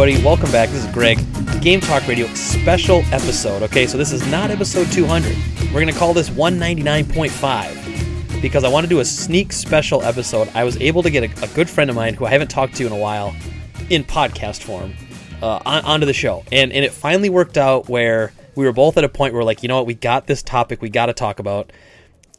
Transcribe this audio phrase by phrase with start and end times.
[0.00, 0.24] everybody.
[0.24, 0.68] Welcome back.
[0.68, 1.18] This is Greg.
[1.60, 3.64] Game Talk Radio special episode.
[3.64, 5.36] Okay, so this is not episode 200.
[5.72, 10.48] We're going to call this 199.5 because I want to do a sneak special episode.
[10.54, 12.76] I was able to get a, a good friend of mine who I haven't talked
[12.76, 13.34] to in a while
[13.90, 14.94] in podcast form
[15.42, 16.44] uh, on, onto the show.
[16.52, 19.64] And, and it finally worked out where we were both at a point where, like,
[19.64, 21.72] you know what, we got this topic we got to talk about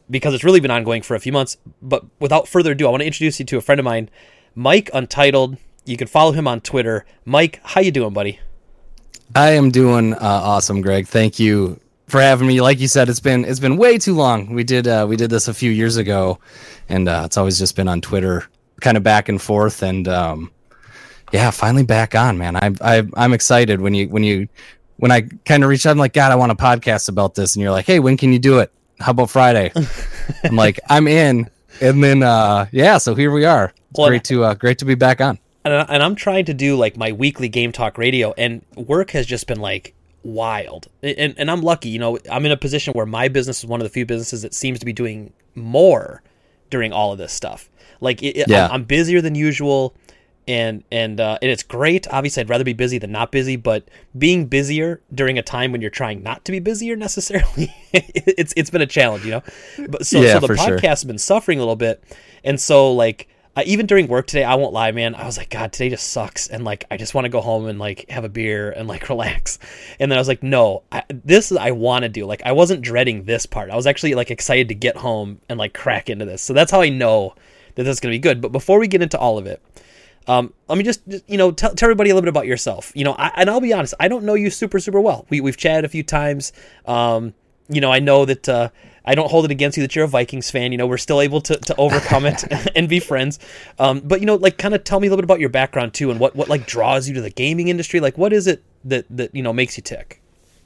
[0.10, 1.58] because it's really been ongoing for a few months.
[1.82, 4.10] But without further ado, I want to introduce you to a friend of mine,
[4.56, 5.58] Mike Untitled.
[5.86, 7.06] You can follow him on Twitter.
[7.26, 8.40] Mike, how you doing, buddy?
[9.36, 11.08] I am doing uh, awesome, Greg.
[11.08, 12.62] Thank you for having me.
[12.62, 14.54] Like you said, it's been it's been way too long.
[14.54, 16.40] We did uh, we did this a few years ago,
[16.90, 18.48] and uh, it's always just been on Twitter,
[18.82, 19.84] kind of back and forth.
[19.84, 20.52] And um,
[21.32, 22.56] yeah, finally back on, man.
[22.56, 24.48] I, I I'm excited when you when you
[24.98, 25.92] when I kind of reached out.
[25.92, 28.34] I'm like, God, I want a podcast about this, and you're like, Hey, when can
[28.34, 28.72] you do it?
[29.00, 29.72] How about Friday?
[30.44, 31.50] I'm like, I'm in.
[31.82, 33.72] And then uh, yeah, so here we are.
[33.96, 35.40] Well, great to uh, great to be back on.
[35.66, 39.12] And, I- and I'm trying to do like my weekly game talk radio, and work
[39.12, 39.94] has just been like
[40.24, 40.88] wild.
[41.02, 43.80] And, and I'm lucky, you know, I'm in a position where my business is one
[43.80, 46.22] of the few businesses that seems to be doing more
[46.70, 47.70] during all of this stuff.
[48.02, 48.66] Like, it, Yeah.
[48.66, 49.96] I'm, I'm busier than usual,
[50.48, 52.08] and and uh, and it's great.
[52.12, 53.88] Obviously, I'd rather be busy than not busy, but
[54.18, 58.70] being busier during a time when you're trying not to be busier necessarily, it's it's
[58.72, 59.44] been a challenge, you know.
[59.90, 60.78] But so Yeah, so the for sure.
[60.80, 62.04] podcast has been suffering a little bit,
[62.44, 65.16] and so like uh, even during work today, I won't lie, man.
[65.16, 67.66] I was like, God, today just sucks, and like I just want to go home
[67.66, 69.60] and like have a beer and like relax.
[70.00, 72.26] And then I was like, No, I, this is I want to do.
[72.26, 73.70] Like I wasn't dreading this part.
[73.70, 76.42] I was actually like excited to get home and like crack into this.
[76.42, 77.36] So that's how I know
[77.76, 78.40] that this is gonna be good.
[78.42, 79.62] But before we get into all of it.
[80.28, 82.92] Um, let me just, you know, tell, tell everybody a little bit about yourself.
[82.94, 85.26] You know, I, and I'll be honest, I don't know you super, super well.
[85.30, 86.54] We, we've chatted a few times.
[86.86, 87.34] Um,
[87.68, 88.70] you know, I know that uh,
[89.06, 90.72] I don't hold it against you that you're a Vikings fan.
[90.72, 92.44] You know, we're still able to, to overcome it
[92.76, 93.40] and be friends.
[93.78, 95.94] Um, but you know, like, kind of tell me a little bit about your background
[95.94, 98.00] too, and what what like draws you to the gaming industry.
[98.00, 100.22] Like, what is it that that you know makes you tick?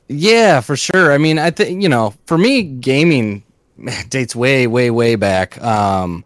[0.08, 1.14] Yeah, for sure.
[1.14, 3.44] I mean, I think you know, for me, gaming
[4.10, 5.62] dates way, way, way back.
[5.62, 6.26] Um,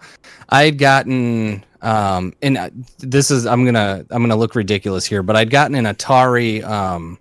[0.50, 2.70] I'd gotten, um, and uh,
[3.00, 6.64] this is I'm gonna I'm gonna look ridiculous here, but I'd gotten an Atari.
[6.64, 7.20] Um,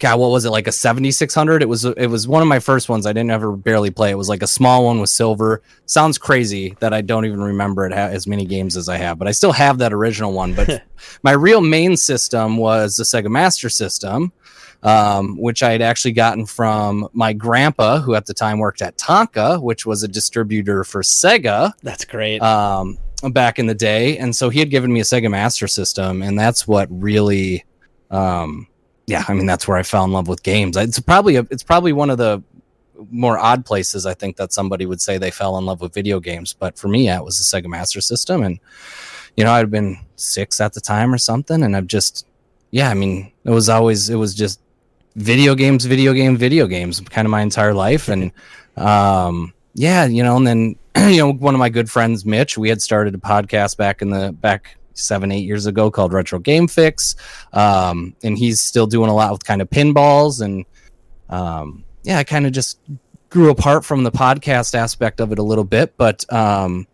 [0.00, 1.62] God, what was it like a 7600?
[1.62, 3.06] It was it was one of my first ones.
[3.06, 4.10] I didn't ever barely play.
[4.10, 5.62] It was like a small one with silver.
[5.86, 9.18] Sounds crazy that I don't even remember it ha- as many games as I have,
[9.18, 10.54] but I still have that original one.
[10.54, 10.82] But
[11.22, 14.32] my real main system was the Sega Master System
[14.82, 18.96] um, which I had actually gotten from my grandpa, who at the time worked at
[18.96, 22.40] Tonka, which was a distributor for Sega That's great.
[22.42, 22.98] um,
[23.32, 24.16] back in the day.
[24.18, 27.64] And so he had given me a Sega Master System, and that's what really,
[28.10, 28.66] um,
[29.10, 30.76] yeah, I mean, that's where I fell in love with games.
[30.76, 32.42] It's probably a, it's probably one of the
[33.10, 36.20] more odd places I think that somebody would say they fell in love with video
[36.20, 36.52] games.
[36.52, 38.60] But for me, yeah, it was the Sega Master System, and
[39.36, 42.24] you know, I'd been six at the time or something, and I've just,
[42.70, 44.60] yeah, I mean, it was always it was just
[45.16, 48.30] video games, video game, video games, kind of my entire life, and
[48.76, 50.76] um, yeah, you know, and then
[51.12, 54.10] you know, one of my good friends, Mitch, we had started a podcast back in
[54.10, 57.16] the back seven, eight years ago called Retro Game Fix,
[57.52, 60.64] um, and he's still doing a lot with kind of pinballs, and
[61.28, 62.78] um, yeah, I kind of just
[63.28, 66.86] grew apart from the podcast aspect of it a little bit, but um,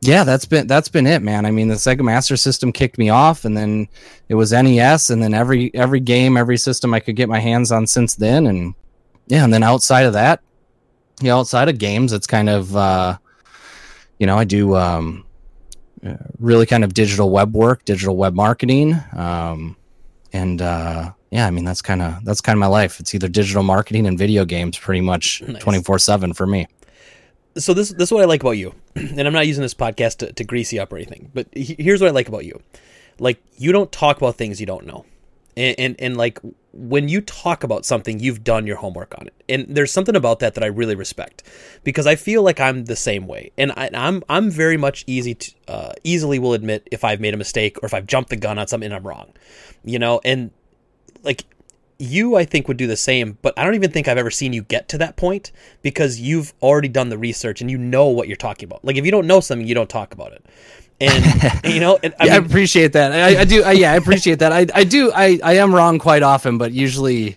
[0.00, 1.46] yeah, that's been that's been it, man.
[1.46, 3.88] I mean, the Sega Master System kicked me off, and then
[4.28, 7.72] it was NES, and then every every game, every system I could get my hands
[7.72, 8.74] on since then, and
[9.26, 10.40] yeah, and then outside of that,
[11.20, 13.18] you know, outside of games, it's kind of uh,
[14.18, 15.25] you know, I do um,
[16.38, 19.76] really kind of digital web work, digital web marketing, um,
[20.32, 23.00] and uh, yeah, I mean that's kind of that's kind of my life.
[23.00, 26.66] It's either digital marketing and video games, pretty much twenty four seven for me.
[27.58, 30.18] so this this is what I like about you, and I'm not using this podcast
[30.18, 32.60] to, to grease you up or anything, but he- here's what I like about you,
[33.18, 35.04] like you don't talk about things you don't know,
[35.56, 36.38] and and, and like
[36.72, 40.40] when you talk about something, you've done your homework on it, and there's something about
[40.40, 41.42] that that I really respect,
[41.84, 45.34] because I feel like I'm the same way, and I, I'm I'm very much easy
[45.34, 48.36] to uh, easily will admit if I've made a mistake or if I've jumped the
[48.36, 49.32] gun on something and I'm wrong,
[49.84, 50.50] you know, and
[51.22, 51.44] like
[51.98, 54.52] you I think would do the same, but I don't even think I've ever seen
[54.52, 58.28] you get to that point because you've already done the research and you know what
[58.28, 58.84] you're talking about.
[58.84, 60.44] Like if you don't know something, you don't talk about it.
[61.00, 63.12] And you know, and, I yeah, I appreciate that.
[63.12, 63.62] I, I do.
[63.62, 64.52] I, yeah, I appreciate that.
[64.52, 65.12] I, I do.
[65.12, 67.36] I, I am wrong quite often, but usually,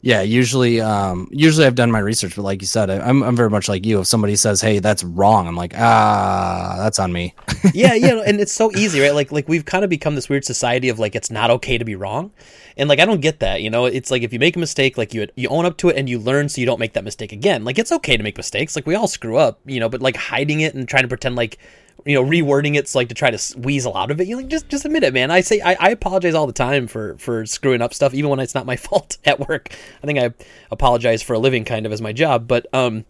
[0.00, 2.36] yeah, usually, um, usually I've done my research.
[2.36, 4.00] But like you said, I, I'm, I'm very much like you.
[4.00, 7.34] If somebody says, "Hey, that's wrong," I'm like, ah, that's on me.
[7.74, 9.14] yeah, yeah, and it's so easy, right?
[9.14, 11.84] Like like we've kind of become this weird society of like it's not okay to
[11.84, 12.30] be wrong.
[12.76, 13.86] And like I don't get that, you know?
[13.86, 16.08] It's like if you make a mistake, like you you own up to it and
[16.08, 17.64] you learn so you don't make that mistake again.
[17.64, 18.76] Like it's okay to make mistakes.
[18.76, 21.36] Like we all screw up, you know, but like hiding it and trying to pretend
[21.36, 21.58] like
[22.06, 24.26] you know rewording it's like to try to weasel out of it.
[24.28, 25.30] You like just just admit it, man.
[25.30, 28.40] I say I, I apologize all the time for for screwing up stuff, even when
[28.40, 29.74] it's not my fault at work.
[30.02, 30.32] I think I
[30.70, 33.04] apologize for a living, kind of as my job, but um.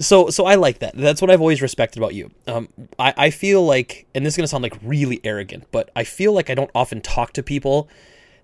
[0.00, 0.94] So, so I like that.
[0.96, 2.30] That's what I've always respected about you.
[2.46, 2.68] Um,
[3.00, 6.32] I, I feel like, and this is gonna sound like really arrogant, but I feel
[6.32, 7.88] like I don't often talk to people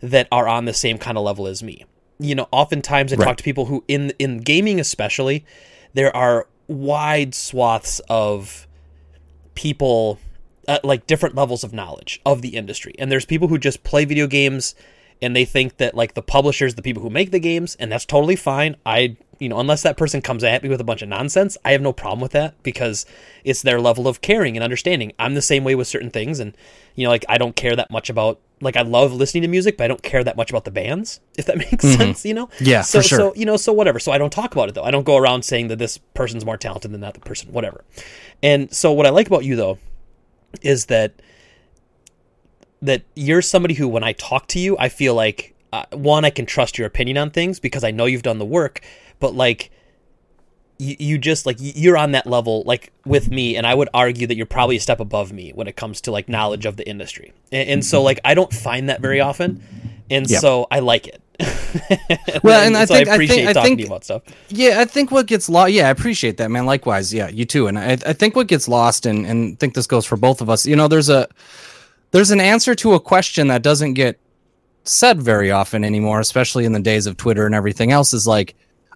[0.01, 1.85] that are on the same kind of level as me.
[2.19, 3.25] You know, oftentimes I Right.
[3.27, 5.45] talk to people who in in gaming especially,
[5.93, 8.67] there are wide swaths of
[9.55, 10.19] people
[10.69, 12.95] uh, like different levels of knowledge of the industry.
[12.99, 14.75] And there's people who just play video games
[15.23, 18.05] and they think that like the publishers, the people who make the games, and that's
[18.05, 18.77] totally fine.
[18.85, 21.73] I, you know, unless that person comes at me with a bunch of nonsense, I
[21.73, 23.07] have no problem with that because
[23.45, 25.13] it's their level of caring and understanding.
[25.19, 26.57] I'm the same way with certain things and
[26.95, 29.77] you know, like I don't care that much about like I love listening to music,
[29.77, 32.49] but I don't care that much about the bands, if that makes sense, you know?
[32.61, 33.19] Yeah, so, sure.
[33.19, 33.99] So, you know, so whatever.
[33.99, 34.85] So I don't talk about it though.
[34.85, 37.85] I don't go around saying that this person's more talented than that person, whatever.
[38.43, 39.79] And so what I like about you though
[40.63, 41.15] is that
[42.83, 46.31] that you're somebody who when I talk to you, I feel like uh, one I
[46.31, 48.81] can trust your opinion on things because I know you've done the work,
[49.21, 49.71] but like
[50.79, 54.27] you, you just like you're on that level like with me and i would argue
[54.27, 56.87] that you're probably a step above me when it comes to like knowledge of the
[56.89, 57.33] industry.
[57.53, 59.63] And, and so like i don't find that very often
[60.11, 60.41] and Yep.
[60.41, 61.23] so i like it
[62.43, 64.23] Well, and I so think- I i appreciate think- I think- to you about stuff
[64.49, 65.73] Yeah, I think what gets lost.
[65.73, 66.67] Yeah, I appreciate that, man.
[66.67, 67.67] Likewise, yeah, you too.
[67.67, 70.41] And I, I think what gets lost, and and I think this goes for both
[70.41, 70.67] of us.
[70.67, 71.29] You know, there's a
[72.13, 74.21] there's an answer to a question that doesn't get
[74.85, 78.13] said very often anymore, especially in the days of Twitter and everything else.
[78.15, 78.55] Is like,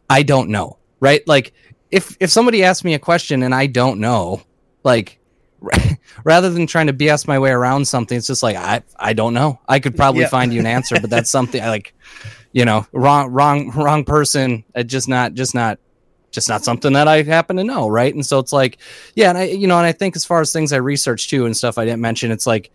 [0.09, 1.27] I don't know, right?
[1.27, 1.53] Like,
[1.91, 4.43] if if somebody asks me a question and I don't know,
[4.85, 5.18] like.
[6.25, 9.35] Rather than trying to BS my way around something, it's just like I I don't
[9.35, 9.59] know.
[9.69, 10.29] I could probably Yeah.
[10.29, 11.95] find you an answer, but that's something I like
[12.53, 14.65] you know wrong wrong wrong person.
[14.75, 15.79] Uh, just not just not
[16.31, 18.15] just not something that i happen to know right?
[18.15, 18.79] And so it's like
[19.15, 21.47] yeah and i you know and i think as far as things i research too
[21.47, 22.71] and stuff i didn't mention it's like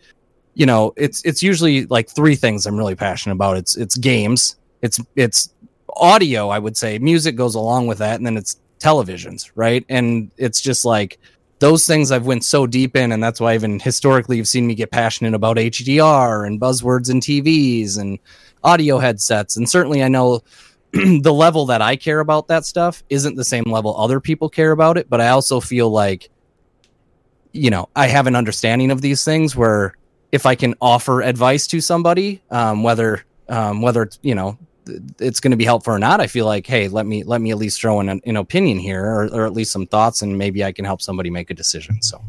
[0.56, 3.58] you know it's it's usually like three things i'm really passionate about.
[3.58, 4.56] It's it's games.
[4.82, 5.54] It's it's
[5.96, 6.98] audio i would say.
[7.00, 9.86] Music goes along with that and then it's televisions right?
[9.88, 11.20] And it's just like
[11.64, 14.76] those things I've went so deep in, and that's why even historically you've seen me
[14.76, 18.20] get passionate about HDR and buzzwords and TVs and
[18.66, 19.56] audio headsets.
[19.56, 20.42] And certainly I know
[20.92, 24.72] the level that I care about that stuff isn't the same level other people care
[24.72, 26.30] about it, but I also feel like
[27.54, 29.94] you know, I have an understanding of these things where
[30.32, 34.58] if I can offer advice to somebody, um, whether um, whether it's, you know
[35.20, 37.52] it's going to be helpful or not, I feel like, hey, let me let me
[37.52, 40.38] at least throw in an, an opinion here, or, or at least some thoughts, and
[40.38, 42.02] maybe I can help somebody make a decision.
[42.02, 42.22] So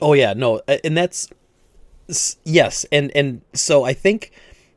[0.00, 1.28] Oh yeah, no, and that's
[2.44, 4.32] yes, and and so I think,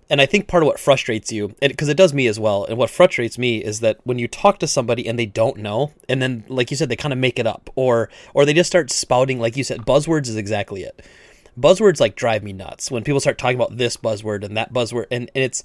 [0.10, 2.78] and I think part of what frustrates you, because it does me as well, and
[2.78, 6.22] what frustrates me is that when you talk to somebody and they don't know, and
[6.22, 8.92] then like you said, they kind of make it up, or or they just start
[8.92, 11.02] spouting, like you said, buzzwords is exactly it.
[11.60, 15.08] Buzzwords like drive me nuts when people start talking about this buzzword and that buzzword,
[15.10, 15.64] and, and it's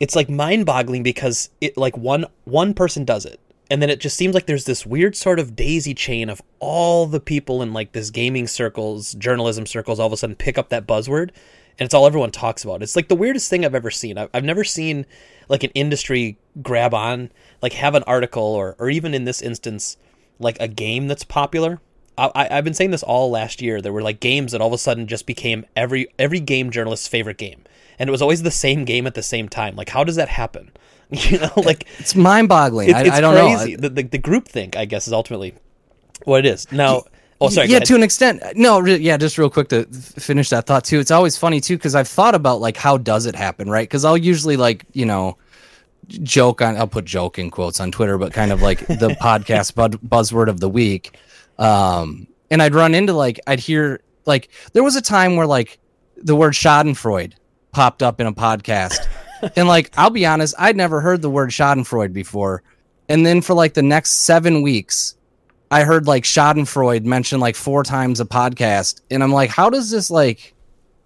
[0.00, 3.40] it's like mind-boggling because it like one one person does it.
[3.68, 7.06] And then it just seems like there's this weird sort of daisy chain of all
[7.06, 10.68] the people in like this gaming circles journalism circles all of a sudden pick up
[10.68, 11.30] that buzzword
[11.78, 12.82] and it's all everyone talks about.
[12.82, 14.18] It's like the weirdest thing i've ever seen.
[14.18, 15.04] I've, I've never seen
[15.48, 17.30] like an industry grab on
[17.60, 19.96] like have an article or or even in this instance
[20.38, 21.80] like a game that's popular.
[22.16, 23.80] I, I- I've been saying this all last year.
[23.82, 27.08] There were like games that all of a sudden just became every every game journalist's
[27.08, 27.64] favorite game,
[27.98, 29.76] and it was always the same game at the same time.
[29.76, 30.70] Like, how does that happen?
[31.08, 32.88] You know, like it's mind boggling.
[32.90, 33.76] it's, I, I don't crazy.
[33.76, 33.82] know.
[33.82, 35.54] The, the the group think, I guess, is ultimately
[36.24, 36.70] what it is.
[36.72, 37.04] Now,
[37.40, 37.68] oh, sorry.
[37.68, 38.42] yeah, to an extent.
[38.56, 40.98] No, re- yeah, just real quick to finish that thought too.
[40.98, 43.88] It's always funny too because I've thought about like how does it happen, right?
[43.88, 45.36] Because I'll usually like you know
[46.08, 49.76] joke on I'll put joke in quotes on Twitter, but kind of like the podcast
[49.76, 51.16] bud- buzzword of the week.
[51.56, 55.78] Um, and I'd run into like I'd hear like there was a time where like
[56.16, 57.34] the word Schadenfreude
[57.76, 59.06] popped up in a podcast,
[59.56, 62.62] and like I'll be honest, I'd never heard the word Schadenfreude before,
[63.08, 65.14] and then for like the next seven weeks.
[65.70, 69.90] I heard like Schadenfreude mentioned like four times a podcast, and I'm like, how does
[69.90, 70.54] this like,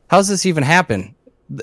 [0.09, 1.15] how does this even happen?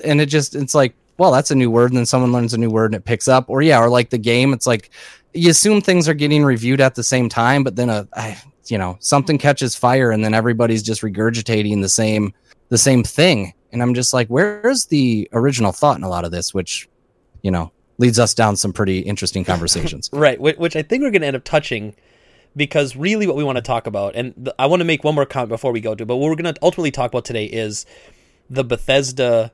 [0.04, 2.58] And it just, it's like, well, that's a new word, and then someone learns a
[2.58, 4.90] new word and it picks up, or yeah, or like the game, it's like
[5.32, 8.36] you assume things are getting reviewed at the same time, but then a, I,
[8.66, 12.34] you know, something catches fire, and then everybody's just regurgitating the same,
[12.68, 16.30] the same thing, and I'm just like, where's the original thought in a lot of
[16.30, 16.88] this, which,
[17.42, 20.08] you know, leads us down some pretty interesting conversations.
[20.18, 21.94] Right, which I think we're going to end up touching
[22.56, 25.26] because really what we want to talk about, and I want to make one more
[25.26, 27.86] comment before we go to, but what we're going to ultimately talk about today is
[28.48, 29.52] the Bethesda,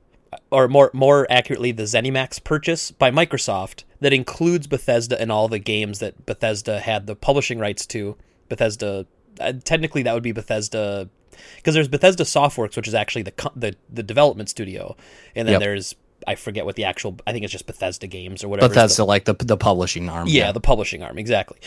[0.50, 5.58] or more more accurately, the ZeniMax purchase by Microsoft that includes Bethesda and all the
[5.58, 8.16] games that Bethesda had the publishing rights to.
[8.48, 9.06] Bethesda,
[9.40, 11.08] uh, technically that would be Bethesda
[11.56, 14.96] because there's Bethesda Softworks, which is actually the the the development studio,
[15.34, 15.60] and then Yep.
[15.60, 15.94] there's
[16.26, 18.68] I forget what the actual I think it's just Bethesda Games or whatever.
[18.68, 20.26] Bethesda, the, like the the publishing arm.
[20.28, 21.58] yeah, the publishing arm exactly.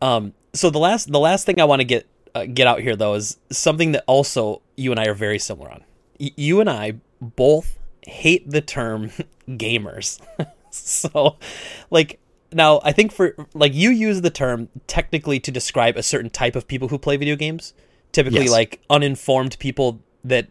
[0.00, 2.96] Um, so the last the last thing I want to get uh, get out here
[2.96, 5.84] though is something that also you and I are very similar on.
[6.18, 9.10] Y- you and I both hate the term
[9.48, 10.20] gamers.
[10.70, 11.36] so,
[11.90, 12.18] like
[12.52, 16.56] now I think for like you use the term technically to describe a certain type
[16.56, 17.74] of people who play video games.
[18.16, 18.50] Typically, Yes.
[18.50, 20.46] like uninformed people that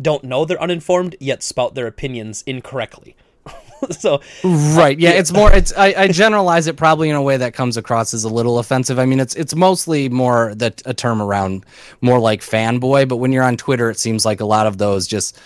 [0.00, 3.14] don't know they're uninformed yet spout their opinions incorrectly.
[3.90, 4.98] so Right.
[4.98, 8.14] Yeah, it's more it's I, I generalize it probably in a way that comes across
[8.14, 8.98] as a little offensive.
[8.98, 11.66] I mean it's it's mostly more that a term around
[12.00, 15.06] more like fanboy, but when you're on Twitter it seems like a lot of those
[15.06, 15.38] just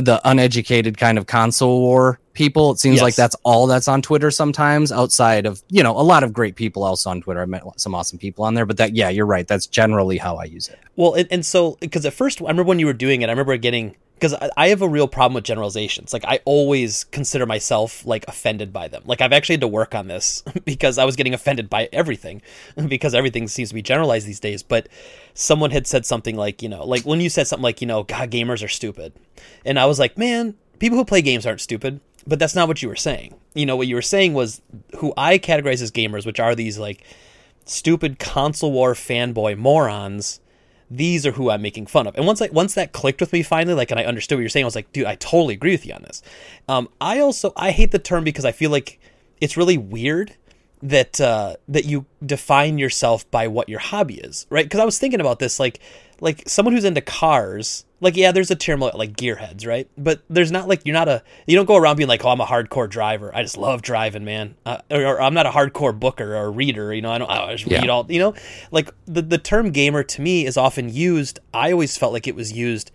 [0.00, 2.70] the uneducated kind of console war people.
[2.72, 3.02] It seems Yes.
[3.02, 6.54] like that's all that's on Twitter sometimes outside of, you know, a lot of great
[6.54, 7.42] people also on Twitter.
[7.42, 9.46] I met some awesome people on there, but that yeah, you're right.
[9.46, 10.78] That's generally how I use it.
[10.96, 13.32] Well, and, and so because at first I remember when you were doing it, I
[13.32, 16.12] remember getting because I, have a real problem with generalizations.
[16.12, 19.02] Like I always consider myself like offended by them.
[19.06, 22.42] Like I've actually had to work on this because I was getting offended by everything
[22.88, 24.62] because everything seems to be generalized these days.
[24.62, 24.88] But
[25.34, 28.02] someone had said something like you know like when you said something like you know
[28.02, 29.12] God gamers are stupid,
[29.64, 32.00] and I was like man people who play games aren't stupid.
[32.26, 33.36] But that's not what you were saying.
[33.54, 34.60] You know what you were saying was
[34.98, 37.02] who I categorize as gamers, which are these like
[37.64, 40.40] stupid console war fanboy morons
[40.90, 42.16] these are who I'm making fun of.
[42.16, 44.48] And once I once that clicked with me finally, like and I understood what you're
[44.48, 46.22] saying, I was like, dude, I totally agree with you on this.
[46.68, 48.98] Um, I also I hate the term because I feel like
[49.40, 50.36] it's really weird
[50.82, 54.64] that uh, that you define yourself by what your hobby is, right?
[54.64, 55.80] Because I was thinking about this, like
[56.20, 59.88] like someone who's into cars, like yeah, there's a term like, gearheads, right?
[59.96, 62.40] But there's not like you're not a you don't go around being like, oh, I'm
[62.40, 63.34] a hardcore driver.
[63.34, 64.56] I just love driving, man.
[64.66, 66.92] Uh, or, or I'm not a hardcore booker or reader.
[66.92, 67.30] You know, I don't.
[67.30, 67.80] I just Yeah.
[67.80, 68.06] read all.
[68.10, 68.34] You know,
[68.70, 71.40] like the the term gamer to me is often used.
[71.54, 72.90] I always felt like it was used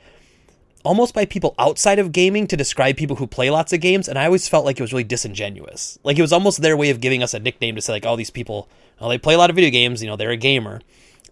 [0.86, 4.20] almost by people outside of gaming to describe people who play lots of games and
[4.20, 7.00] i always felt like it was really disingenuous like it was almost their way of
[7.00, 8.68] giving us a nickname to say like all these people
[9.00, 10.82] well they play a lot of video games you know they're a gamer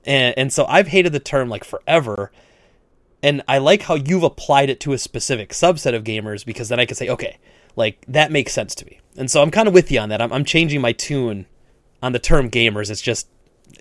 [0.05, 2.31] and, and so i've hated the term like forever.
[3.23, 6.79] And i like how you've applied it to a specific subset of gamers because then
[6.79, 7.37] i can say okay
[7.75, 8.99] like that makes sense to me.
[9.15, 10.21] And so i'm kind of with you on that.
[10.21, 11.45] I'm, I'm changing my tune
[12.01, 12.89] on the term gamers.
[12.89, 13.27] It's just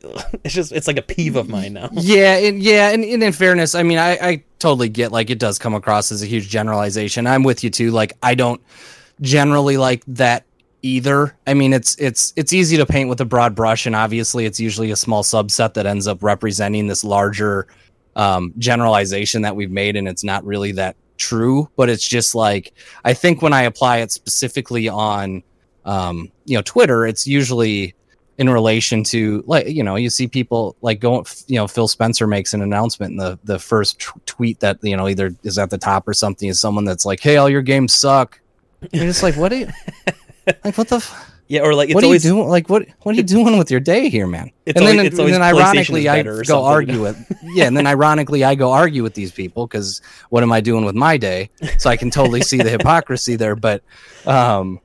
[0.45, 1.89] it's just it's like a peeve of mine now.
[1.93, 5.39] Yeah, and yeah, and, and in fairness, I mean, I, I totally get like it
[5.39, 7.27] does come across as a huge generalization.
[7.27, 7.91] I'm with you too.
[7.91, 8.61] Like, I don't
[9.21, 10.45] generally like that
[10.83, 11.37] either.
[11.47, 14.61] I mean, it's it's it's easy to paint with a broad brush, and obviously, it's
[14.61, 17.67] usually a small subset that ends up representing this larger
[18.17, 21.69] um, generalization that we've made, and it's not really that true.
[21.77, 22.73] But it's just like
[23.05, 25.43] I think when I apply it specifically on,
[25.85, 27.95] um, you know, Twitter, it's usually
[28.41, 32.27] in relation to like you know you see people like going you know Phil Spencer
[32.27, 35.69] makes an announcement and the the first t- tweet that you know either is at
[35.69, 38.41] the top or something is someone that's like hey all your games suck
[38.81, 39.69] and you're just like what are you
[40.65, 42.87] like what the f- yeah or like it's what are always you doing like what
[43.03, 46.09] what are you doing with your day here man and then always- and then ironically
[46.09, 46.55] I go something.
[46.65, 50.53] argue with yeah and then ironically I go argue with these people because what am
[50.53, 53.83] I doing with my day so I can totally see the hypocrisy there but
[54.27, 54.79] um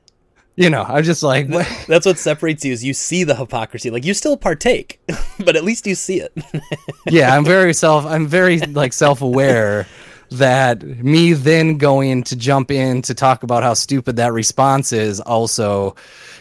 [0.56, 3.90] you know I'm just like what That's what separates you is you see the hypocrisy.
[3.90, 4.98] Like you still partake,
[5.38, 6.32] but at least you see it.
[7.08, 9.86] yeah i'm very self i'm very like self-aware
[10.30, 15.20] that me then going to jump in to talk about how stupid that response is
[15.20, 15.94] also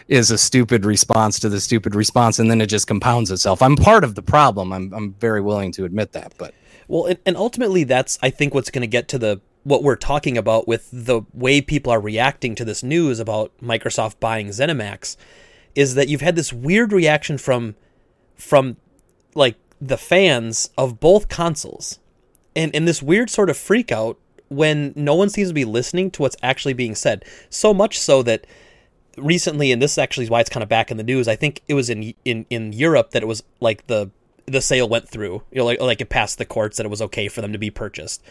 [0.08, 3.76] is a stupid response to the stupid response and then it just compounds itself i'm
[3.76, 6.54] part of the problem i'm, I'm very willing to admit that but
[6.88, 9.96] well, and, and ultimately that's I think what's going to get to the what we're
[9.96, 15.18] talking about with the way people are reacting to this news about Microsoft buying ZeniMax
[15.74, 17.76] is that you've had this weird reaction from
[18.36, 18.78] from
[19.34, 22.00] like the fans of both consoles.
[22.56, 24.18] And and this weird sort of freak out
[24.50, 27.26] when no one seems to be listening to what's actually being said.
[27.50, 28.46] So much so that
[29.18, 31.28] recently, and this actually is why it's kind of back in the news.
[31.28, 34.12] I think it was in in in Europe that it was like the
[34.46, 37.02] the sale went through, you know, like like it passed the courts that it was
[37.02, 38.24] okay for them to be purchased,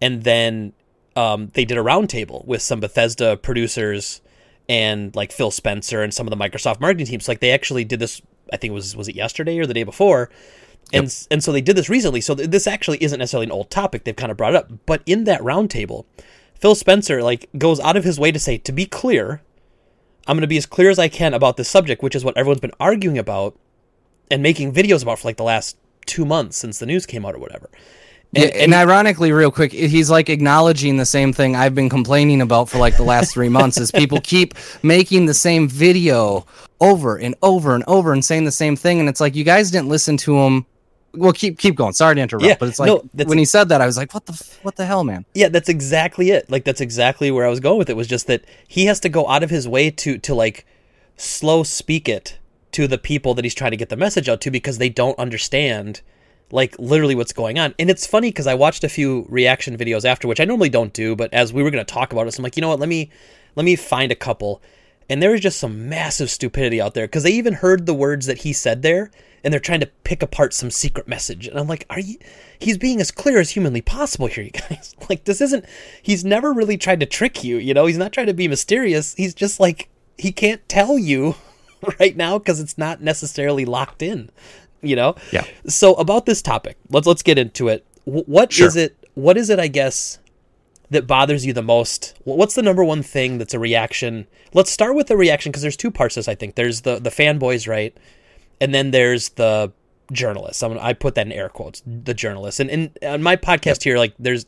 [0.00, 0.72] and then
[1.16, 4.20] um, they did a roundtable with some Bethesda producers
[4.68, 7.28] and like Phil Spencer and some of the Microsoft marketing teams.
[7.28, 8.22] Like they actually did this.
[8.52, 10.30] I think it was was it yesterday or the day before.
[10.92, 12.20] And, and so they did this recently.
[12.20, 14.04] So th- this actually isn't necessarily an old topic.
[14.04, 14.72] They've kind of brought it up.
[14.86, 16.06] But in that roundtable,
[16.54, 19.42] Phil Spencer like goes out of his way to say, to be clear,
[20.26, 22.36] I'm going to be as clear as I can about this subject, which is what
[22.36, 23.58] everyone's been arguing about
[24.30, 25.76] and making videos about for like the last
[26.06, 27.68] two months since the news came out or whatever.
[28.34, 32.68] and, and ironically real quick he's like acknowledging the same thing i've been complaining about
[32.68, 36.46] for like the last three months is people keep making the same video
[36.80, 39.70] over and over and over and saying the same thing and it's like you guys
[39.70, 40.66] didn't listen to him
[41.14, 41.92] well, keep keep going.
[41.92, 44.12] Sorry to interrupt, Yeah, but it's like no, when he said that, I was like,
[44.12, 45.24] what the what the hell, man?
[45.34, 46.50] Yeah, that's exactly it.
[46.50, 47.96] Like that's exactly where I was going with it.
[47.96, 50.66] Was just that he has to go out of his way to to like
[51.16, 52.38] slow speak it
[52.72, 55.18] to the people that he's trying to get the message out to because they don't
[55.18, 56.02] understand
[56.50, 57.74] like literally what's going on.
[57.78, 60.92] And it's funny because I watched a few reaction videos after, which I normally don't
[60.92, 62.68] do, but as we were going to talk about it, so I'm like, you know
[62.68, 62.80] what?
[62.80, 63.10] Let me
[63.56, 64.62] let me find a couple.
[65.10, 68.26] And there was just some massive stupidity out there because they even heard the words
[68.26, 69.10] that he said there,
[69.42, 71.46] and they're trying to pick apart some secret message.
[71.46, 72.18] And I'm like, are you?
[72.58, 74.94] He's being as clear as humanly possible here, you guys.
[75.08, 75.64] Like this isn't.
[76.02, 77.56] He's never really tried to trick you.
[77.56, 79.14] You know, he's not trying to be mysterious.
[79.14, 79.88] He's just like
[80.18, 81.36] he can't tell you
[82.00, 84.28] right now because it's not necessarily locked in.
[84.82, 85.14] You know.
[85.32, 85.44] Yeah.
[85.66, 87.86] So about this topic, let's let's get into it.
[88.04, 88.78] Wh- What is Sure.
[88.82, 88.96] it?
[89.14, 89.58] What is it?
[89.58, 90.18] I guess
[90.90, 92.14] that bothers you the most?
[92.24, 94.26] What's the number one thing that's a reaction?
[94.54, 96.28] Let's start with the reaction because there's two parts to this.
[96.28, 97.96] I think there's the the fanboys, right,
[98.60, 99.72] and then there's the
[100.12, 100.62] journalists.
[100.62, 102.60] I'm, I put that in air quotes, the journalists.
[102.60, 104.46] And, and on my podcast here, like there's,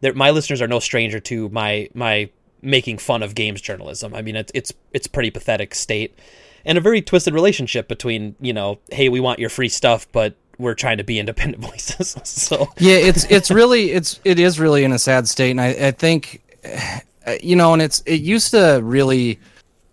[0.00, 2.30] there, my listeners are no stranger to my my
[2.62, 4.14] making fun of games journalism.
[4.14, 6.18] I mean, it's it's it's pretty pathetic state,
[6.64, 10.34] and a very twisted relationship between you know, hey, we want your free stuff, but
[10.58, 12.16] we're trying to be independent voices.
[12.24, 15.68] so Yeah, it's it's really it's it is really in a sad state, and I
[15.68, 16.42] I think
[17.42, 19.38] you know, and it's it used to really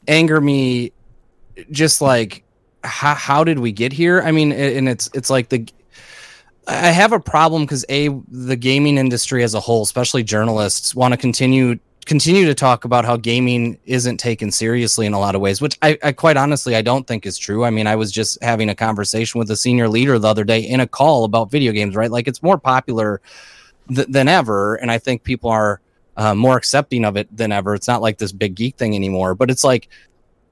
[0.07, 0.91] anger me,
[1.71, 2.43] just like
[2.83, 4.21] how how did we get here?
[4.21, 5.67] I mean, and it's it's like the
[6.67, 11.13] I have a problem because a the gaming industry as a whole, especially journalists, want
[11.13, 15.41] to continue continue to talk about how gaming isn't taken seriously in a lot of
[15.41, 17.63] ways, which I, I quite honestly I don't think is true.
[17.63, 20.59] I mean, I was just having a conversation with a senior leader the other day
[20.59, 22.11] in a call about video games, right?
[22.11, 23.21] Like it's more popular
[23.93, 25.81] th- than ever, and I think people are
[26.17, 27.75] uh, more accepting of it than ever.
[27.75, 29.87] It's not like this big geek thing anymore, but it's like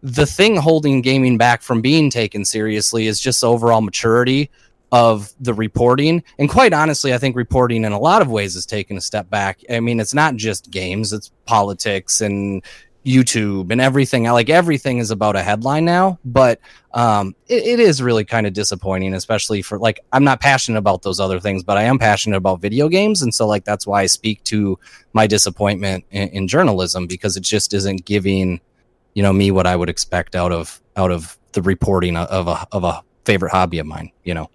[0.02, 4.50] the thing holding gaming back from being taken seriously is just overall maturity
[4.92, 6.24] of the reporting.
[6.40, 9.30] And quite honestly, I think reporting in a lot of ways has taken a step
[9.30, 9.60] back.
[9.70, 12.64] I mean, it's not just games, it's politics and
[13.06, 14.28] YouTube and everything.
[14.28, 16.60] I like everything is about a headline now, but
[16.94, 21.02] um, it, it is really kind of disappointing, especially for like I'm not passionate about
[21.02, 24.02] those other things, but I am passionate about video games, and so like that's why
[24.02, 24.78] I speak to
[25.14, 28.60] my disappointment in, in journalism because it just isn't giving
[29.14, 32.68] you know me what I would expect out of out of the reporting of a
[32.72, 34.12] of a favorite hobby of mine.
[34.24, 34.50] You know.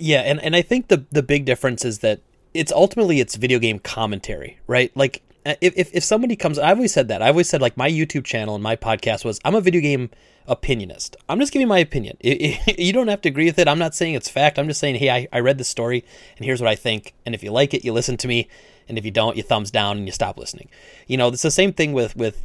[0.00, 2.20] Yeah, and, and I think the the big difference is that
[2.54, 4.90] it's ultimately it's video game commentary, right?
[4.96, 7.22] Like uh, if, if, if somebody comes I've always said that.
[7.22, 10.10] I've always said like my YouTube channel and my podcast was I'm a video game
[10.48, 11.14] opinionist.
[11.28, 12.16] I'm just giving my opinion.
[12.24, 13.68] I- I- you don't have to agree with it.
[13.68, 14.58] I'm not saying it's fact.
[14.58, 16.04] I'm just saying, hey, I, I read the story
[16.36, 17.14] and here's what I think.
[17.24, 18.48] And if you like it, you listen to me.
[18.88, 20.68] And if you don't, you thumbs down and you stop listening.
[21.06, 22.44] You know, it's the same thing with with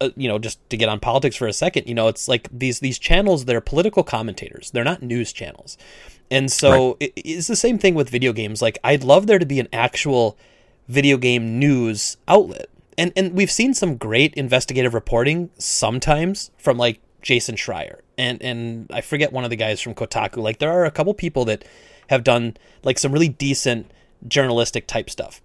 [0.00, 2.48] uh, you know, just to get on politics for a second, you know, it's like
[2.50, 4.70] these these channels they're political commentators.
[4.70, 5.76] They're not news channels.
[6.30, 8.62] And so it, it's the same thing with video games.
[8.62, 10.36] Like I'd love there to be an actual
[10.88, 12.68] video game news outlet.
[12.96, 18.90] And and we've seen some great investigative reporting sometimes from like Jason Schreier and and
[18.92, 20.38] I forget one of the guys from Kotaku.
[20.38, 21.64] Like there are a couple people that
[22.08, 23.90] have done like some really decent
[24.26, 25.40] journalistic type stuff.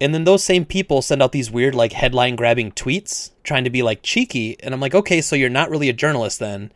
[0.00, 3.70] And then those same people send out these weird like headline grabbing tweets trying to
[3.70, 6.72] be like cheeky and I'm like, "Okay, so you're not really a journalist then.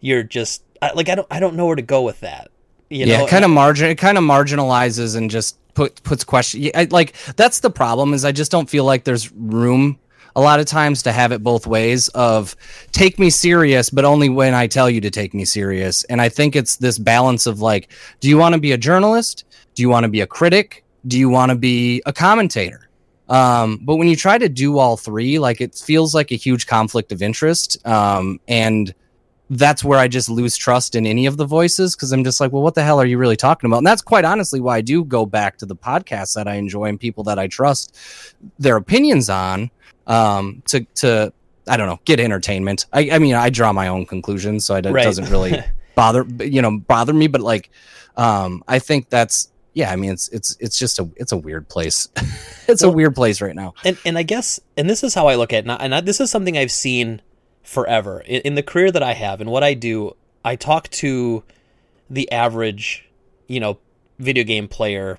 [0.00, 2.50] You're just I, like I don't I don't know where to go with that."
[2.94, 3.24] You yeah, know?
[3.24, 6.84] it kind of margin it kind of marginalizes and just put puts question yeah, I,
[6.84, 9.98] like that's the problem is I just don't feel like there's room
[10.36, 12.54] a lot of times to have it both ways of
[12.92, 16.04] take me serious but only when I tell you to take me serious.
[16.04, 19.44] And I think it's this balance of like do you want to be a journalist?
[19.74, 20.84] Do you want to be a critic?
[21.08, 22.88] Do you want to be a commentator?
[23.28, 26.68] Um, but when you try to do all three like it feels like a huge
[26.68, 28.94] conflict of interest um, and
[29.50, 32.50] that's where I just lose trust in any of the voices because I'm just like,
[32.52, 33.78] well, what the hell are you really talking about?
[33.78, 36.86] And that's quite honestly why I do go back to the podcasts that I enjoy
[36.86, 37.96] and people that I trust
[38.58, 39.70] their opinions on
[40.06, 41.32] um, to to
[41.68, 42.86] I don't know get entertainment.
[42.92, 45.04] I, I mean, I draw my own conclusions, so it Right.
[45.04, 45.58] doesn't really
[45.94, 47.26] bother you know bother me.
[47.26, 47.70] But like,
[48.16, 49.90] um, I think that's yeah.
[49.90, 52.08] I mean, it's it's it's just a it's a weird place.
[52.68, 53.74] it's a weird place right now.
[53.84, 55.94] and and I guess and this is how I look at it, and, I, and
[55.94, 57.20] I, this is something I've seen
[57.64, 60.14] forever in, in the career that I have and what I do.
[60.44, 61.42] I talk to
[62.08, 63.08] the average,
[63.48, 63.78] you know,
[64.18, 65.18] video game player.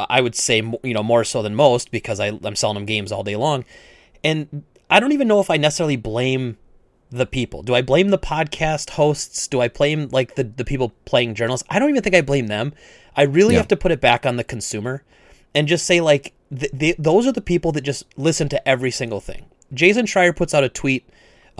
[0.00, 3.12] I would say you know more so than most because I, I'm selling them games
[3.12, 3.64] all day long,
[4.24, 6.56] and I don't even know if I necessarily blame
[7.10, 7.62] the people.
[7.62, 9.46] Do I blame the podcast hosts?
[9.46, 11.66] Do I blame like the the people playing journalists?
[11.68, 12.72] I don't even think I blame them.
[13.14, 13.58] I really Yeah.
[13.60, 15.02] have to put it back on the consumer
[15.54, 18.90] and just say like th- th- those are the people that just listen to every
[18.90, 19.46] single thing.
[19.74, 21.06] Jason Schreier puts out a tweet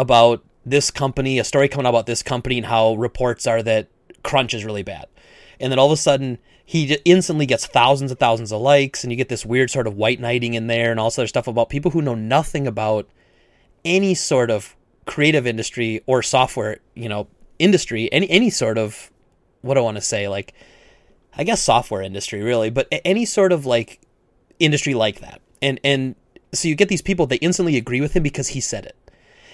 [0.01, 3.89] about this company, a story coming out about this company and how reports are that
[4.23, 5.07] crunch is really bad.
[5.59, 9.13] And then all of a sudden he instantly gets thousands and thousands of likes, and
[9.13, 11.49] you get this weird sort of white knighting in there, and all this other stuff
[11.49, 13.09] about people who know nothing about
[13.85, 17.27] any sort of creative industry or software, you know,
[17.59, 19.11] industry, any any sort of
[19.63, 20.55] what I want to say, like
[21.37, 24.01] I guess software industry really, but any sort of like
[24.61, 25.41] industry like that.
[25.61, 26.15] And and
[26.53, 28.97] so you get these people they instantly agree with him because he said it.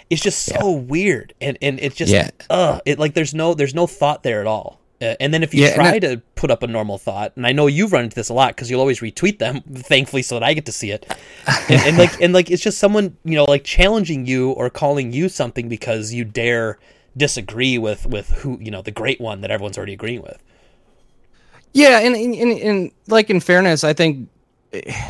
[0.09, 2.31] It's just so weird, and and it's just Yeah.
[2.49, 4.81] uh, it like there's no there's no thought there at all.
[5.03, 7.47] Uh, and then if you Yeah, try I- to put up a normal thought, and
[7.47, 10.37] I know you've run into this a lot because you'll always retweet them, thankfully, so
[10.37, 11.05] that I get to see it.
[11.69, 15.13] And, and like and like it's just someone you know like challenging you or calling
[15.13, 16.79] you something because you dare
[17.17, 20.39] disagree with with who you know the great one that everyone's already agreeing with.
[21.73, 24.29] Yeah, and and, and, and like in fairness, I think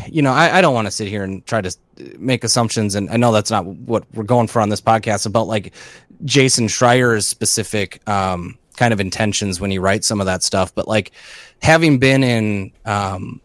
[0.09, 1.77] you know I, I don't want to sit here and try to
[2.19, 5.47] make assumptions, and I know that's not what we're going for on this podcast about
[5.47, 5.73] like
[6.25, 10.75] Jason Schreier's specific um, kind of intentions when he writes some of that stuff.
[10.75, 11.13] But like
[11.63, 13.41] having been in um,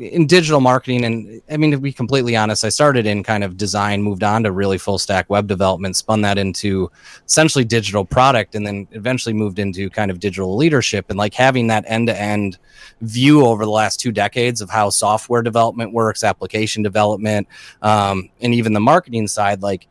[0.00, 3.56] in digital marketing, and I mean to be completely honest, I started in kind of
[3.56, 6.90] design, moved on to really full stack web development, spun that into
[7.26, 11.06] essentially digital product, and then eventually moved into kind of digital leadership.
[11.10, 12.58] And like having that end to end
[13.02, 17.46] view over the last two decades of how software development works, application development,
[17.82, 19.86] um, and even the marketing side, like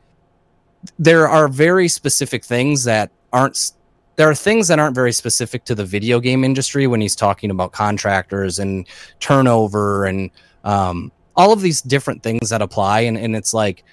[0.98, 3.74] there are very specific things that aren't
[4.20, 7.50] there are things that aren't very specific to the video game industry when he's talking
[7.50, 8.86] about contractors and
[9.22, 10.30] turnover and
[10.66, 13.00] um, all of these different things that apply.
[13.00, 13.86] And, and it's like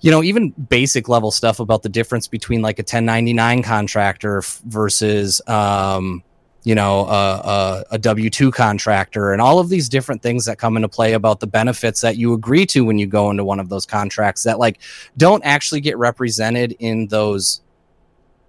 [0.00, 4.62] you know even basic level stuff about the difference between like a 1099 contractor f-
[4.64, 6.22] versus um,
[6.62, 10.88] you know a, a w2 contractor and all of these different things that come into
[10.88, 13.86] play about the benefits that you agree to when you go into one of those
[13.86, 14.78] contracts that like
[15.16, 17.63] don't actually get represented in those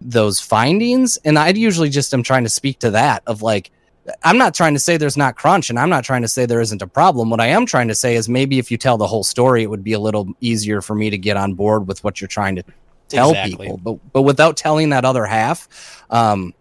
[0.02, 3.72] those findings and i usually just am trying to speak to that of like
[4.24, 6.62] i'm not trying to say there's not crunch and i'm not trying to say there
[6.62, 7.30] isn't a problem.
[7.30, 9.70] What i am trying to say is maybe if you tell the whole story it
[9.70, 12.56] would be a little easier for me to get on board with what you're trying
[12.58, 12.64] to
[13.08, 13.68] tell Exactly.
[13.68, 13.78] people.
[13.78, 16.54] But but without telling that other half um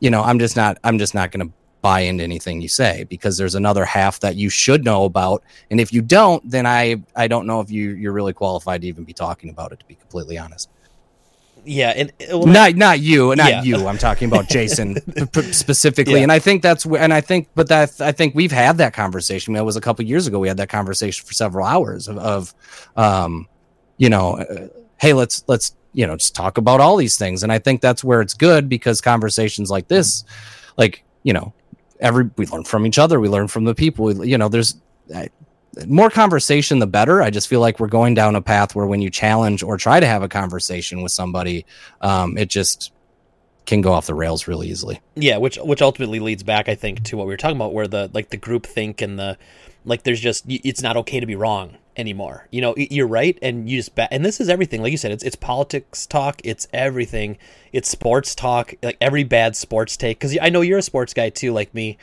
[0.00, 3.04] you know i'm just not i'm just not going to buy into anything you say
[3.08, 5.42] because there's another half that you should know about.
[5.70, 8.88] And if you don't then i i don't know if you you're really qualified to
[8.88, 10.68] even be talking about it to be completely honest
[11.64, 13.62] Yeah, and uh, well, not not you not Yeah.
[13.62, 13.86] you.
[13.86, 14.96] I'm talking about jason
[15.32, 16.14] p- specifically.
[16.14, 16.22] Yeah.
[16.22, 18.92] and i think that's wh- and i think but that i think we've had that
[18.94, 19.54] conversation.
[19.54, 20.38] That was a couple years ago.
[20.38, 22.54] We had that conversation for several hours of, of
[22.96, 23.46] um
[23.98, 24.68] you know uh,
[24.98, 27.42] hey let's let's you know just talk about all these things.
[27.42, 30.24] And i think that's where it's good because conversations like this
[30.76, 31.52] like you know
[32.00, 33.20] every we learn from each other.
[33.20, 34.06] We learn from the people.
[34.06, 34.76] We, you know there's
[35.14, 35.28] I,
[35.86, 39.00] more conversation the better i just feel like we're going down a path where when
[39.00, 41.64] you challenge or try to have a conversation with somebody
[42.00, 42.92] um, it just
[43.66, 47.04] can go off the rails really easily yeah, which which ultimately leads back, I think,
[47.04, 49.36] to what we were talking about, where the like the group think and the
[49.84, 50.02] like.
[50.02, 52.48] There's just it's not okay to be wrong anymore.
[52.50, 54.82] You know, you're right, and you just and this is everything.
[54.82, 57.38] Like you said, it's it's politics talk, it's everything,
[57.72, 60.18] it's sports talk, like every bad sports take.
[60.18, 61.98] Because I know you're a sports guy too, like me.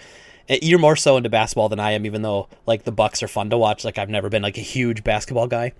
[0.49, 3.27] Uh, You're more so into basketball than I am, even though like the Bucks are
[3.27, 3.83] fun to watch.
[3.86, 5.73] Like I've never been like a huge basketball guy,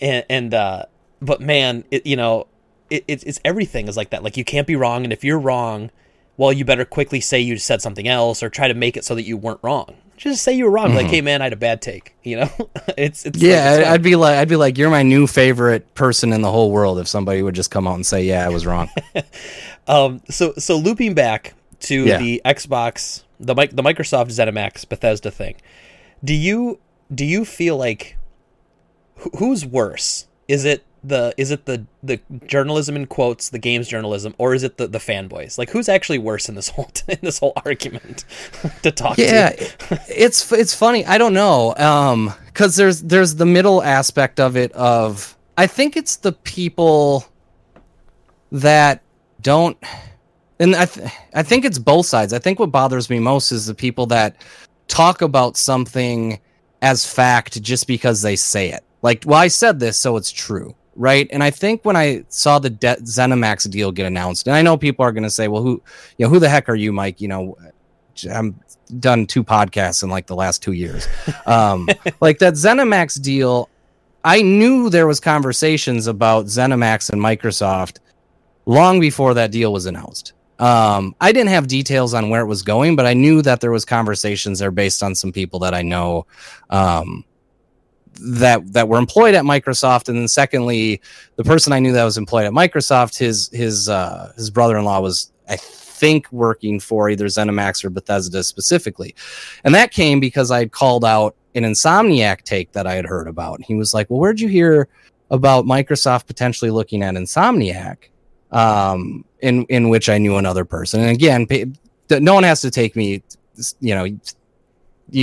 [0.00, 0.84] and and uh,
[1.22, 2.46] but man, it, you know,
[2.90, 4.22] it, it's it's everything is like that.
[4.22, 5.90] Like you can't be wrong, and if you're wrong,
[6.36, 9.14] well, you better quickly say you said something else or try to make it so
[9.14, 9.96] that you weren't wrong.
[10.16, 10.94] Just say you were wrong.
[10.94, 12.14] Like, hey man, I had a bad take.
[12.22, 12.50] You know,
[12.98, 13.92] it's it's like, yeah it's I- fine.
[13.94, 16.98] i'd be like i'd be like you're my new favorite person in the whole world
[16.98, 18.90] if somebody would just come out and say yeah i was wrong
[19.88, 22.18] Um, so so looping back to Yeah.
[22.18, 25.56] the Xbox, the the Microsoft ZeniMax Bethesda thing.
[26.22, 26.78] Do you
[27.12, 28.16] do you feel like
[29.18, 30.26] wh- who's worse?
[30.46, 34.62] Is it the is it the the journalism in quotes, the games journalism, or is
[34.62, 35.56] it the the fanboys?
[35.56, 38.24] Like who's actually worse in this whole in this whole argument
[38.82, 40.00] to talk yeah to?
[40.08, 44.72] it's it's funny i don't know um because there's there's the middle aspect of it
[44.72, 47.24] of i think it's the people
[48.52, 49.02] that
[49.40, 49.78] don't
[50.60, 52.32] and i th- i think it's both sides.
[52.32, 54.36] I think what bothers me most is the people that
[54.86, 56.38] talk about something
[56.82, 58.84] as fact just because they say it.
[59.02, 61.28] Like well i said this so it's true right?
[61.32, 64.76] And i think when i saw the De- zenimax deal get announced and i know
[64.76, 65.82] people are going to say well who
[66.18, 67.20] you know who the heck are you mike?
[67.20, 67.56] You know
[68.30, 68.60] i'm
[68.98, 71.08] done two podcasts in like the last two years.
[71.46, 71.88] Um
[72.20, 73.70] like that zenimax deal
[74.24, 77.98] i knew there was conversations about zenimax and microsoft
[78.66, 82.62] long before that deal was announced um i didn't have details on where it was
[82.62, 85.82] going but i knew that there was conversations there based on some people that i
[85.82, 86.26] know
[86.70, 87.24] um
[88.22, 91.00] that that were employed at Microsoft, and then secondly,
[91.36, 94.84] the person I knew that was employed at Microsoft, his his uh, his brother in
[94.84, 99.14] law was I think working for either ZeniMax or Bethesda specifically.
[99.64, 103.28] And that came because I had called out an Insomniac take that I had heard
[103.28, 103.62] about.
[103.62, 104.88] He was like, Well, where'd you hear
[105.30, 107.96] about Microsoft potentially looking at Insomniac?
[108.50, 111.00] Um, in, in which I knew another person.
[111.00, 111.46] And again,
[112.10, 113.22] no one has to take me,
[113.80, 114.18] you know, you,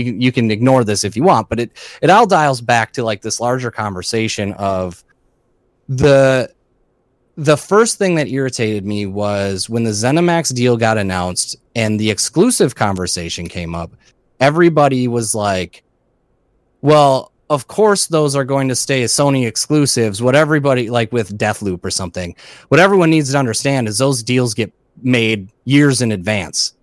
[0.03, 3.21] you can ignore this if you want, but it, it all dials back to like
[3.21, 5.03] this larger conversation of
[5.87, 6.51] the
[7.37, 12.09] the first thing that irritated me was when the ZeniMax deal got announced and the
[12.09, 13.91] exclusive conversation came up.
[14.39, 15.83] Everybody was like,
[16.81, 20.21] well, of course, those are going to stay as Sony exclusives.
[20.21, 22.35] What everybody, like with Deathloop or something,
[22.67, 26.73] what everyone needs to understand is those deals get made years in advance.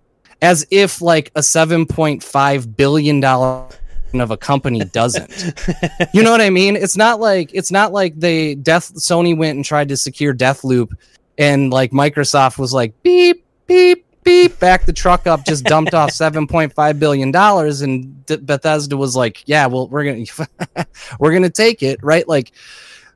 [0.41, 3.23] As if like a $7.5 billion
[4.21, 5.53] of a company doesn't.
[6.13, 6.75] you know what I mean?
[6.75, 10.93] It's not like it's not like they Death Sony went and tried to secure Deathloop
[11.37, 16.09] and like Microsoft was like beep beep beep back the truck up just dumped off
[16.11, 20.47] 7.5 billion dollars and Bethesda was like, "Yeah, well we're to
[21.19, 22.27] we're to take it." Right?
[22.27, 22.51] Like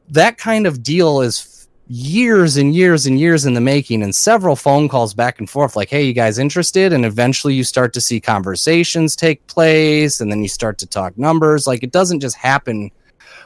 [0.09, 4.55] that kind of deal is years and years and years in the making and several
[4.55, 7.99] phone calls back and forth like hey you guys interested and eventually you start to
[7.99, 12.35] see conversations take place and then you start to talk numbers like it doesn't just
[12.35, 12.91] happen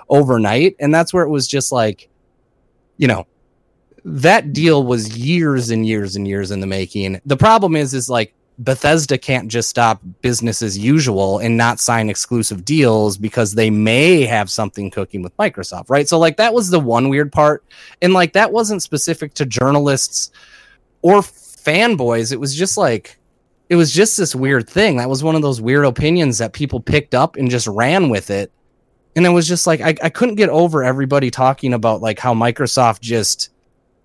[0.10, 2.10] overnight and that's where it was just like
[2.98, 3.26] you know
[4.06, 8.10] that deal was years and years and years in the making the problem is is
[8.10, 13.70] like Bethesda can't just stop business as usual and not sign exclusive deals because they
[13.70, 16.08] may have something cooking with Microsoft, right?
[16.08, 17.64] So, like, that was the one weird part.
[18.02, 20.32] And, like, that wasn't specific to journalists
[21.02, 22.32] or fanboys.
[22.32, 23.18] It was just like,
[23.70, 24.98] it was just this weird thing.
[24.98, 28.30] That was one of those weird opinions that people picked up and just ran with
[28.30, 28.52] it.
[29.16, 32.36] And it was just like, I, I couldn't get over everybody talking about, like, how
[32.36, 33.50] Microsoft just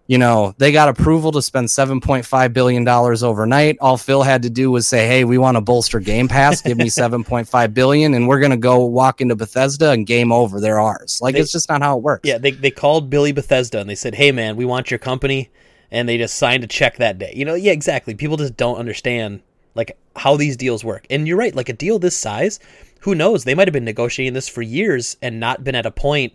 [0.08, 3.76] you know, they got approval to spend $7.5 billion overnight.
[3.78, 6.62] All Phil had to do was say, Hey, we want to bolster Game Pass.
[6.62, 10.60] Give me 7.5 billion and we're going to go walk into Bethesda and game over.
[10.60, 11.20] They're ours.
[11.20, 12.26] Like, they, it's just not how it works.
[12.26, 12.38] Yeah.
[12.38, 15.50] They, they called Billy Bethesda and they said, Hey, man, we want your company.
[15.90, 17.32] And they just signed a check that day.
[17.36, 18.14] You know, yeah, exactly.
[18.14, 19.42] People just don't understand
[19.74, 21.06] like how these deals work.
[21.10, 21.54] And you're right.
[21.54, 22.60] Like a deal this size,
[23.00, 23.44] who knows?
[23.44, 26.32] They might have been negotiating this for years and not been at a point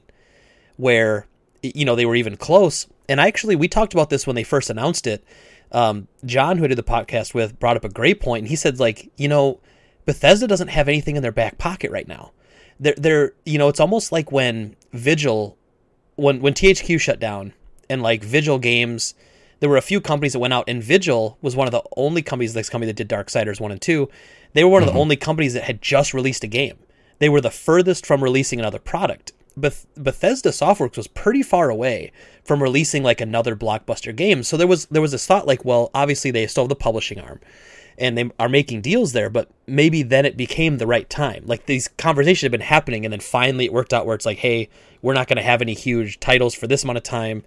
[0.78, 1.26] where,
[1.64, 4.70] you know, they were even close and actually we talked about this when they first
[4.70, 5.24] announced it.
[5.72, 8.56] Um, John, who I did the podcast with, brought up a great point, and he
[8.56, 9.60] said like, you know,
[10.06, 12.32] Bethesda doesn't have anything in their back pocket right now.
[12.80, 15.58] They're, they're, you know, it's almost like when Vigil,
[16.16, 17.54] when when THQ shut down,
[17.89, 19.13] and like Vigil Games,
[19.60, 22.22] there were a few companies that went out, and Vigil was one of the only
[22.22, 24.10] companies, this company that did Darksiders one and two.
[24.54, 24.84] They were one mm-hmm.
[24.84, 25.02] of the mm-hmm.
[25.02, 26.78] only companies that had just released a game.
[27.20, 29.32] They were the furthest from releasing another product.
[29.56, 32.12] Beth- Bethesda Softworks was pretty far away
[32.44, 34.44] from releasing like another blockbuster game.
[34.44, 37.20] So there was there was this thought like, well, obviously they still have the publishing
[37.20, 37.39] arm
[37.98, 41.44] and they are making deals there, but maybe then it became the right time.
[41.46, 44.39] Like these conversations have been happening and then finally it worked out where it's like,
[44.39, 44.70] hey,
[45.02, 47.44] we're not going to have any huge titles for this amount of time.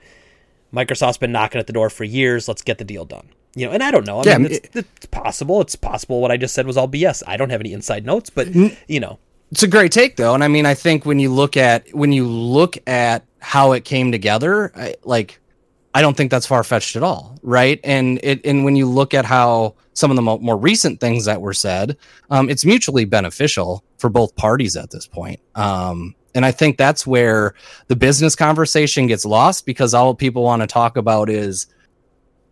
[0.72, 2.48] Microsoft's been knocking at the door for years.
[2.48, 3.28] Let's get the deal done.
[3.54, 4.20] You know, and I don't know.
[4.20, 5.62] I yeah, mean, it's, it's, possible.
[5.62, 7.22] It's possible what I just said was all BS.
[7.26, 9.18] I don't have any inside notes, but you know,
[9.50, 12.12] it's a great take though, and I mean, I think when you look at when
[12.12, 15.40] you look at how it came together, I, like
[15.94, 17.80] I don't think that's far fetched at all, right?
[17.84, 21.24] And it and when you look at how some of the mo- more recent things
[21.24, 21.96] that were said,
[22.30, 25.40] um, it's mutually beneficial for both parties at this point.
[25.54, 27.54] Um, and I think that's where
[27.88, 31.66] the business conversation gets lost because all people want to talk about is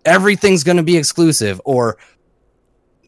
[0.07, 1.99] everything's going to be exclusive or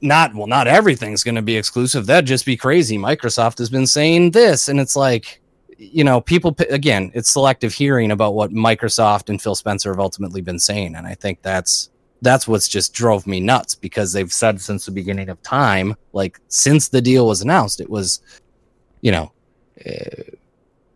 [0.02, 2.06] not well not everything's going to be exclusive.
[2.06, 2.98] That'd just be crazy.
[2.98, 5.40] Microsoft has been saying this and it's like
[5.78, 10.40] you know people again it's selective hearing about what microsoft and phil spencer have ultimately
[10.40, 11.90] been saying and i think that's
[12.22, 16.40] that's what's just drove me nuts because they've said since the beginning of time like
[16.48, 18.22] since the deal was announced it was
[19.02, 19.30] you know
[19.86, 20.22] uh,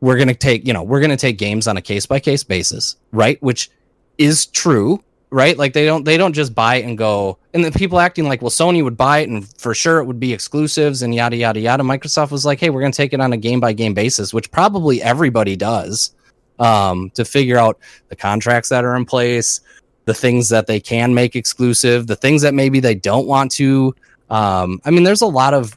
[0.00, 2.18] we're going to take you know we're going to take games on a case by
[2.18, 3.40] case basis right?
[3.42, 3.70] Which
[4.18, 5.56] is true right?
[5.56, 7.38] Like they don't they don't just buy it and go.
[7.54, 10.20] And the people acting like, well, Sony would buy it and for sure it would
[10.20, 11.82] be exclusives and yada yada yada.
[11.82, 14.50] Microsoft was like, hey, we're gonna take it on a game by game basis, which
[14.50, 16.12] probably everybody does,
[16.58, 19.60] um, to figure out the contracts that are in place,
[20.04, 23.94] the things that they can make exclusive, the things that maybe they don't want to.
[24.28, 25.76] Um, I mean, there's a lot of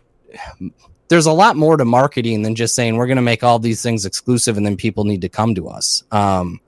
[1.09, 3.83] there's a lot more to marketing than just saying we're going to make all these
[3.83, 6.03] things exclusive and then people need to come to us.
[6.11, 6.59] Um,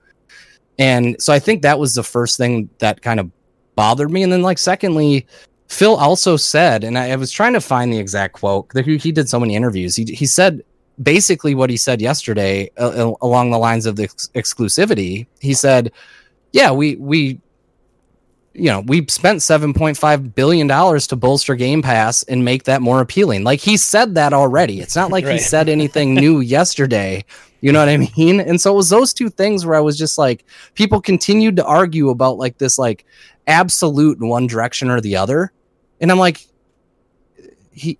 [0.78, 3.30] and so I think that was the first thing that kind of
[3.74, 4.22] bothered me.
[4.22, 5.26] And then, like, secondly,
[5.68, 8.70] Phil also said, and I, I was trying to find the exact quote.
[8.84, 9.96] He, he did so many interviews.
[9.96, 10.62] He, he said
[11.02, 15.26] basically what he said yesterday uh, uh along the lines of the ex- exclusivity.
[15.40, 15.92] He said,
[16.52, 17.40] "Yeah, we we
[18.58, 23.00] you know, we spent 7.5 billion dollars to bolster Game Pass and make that more
[23.00, 23.44] appealing.
[23.44, 24.80] Like he said that already.
[24.80, 25.34] It's not like right.
[25.34, 27.24] he said anything new yesterday.
[27.60, 28.40] You know what I mean?
[28.40, 31.64] And so it was those two things where I was just like people continued to
[31.64, 33.04] argue about like this like
[33.46, 35.52] absolute in one direction or the other.
[36.00, 36.46] And I'm like
[37.72, 37.98] he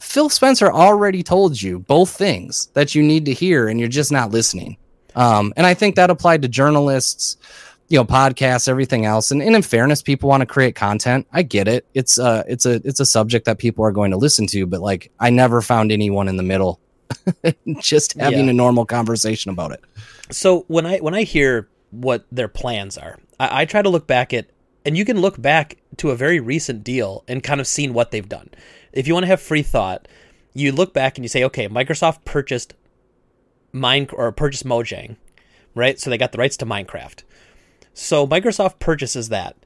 [0.00, 4.12] Phil Spencer already told you both things that you need to hear and you're just
[4.12, 4.76] not listening.
[5.14, 7.36] Um, and I think that applied to journalists,
[7.92, 9.30] you know, podcasts, everything else.
[9.30, 11.26] And, and in fairness, people want to create content.
[11.30, 11.86] I get it.
[11.92, 14.80] It's uh it's a it's a subject that people are going to listen to, but
[14.80, 16.80] like I never found anyone in the middle
[17.80, 18.50] just having yeah.
[18.50, 19.84] a normal conversation about it.
[20.30, 24.06] So when I when I hear what their plans are, I, I try to look
[24.06, 24.46] back at
[24.86, 28.10] and you can look back to a very recent deal and kind of seen what
[28.10, 28.48] they've done.
[28.94, 30.08] If you want to have free thought,
[30.54, 32.72] you look back and you say, okay, Microsoft purchased
[33.70, 35.16] Mine or purchased Mojang,
[35.74, 36.00] right?
[36.00, 37.22] So they got the rights to Minecraft.
[37.94, 39.56] So Microsoft purchases that.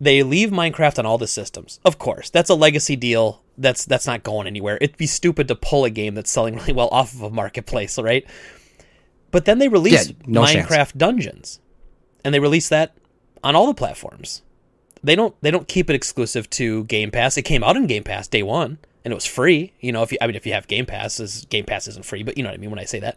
[0.00, 1.80] They leave Minecraft on all the systems.
[1.84, 3.42] Of course, that's a legacy deal.
[3.56, 4.76] That's that's not going anywhere.
[4.80, 7.98] It'd be stupid to pull a game that's selling really well off of a marketplace,
[7.98, 8.26] right?
[9.30, 10.92] But then they release yeah, no Minecraft chance.
[10.92, 11.60] Dungeons,
[12.24, 12.96] and they release that
[13.42, 14.42] on all the platforms.
[15.02, 17.36] They don't they don't keep it exclusive to Game Pass.
[17.36, 19.72] It came out in Game Pass day one and it was free.
[19.80, 22.24] You know, if you I mean if you have Game Pass, Game Pass isn't free,
[22.24, 23.16] but you know what I mean when I say that.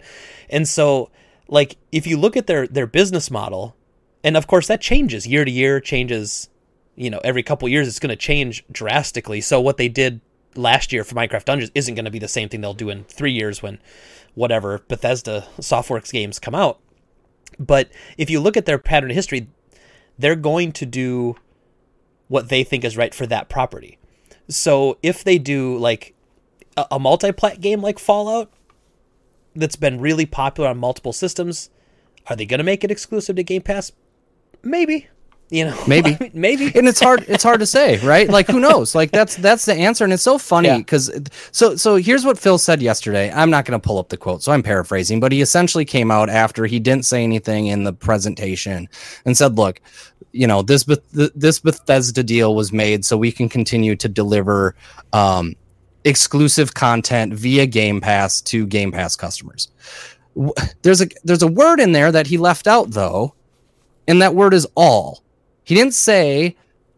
[0.50, 1.10] And so
[1.48, 3.76] like if you look at their their business model,
[4.24, 6.50] and of course that changes year to year, changes,
[6.96, 9.42] you know, every couple years it's going to change drastically.
[9.42, 10.22] So what they did
[10.56, 13.04] last year for Minecraft Dungeons isn't going to be the same thing they'll do in
[13.06, 13.80] 3 years when
[14.36, 16.80] whatever Bethesda Softworks games come out.
[17.58, 19.48] But if you look at their pattern history,
[20.18, 21.36] they're going to do
[22.28, 23.98] what they think is right for that property.
[24.48, 26.14] So if they do like
[26.78, 28.52] a, a multi-plat game like Fallout
[29.56, 31.70] that's been really popular on multiple systems,
[32.28, 33.92] are they going to make it exclusive to Game Pass?
[34.63, 35.08] Maybe.
[35.52, 37.26] You know, maybe, I mean, maybe, and it's hard.
[37.28, 38.30] It's hard to say, right?
[38.30, 38.93] Like, who knows?
[38.93, 41.19] Like, that's that's the answer, and it's so funny because yeah.
[41.52, 43.32] so so here's what Phil said yesterday.
[43.32, 46.12] I'm not going to pull up the quote, so I'm paraphrasing, but he essentially came
[46.12, 48.88] out after he didn't say anything in the presentation
[49.26, 49.82] and said, "Look,
[50.32, 54.76] you know this this Bethesda deal was made so we can continue to deliver
[55.13, 55.56] um,
[56.04, 59.69] exclusive content via Game Pass to Game Pass customers."
[60.84, 63.34] There's a there's a word in there that he left out though,
[64.10, 65.24] and that word is all
[65.63, 66.56] he didn't say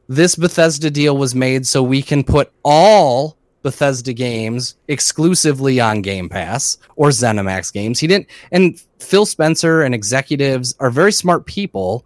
[0.08, 6.30] this Bethesda deal was made so we can put all Bethesda games exclusively on Game
[6.30, 8.00] Pass or ZeniMax games.
[8.00, 12.06] He didn't and Phil Spencer and executives are very smart people.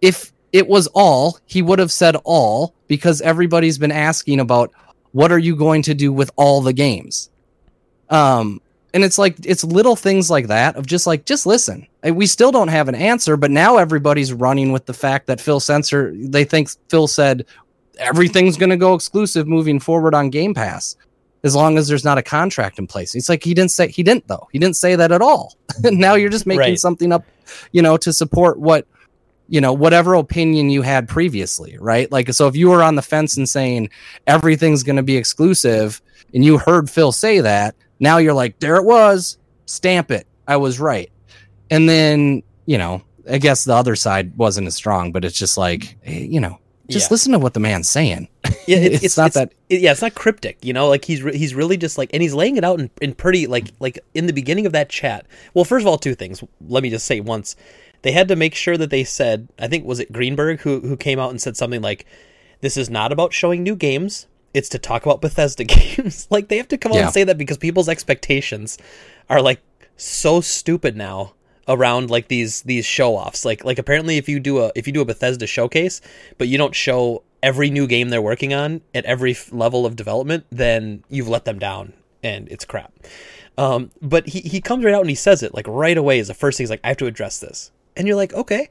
[0.00, 4.70] If it was all, he would have said all because everybody's been asking about
[5.10, 7.30] what are you going to do with all the games?
[8.10, 8.60] Um
[8.92, 11.86] and it's like it's little things like that of just like just listen.
[12.02, 15.60] We still don't have an answer but now everybody's running with the fact that phil
[15.60, 17.46] spencer they think phil said
[17.98, 20.96] everything's going to go exclusive moving forward on game pass
[21.42, 23.14] as long as there's not a contract in place.
[23.14, 24.48] It's like he didn't say he didn't though.
[24.52, 25.54] He didn't say that at all.
[25.82, 26.78] Now you're just making right.
[26.78, 27.24] something up
[27.72, 28.86] you know to support what
[29.48, 32.10] you know whatever opinion you had previously right?
[32.10, 33.90] Like so if you were on the fence and saying
[34.26, 36.02] everything's going to be exclusive
[36.34, 40.26] and you heard phil say that now you're like, there it was, stamp it.
[40.48, 41.12] I was right.
[41.70, 45.56] And then, you know, I guess the other side wasn't as strong, but it's just
[45.56, 46.58] like, eh, you know,
[46.88, 47.14] just yeah.
[47.14, 48.26] listen to what the man's saying.
[48.66, 49.52] Yeah, it, it's, it's, not it's, that.
[49.68, 50.64] It, yeah, it's not cryptic.
[50.64, 52.90] You know, like he's re- he's really just like, and he's laying it out in,
[53.00, 55.26] in pretty like like in the beginning of that chat.
[55.54, 56.42] Well, first of all, two things.
[56.66, 57.54] Let me just say once,
[58.02, 60.96] they had to make sure that they said, I think was it Greenberg who who
[60.96, 62.06] came out and said something like,
[62.60, 66.26] "This is not about showing new games it's to talk about Bethesda games.
[66.30, 68.78] like they have to come out and say that because people's expectations
[69.28, 69.60] are like
[69.96, 71.34] so stupid now
[71.68, 73.44] around like these these show offs.
[73.44, 76.00] Like like apparently if you do a if you do a Bethesda showcase,
[76.38, 80.44] but you don't show every new game they're working on at every level of development,
[80.50, 81.92] then you've let them down
[82.22, 82.92] and it's crap.
[83.56, 86.28] Um, but he he comes right out and he says it like right away is
[86.28, 87.70] the first thing he's like I have to address this.
[87.96, 88.70] And you're like, "Okay."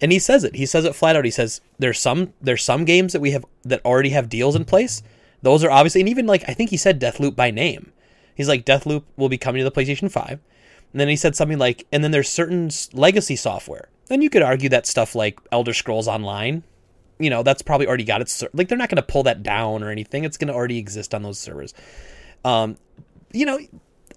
[0.00, 0.54] And he says it.
[0.54, 1.24] He says it flat out.
[1.24, 4.64] He says there's some there's some games that we have that already have deals in
[4.64, 5.02] place.
[5.42, 7.92] Those are obviously, and even like I think he said Deathloop by name.
[8.34, 10.40] He's like Deathloop will be coming to the PlayStation Five,
[10.92, 13.88] and then he said something like, and then there's certain legacy software.
[14.06, 16.64] Then you could argue that stuff like Elder Scrolls Online,
[17.18, 19.82] you know, that's probably already got its like they're not going to pull that down
[19.82, 20.24] or anything.
[20.24, 21.74] It's going to already exist on those servers.
[22.44, 22.78] Um,
[23.32, 23.58] you know,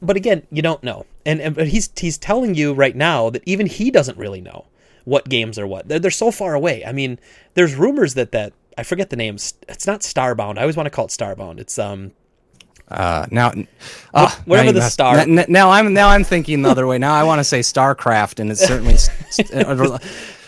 [0.02, 3.44] but again, you don't know, and, and but he's he's telling you right now that
[3.46, 4.66] even he doesn't really know
[5.06, 5.88] what games are what.
[5.88, 6.86] They're, they're so far away.
[6.86, 7.20] I mean,
[7.54, 9.54] there's rumors that that I forget the names.
[9.68, 10.58] It's not Starbound.
[10.58, 11.60] I always want to call it Starbound.
[11.60, 12.12] It's um
[12.90, 13.52] uh, now,
[14.14, 15.18] uh, whatever the star.
[15.18, 16.98] N- now I'm now I'm thinking the other way.
[16.98, 18.98] Now I want to say Starcraft, and it's certainly.
[19.54, 19.98] Uh,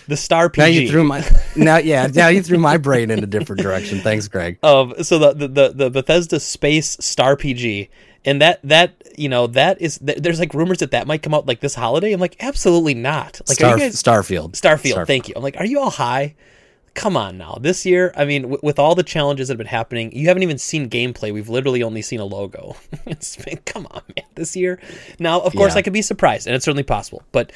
[0.07, 0.61] the Star PG.
[0.61, 3.99] Now you threw my now yeah now you threw my brain in a different direction.
[4.01, 4.59] Thanks, Greg.
[4.63, 7.89] Um, so the, the the the Bethesda Space Star PG,
[8.25, 11.33] and that that you know that is th- there's like rumors that that might come
[11.33, 12.11] out like this holiday.
[12.11, 13.39] I'm like, absolutely not.
[13.47, 14.51] Like, Star, are you guys Starfield.
[14.53, 15.07] Starfield?
[15.07, 15.33] Thank you.
[15.37, 16.35] I'm like, are you all high?
[16.95, 17.57] Come on now.
[17.59, 20.43] This year, I mean, w- with all the challenges that have been happening, you haven't
[20.43, 21.33] even seen gameplay.
[21.33, 22.77] We've literally only seen a logo.
[23.05, 24.25] it's been, come on, man.
[24.35, 24.79] This year.
[25.19, 25.79] Now, of course, Yeah.
[25.79, 27.21] I could be surprised, and it's certainly possible.
[27.33, 27.51] But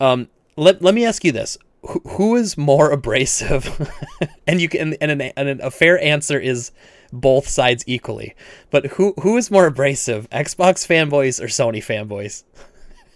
[0.00, 3.68] um, let let me ask you this: Who, who is more abrasive?
[4.46, 6.70] and you can, and, an, and a fair answer is
[7.12, 8.34] both sides equally.
[8.70, 12.44] But who who is more abrasive, Xbox fanboys or Sony fanboys?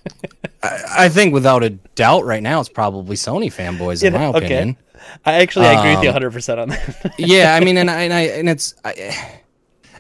[0.62, 4.26] I, I think without a doubt, right now it's probably Sony fanboys in You my
[4.28, 4.45] okay.
[4.45, 4.76] opinion.
[5.24, 7.14] I actually I agree with you Um, 100 percent on that.
[7.18, 8.93] yeah, I mean, and I and I and it's, I,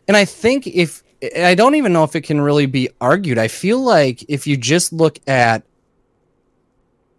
[0.06, 1.02] and I think if
[1.36, 3.38] I don't even know if it can really be argued.
[3.38, 5.62] I feel like if you just look at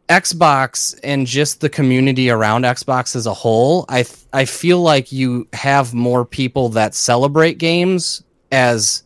[0.10, 5.12] Xbox and just the community around Xbox as a whole, I th- I feel like
[5.12, 9.04] you have more people that celebrate games as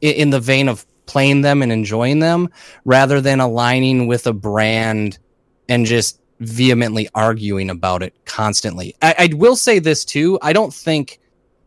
[0.00, 2.48] in the vein of playing them and enjoying them
[2.84, 5.18] rather than aligning with a brand
[5.68, 8.94] and just vehemently arguing about it constantly.
[9.02, 10.38] I, I will say this too.
[10.40, 11.18] I don't think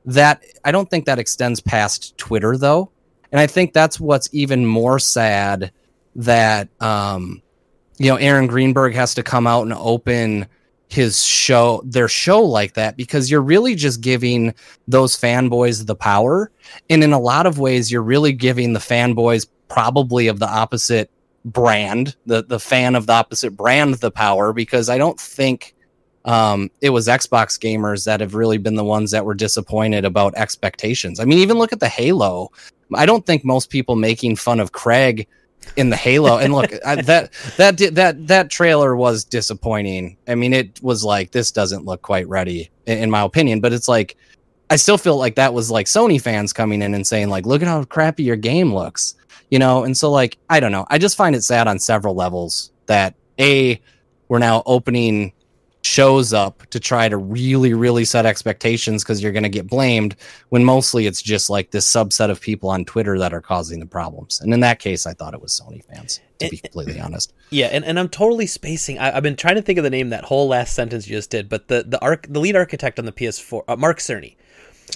[0.06, 2.92] that I don't think that extends past Twitter though.
[3.32, 5.72] And I think that's what's even more sad
[6.16, 7.42] that um
[8.02, 10.48] you know Aaron Greenberg has to come out and open
[10.90, 14.54] his show their show like that because you're really just giving
[14.88, 16.52] those fanboys the power
[16.90, 21.10] and in a lot of ways you're really giving the fanboys probably of the opposite
[21.46, 25.76] brand the the fan of the opposite brand the power because I don't think
[26.26, 30.36] um, it was Xbox gamers that have really been the ones that were disappointed about
[30.36, 31.20] expectations.
[31.20, 32.52] I mean, even look at the Halo.
[32.94, 35.28] I don't think most people making fun of Craig
[35.76, 40.18] in the Halo and look I, that that that that trailer was disappointing.
[40.28, 43.74] I mean, it was like this doesn't look quite ready in, in my opinion, but
[43.74, 44.18] it's like
[44.70, 47.62] I still feel like that was like Sony fans coming in and saying like, look
[47.62, 49.16] at how crappy your game looks,
[49.50, 49.84] you know.
[49.84, 50.86] And so like I don't know.
[50.90, 53.82] I just find it sad on several levels that a
[54.28, 55.34] we're now opening
[55.84, 60.16] shows up to try to really really set expectations because you're going to get blamed
[60.50, 63.86] when mostly it's just like this subset of people on twitter that are causing the
[63.86, 67.34] problems and in that case i thought it was sony fans to be completely honest
[67.52, 68.98] Yeah, and, and I'm totally spacing.
[68.98, 71.30] I, I've been trying to think of the name that whole last sentence you just
[71.30, 74.36] did, but the the arc the lead architect on the PS4, uh, Mark Cerny.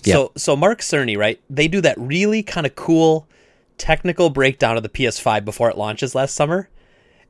[0.03, 0.13] Yeah.
[0.13, 1.39] So so Mark Cerny, right?
[1.49, 3.27] They do that really kind of cool
[3.77, 6.69] technical breakdown of the PS5 before it launches last summer,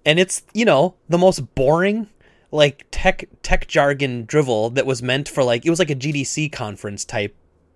[0.06, 2.08] and it's you know the most boring
[2.56, 6.52] like tech tech jargon drivel that was meant for like it was like a GDC
[6.52, 7.36] conference type,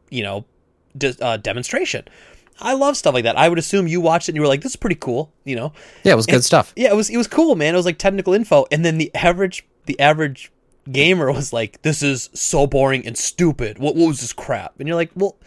[0.09, 0.45] you know,
[0.97, 2.05] de- uh, demonstration.
[2.61, 3.37] I love stuff like that.
[3.37, 5.55] I would assume you watched it and you were like, "This is pretty cool," you
[5.55, 5.71] know.
[6.03, 7.73] yeah it was good stuff Yeah, it was it was cool, man.
[7.73, 10.51] It was like technical info, and then the average the average
[10.91, 13.79] gamer was like, "This is so boring and stupid.
[13.79, 15.37] What what was this crap?" And you're like, "Well,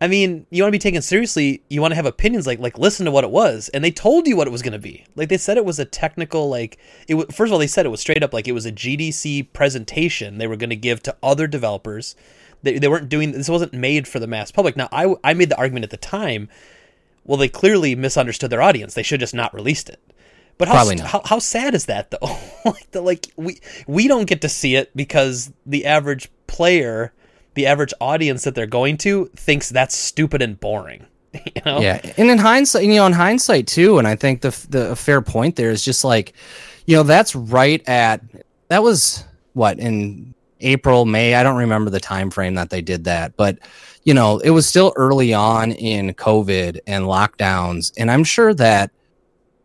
[0.00, 1.62] I mean, you want to be taken seriously.
[1.68, 2.46] You want to have opinions.
[2.46, 4.72] Like like listen to what it was." And they told you what it was going
[4.72, 5.04] to be.
[5.14, 6.78] Like they said it was a technical like
[7.08, 7.14] it.
[7.14, 9.52] Was, first of all, they said it was straight up like it was a GDC
[9.52, 12.14] presentation they were going to give to other developers.
[12.62, 14.76] They, they weren't doing this wasn't made for the mass public.
[14.76, 16.48] Now I I made the argument at the time.
[17.24, 18.94] Well, they clearly misunderstood their audience.
[18.94, 20.00] They should just not released it.
[20.58, 22.38] But how, how how sad is that though?
[22.64, 27.12] like the, like we we don't get to see it because the average player,
[27.56, 31.04] the average audience that they're going to thinks that's stupid and boring.
[31.44, 31.80] You know?
[31.80, 35.20] Yeah, and in hindsight, you know, in hindsight too, and I think the the fair
[35.20, 36.32] point there is just like,
[36.86, 38.22] you know, that's right at
[38.68, 41.34] that was what in April, May.
[41.34, 43.58] I don't remember the time frame that they did that, but
[44.04, 48.90] you know, it was still early on in COVID and lockdowns, and I'm sure that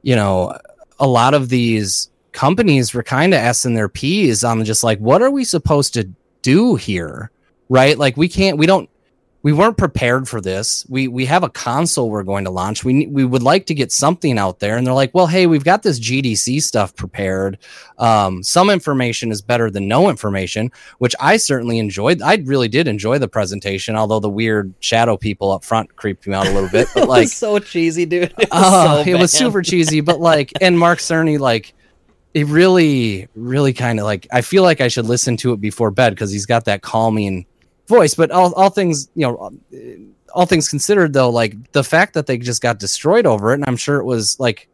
[0.02, 0.58] you know
[1.00, 5.00] a lot of these companies were kind of s in their p's on just like,
[5.00, 6.10] what are we supposed to
[6.42, 7.32] do here,
[7.72, 7.98] right?
[7.98, 8.90] Like we can't, we don't
[9.44, 10.86] we weren't prepared for this.
[10.88, 12.84] We we have a console we're going to launch.
[12.84, 15.64] We we would like to get something out there, and they're like, well, hey, we've
[15.64, 17.58] got this GDC stuff prepared.
[17.98, 22.22] Um, some information is better than no information, which I certainly enjoyed.
[22.22, 26.36] I really did enjoy the presentation, although the weird shadow people up front creeped me
[26.36, 26.88] out a little bit.
[26.94, 28.34] But it like, was so cheesy, dude.
[28.38, 30.02] It was, oh, so it was super cheesy.
[30.02, 31.74] But like, and Mark Cerny, like,
[32.34, 34.28] it really, really kind of like.
[34.32, 37.46] I feel like I should listen to it before bed because he's got that calming
[37.92, 38.16] voice.
[38.16, 39.52] But all, all things, you know,
[40.34, 43.66] all things considered, though, like the fact that they just got destroyed over it, and
[43.68, 44.68] I'm sure it was like,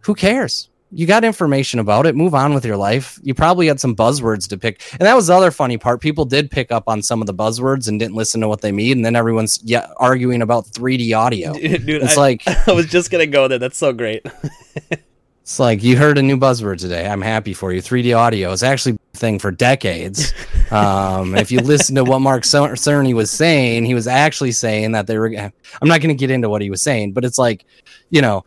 [0.00, 0.68] who cares?
[0.94, 2.14] You got information about it.
[2.14, 3.18] Move on with your life.
[3.22, 6.02] You probably had some buzzwords to pick, and that was the other funny part.
[6.02, 8.72] People did pick up on some of the buzzwords and didn't listen to what they
[8.72, 11.52] mean, and then everyone's yeah arguing about 3D audio.
[11.54, 13.58] Dude, It's I, like I was just gonna go there.
[13.58, 14.26] That's so great.
[15.42, 17.06] It's like you heard a new buzzword today.
[17.06, 17.82] I'm happy for you.
[17.82, 20.32] 3D audio is actually a thing for decades.
[20.70, 25.08] um, if you listen to what Mark Cerny was saying, he was actually saying that
[25.08, 25.34] they were.
[25.36, 27.64] I'm not going to get into what he was saying, but it's like,
[28.10, 28.44] you know,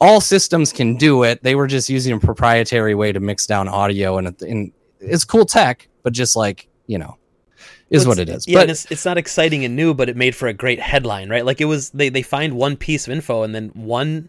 [0.00, 1.42] all systems can do it.
[1.42, 5.44] They were just using a proprietary way to mix down audio, and, and it's cool
[5.44, 7.18] tech, but just like you know,
[7.90, 8.46] is what it is.
[8.46, 11.28] Yeah, but, it's, it's not exciting and new, but it made for a great headline,
[11.28, 11.44] right?
[11.44, 14.28] Like it was they they find one piece of info and then one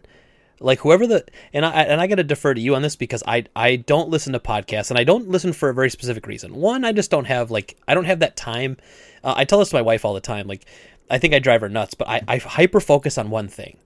[0.60, 3.24] like whoever the and I and I got to defer to you on this because
[3.28, 6.56] I I don't listen to podcasts and I don't listen for a very specific reason.
[6.56, 8.78] One, I just don't have like I don't have that time.
[9.24, 10.48] Uh, I tell this to my wife all the time.
[10.48, 10.66] Like
[11.10, 13.78] I think I drive her nuts, but I I hyper focus on one thing.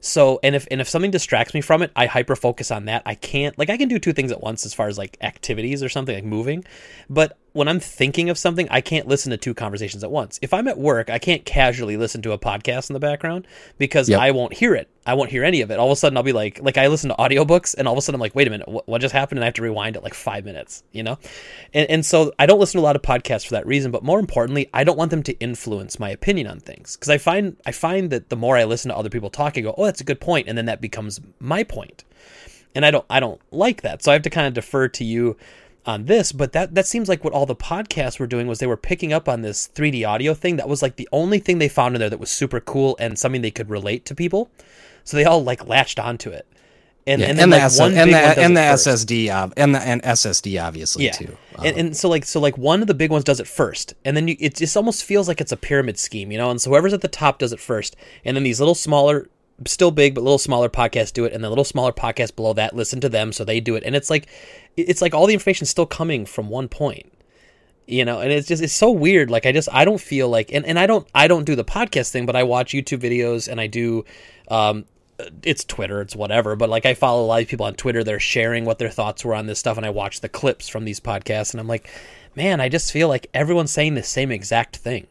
[0.00, 3.02] So and if and if something distracts me from it, I hyper focus on that.
[3.04, 5.82] I can't like I can do two things at once as far as like activities
[5.82, 6.64] or something like moving,
[7.10, 10.38] but when I'm thinking of something, I can't listen to two conversations at once.
[10.42, 13.46] If I'm at work, I can't casually listen to a podcast in the background
[13.78, 14.20] because yep.
[14.20, 14.88] I won't hear it.
[15.06, 15.78] I won't hear any of it.
[15.78, 17.98] All of a sudden, I'll be like, like I listen to audiobooks, and all of
[17.98, 19.38] a sudden, I'm like, wait a minute, what, what just happened?
[19.38, 21.18] And I have to rewind it like five minutes, you know?
[21.72, 23.90] And, and so I don't listen to a lot of podcasts for that reason.
[23.90, 27.16] But more importantly, I don't want them to influence my opinion on things because I
[27.16, 29.86] find I find that the more I listen to other people talk, I go, oh,
[29.86, 32.04] that's a good point, and then that becomes my point,
[32.74, 34.02] and I don't I don't like that.
[34.02, 35.36] So I have to kind of defer to you
[35.88, 38.66] on this, but that that seems like what all the podcasts were doing was they
[38.66, 40.56] were picking up on this 3D audio thing.
[40.56, 43.18] That was like the only thing they found in there that was super cool and
[43.18, 44.50] something they could relate to people.
[45.02, 46.46] So they all like latched onto it.
[47.06, 49.74] And, yeah, and, then, and, like, the, S- and, the, and the SSD uh, and
[49.74, 51.12] the and SSD obviously yeah.
[51.12, 51.38] too.
[51.56, 53.94] Um, and, and so like so like one of the big ones does it first,
[54.04, 56.50] and then you, it just almost feels like it's a pyramid scheme, you know.
[56.50, 59.30] And so whoever's at the top does it first, and then these little smaller
[59.66, 62.76] still big but little smaller podcasts do it and the little smaller podcasts below that
[62.76, 63.82] listen to them so they do it.
[63.84, 64.28] And it's like
[64.76, 67.12] it's like all the information still coming from one point
[67.88, 69.30] you know and it's just it's so weird.
[69.30, 71.64] Like i just i don't feel like and, and i don't i don't do the
[71.64, 74.04] podcast thing but i watch youtube videos and i do
[74.48, 74.84] um
[75.42, 78.20] it's twitter it's whatever but like i follow a lot of people on twitter they're
[78.20, 81.00] sharing what their thoughts were on this stuff and i watch the clips from these
[81.00, 81.90] podcasts and i'm like
[82.36, 85.06] man i just feel like everyone's saying the same exact thing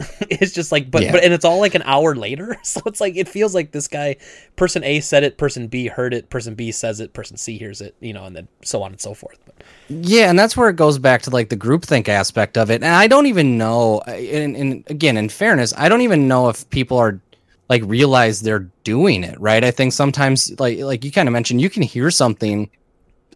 [0.30, 1.12] it's just like but yeah.
[1.12, 3.88] but and it's all like an hour later so it's like it feels like this
[3.88, 4.16] guy
[4.56, 7.80] person a said it person b heard it person b says it person c hears
[7.80, 9.54] it you know and then so on and so forth but.
[9.88, 12.94] yeah and that's where it goes back to like the groupthink aspect of it and
[12.94, 16.96] i don't even know and, and again in fairness i don't even know if people
[16.96, 17.20] are
[17.68, 21.60] like realize they're doing it right i think sometimes like like you kind of mentioned
[21.60, 22.70] you can hear something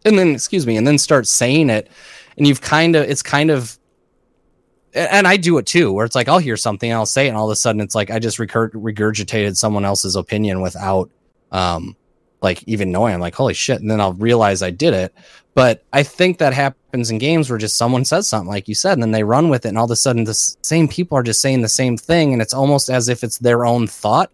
[0.05, 1.89] and then excuse me and then start saying it
[2.37, 3.79] and you've kind of it's kind of
[4.95, 7.37] and I do it too, where it's like I'll hear something, I'll say it, and
[7.37, 11.11] all of a sudden it's like I just recur- regurgitated someone else's opinion without,
[11.53, 11.97] um,
[12.43, 13.15] like even knowing.
[13.15, 15.15] I'm like, holy shit, and then I'll realize I did it.
[15.55, 18.95] But I think that happens in games where just someone says something, like you said,
[18.95, 21.23] and then they run with it, and all of a sudden the same people are
[21.23, 24.31] just saying the same thing, and it's almost as if it's their own thought,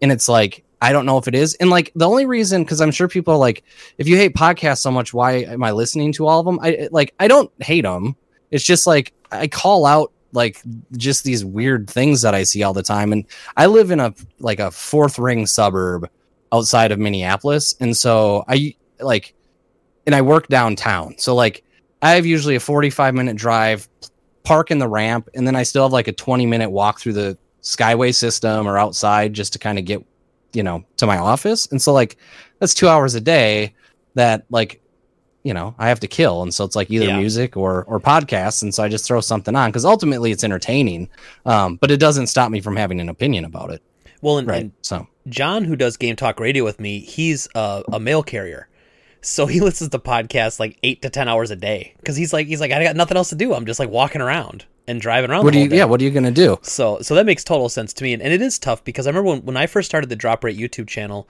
[0.00, 1.54] and it's like I don't know if it is.
[1.54, 3.62] And like the only reason, because I'm sure people are like,
[3.98, 6.58] if you hate podcasts so much, why am I listening to all of them?
[6.60, 8.16] I like I don't hate them.
[8.52, 10.62] It's just like I call out like
[10.96, 13.12] just these weird things that I see all the time.
[13.12, 13.26] And
[13.56, 16.08] I live in a like a fourth ring suburb
[16.52, 17.74] outside of Minneapolis.
[17.80, 19.34] And so I like
[20.06, 21.16] and I work downtown.
[21.18, 21.64] So like
[22.02, 23.88] I have usually a 45 minute drive,
[24.44, 27.14] park in the ramp, and then I still have like a 20 minute walk through
[27.14, 30.04] the skyway system or outside just to kind of get,
[30.52, 31.66] you know, to my office.
[31.70, 32.16] And so like
[32.58, 33.74] that's two hours a day
[34.14, 34.81] that like
[35.42, 37.18] you know I have to kill, and so it's like either yeah.
[37.18, 41.08] music or or podcasts, and so I just throw something on because ultimately it's entertaining,
[41.46, 43.82] um, but it doesn't stop me from having an opinion about it.
[44.20, 44.62] Well, and, right.
[44.62, 48.68] And so John, who does Game Talk Radio with me, he's a, a mail carrier,
[49.20, 52.46] so he listens to podcasts like eight to ten hours a day because he's like
[52.46, 53.54] he's like I got nothing else to do.
[53.54, 55.44] I'm just like walking around and driving around.
[55.44, 55.68] What do you?
[55.68, 56.58] Yeah, what are you gonna do?
[56.62, 59.10] So so that makes total sense to me, and, and it is tough because I
[59.10, 61.28] remember when when I first started the Drop Rate YouTube channel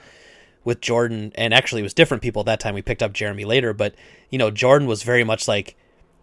[0.65, 2.75] with Jordan, and actually it was different people at that time.
[2.75, 3.95] We picked up Jeremy later, but
[4.31, 5.77] you know, Jordan was very much like,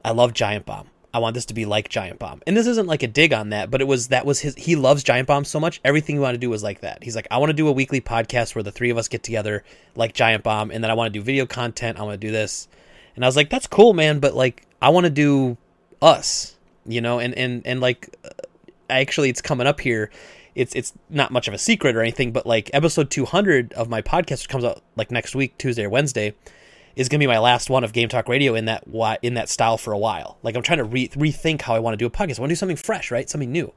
[0.03, 0.87] I love Giant Bomb.
[1.13, 2.41] I want this to be like Giant Bomb.
[2.45, 4.75] And this isn't like a dig on that, but it was that was his he
[4.75, 5.81] loves Giant Bomb so much.
[5.83, 7.03] Everything he wanted to do was like that.
[7.03, 9.23] He's like, I want to do a weekly podcast where the three of us get
[9.23, 9.63] together
[9.95, 11.99] like Giant Bomb, and then I want to do video content.
[11.99, 12.67] I want to do this.
[13.15, 15.57] And I was like, that's cool, man, but like I want to do
[16.01, 18.29] us, you know, and and and like uh,
[18.89, 20.11] actually it's coming up here
[20.55, 24.01] it's it's not much of a secret or anything, but like episode 200 of my
[24.01, 26.35] podcast, which comes out like next week, Tuesday or Wednesday,
[26.95, 28.83] is to be my last one of Game Talk Radio in that
[29.21, 30.37] in that style for a while.
[30.43, 32.39] Like I'm trying to re- rethink how I want to do a podcast.
[32.39, 33.29] I want to do something fresh, right?
[33.29, 33.73] Something new.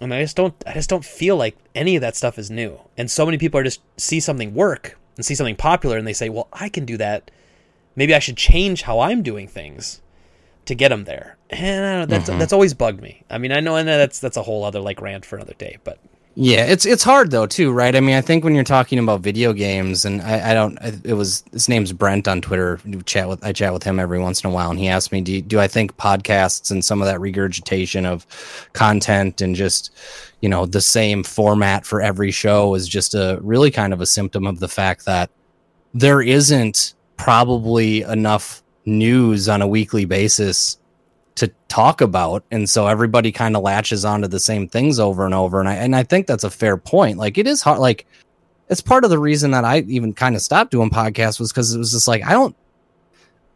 [0.00, 2.80] And I just don't I just don't feel like any of that stuff is new.
[2.96, 6.12] And so many people are just see something work and see something popular and they
[6.12, 7.30] say, "Well, I can do that.
[7.94, 10.00] Maybe I should change how I'm doing things."
[10.66, 11.36] To get them there.
[11.50, 12.38] And know, that's mm-hmm.
[12.38, 13.22] that's always bugged me.
[13.30, 15.78] I mean, I know and that's that's a whole other like rant for another day,
[15.84, 15.98] but
[16.38, 17.96] Yeah, it's it's hard though too, right?
[17.96, 21.14] I mean, I think when you're talking about video games, and I, I don't, it
[21.14, 22.78] was his name's Brent on Twitter.
[23.06, 25.22] Chat with I chat with him every once in a while, and he asked me,
[25.22, 28.26] do do I think podcasts and some of that regurgitation of
[28.74, 29.90] content and just
[30.42, 34.06] you know the same format for every show is just a really kind of a
[34.06, 35.30] symptom of the fact that
[35.94, 40.78] there isn't probably enough news on a weekly basis
[41.36, 42.44] to talk about.
[42.50, 45.60] And so everybody kind of latches onto the same things over and over.
[45.60, 47.18] And I and I think that's a fair point.
[47.18, 48.06] Like it is hard like
[48.68, 51.74] it's part of the reason that I even kind of stopped doing podcasts was cuz
[51.74, 52.56] it was just like I don't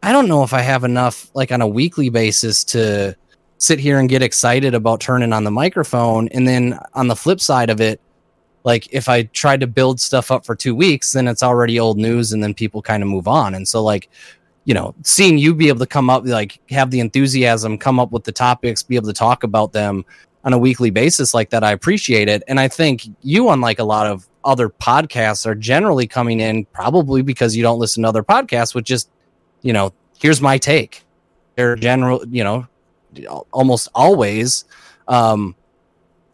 [0.03, 3.15] I don't know if I have enough like on a weekly basis to
[3.57, 6.27] sit here and get excited about turning on the microphone.
[6.29, 7.99] And then on the flip side of it
[8.63, 11.97] like if I tried to build stuff up for 2 weeks then it's already old
[11.97, 13.55] news and then people kind of move on.
[13.55, 14.07] And so like
[14.65, 18.11] you know, seeing you be able to come up, like have the enthusiasm, come up
[18.11, 20.05] with the topics, be able to talk about them
[20.43, 22.43] on a weekly basis like that, I appreciate it.
[22.47, 27.21] And I think you, unlike a lot of other podcasts, are generally coming in probably
[27.21, 29.09] because you don't listen to other podcasts with just,
[29.61, 31.03] you know, here's my take.
[31.55, 32.67] They're general, you know,
[33.51, 34.65] almost always
[35.07, 35.55] um,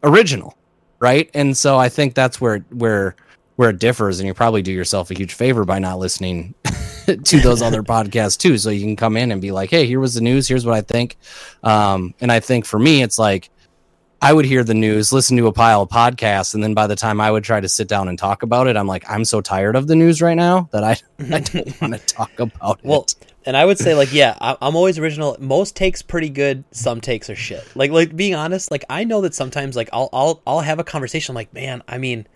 [0.04, 0.58] original,
[1.00, 1.30] right?
[1.34, 3.16] And so I think that's where where
[3.58, 6.54] where it differs, and you probably do yourself a huge favor by not listening
[7.24, 8.58] to those other podcasts too.
[8.58, 10.48] So you can come in and be like, hey, here was the news.
[10.48, 11.18] Here's what I think.
[11.64, 13.50] Um, and I think for me, it's like
[14.22, 16.96] I would hear the news, listen to a pile of podcasts, and then by the
[16.96, 19.42] time I would try to sit down and talk about it, I'm like, I'm so
[19.42, 20.98] tired of the news right now that I,
[21.36, 22.86] I don't want to talk about it.
[22.86, 23.16] well, it.
[23.48, 25.38] And I would say like, yeah, I'm always original.
[25.40, 26.66] Most takes pretty good.
[26.72, 27.66] Some takes are shit.
[27.76, 30.84] Like, like being honest, like I know that sometimes like I'll I'll I'll have a
[30.84, 32.28] conversation like, man, I mean,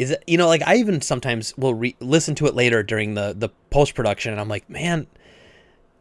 [0.00, 3.14] is it you know like I even sometimes will re- listen to it later during
[3.14, 5.06] the the post production, and I'm like, man,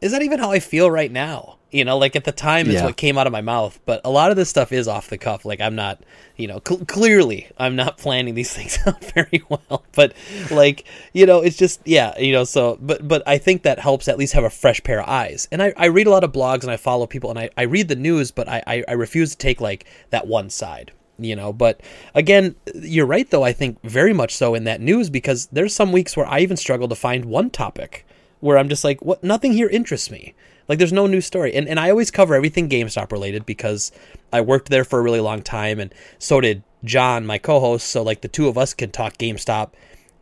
[0.01, 1.57] is that even how I feel right now?
[1.71, 2.85] You know, like at the time is Yeah.
[2.85, 5.19] what came out of my mouth, but a lot of this stuff is off the
[5.19, 5.45] cuff.
[5.45, 6.01] Like I'm not,
[6.35, 9.83] you know, cl- clearly I'm not planning these things out very well.
[9.93, 10.13] But
[10.49, 12.43] like, you know, it's just yeah, you know.
[12.45, 15.47] So, but but I think that helps at least have a fresh pair of eyes.
[15.51, 17.63] And I, I read a lot of blogs and I follow people and I, I
[17.63, 20.91] read the news, but I, I I refuse to take like that one side.
[21.19, 21.81] You know, but
[22.15, 23.43] again, you're right though.
[23.43, 26.57] I think very much so in that news because there's some weeks where I even
[26.57, 28.05] struggle to find one topic
[28.39, 29.23] where I'm just like, what?
[29.23, 30.33] Nothing here interests me.
[30.67, 33.91] Like, there's no news story, and and I always cover everything GameStop related because
[34.31, 37.87] I worked there for a really long time, and so did John, my co-host.
[37.89, 39.71] So like the two of us can talk GameStop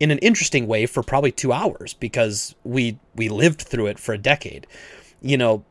[0.00, 4.12] in an interesting way for probably two hours because we we lived through it for
[4.12, 4.66] a decade,
[5.20, 5.64] you know.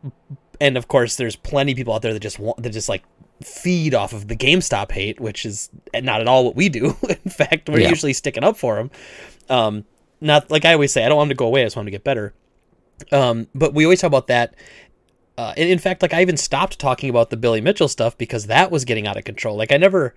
[0.59, 3.03] And of course, there's plenty of people out there that just want that just like
[3.43, 6.95] feed off of the GameStop hate, which is not at all what we do.
[7.09, 7.89] in fact, we're Yeah.
[7.89, 8.91] usually sticking up for them.
[9.49, 9.85] Um,
[10.21, 11.61] not like I always say, I don't want them to go away.
[11.61, 12.33] I just want them to get better.
[13.11, 14.55] Um, but we always talk about that.
[15.38, 18.47] Uh, and in fact, like I even stopped talking about the Billy Mitchell stuff because
[18.47, 19.55] that was getting out of control.
[19.55, 20.15] Like I never,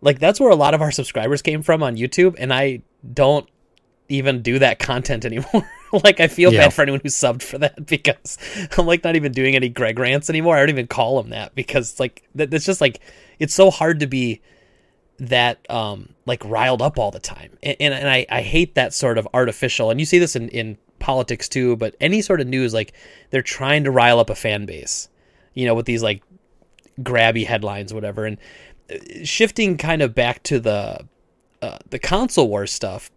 [0.00, 3.48] like that's where a lot of our subscribers came from on YouTube, and I don't
[4.10, 5.68] even do that content anymore.
[6.04, 6.60] like I feel Yeah.
[6.60, 8.38] bad for anyone who subbed for that because
[8.76, 10.56] I'm like not even doing any Greg rants anymore.
[10.56, 13.00] I don't even call them that because like that, that's just like
[13.38, 14.40] it's so hard to be
[15.18, 18.94] that um like riled up all the time and, and, and I, I hate that
[18.94, 22.46] sort of artificial and you see this in, in politics too but any sort of
[22.46, 22.94] news like
[23.28, 25.10] they're trying to rile up a fan base
[25.52, 26.22] you know with these like
[27.02, 28.38] grabby headlines whatever and
[28.90, 31.06] uh, shifting kind of back to the
[31.60, 33.10] uh, the console war stuff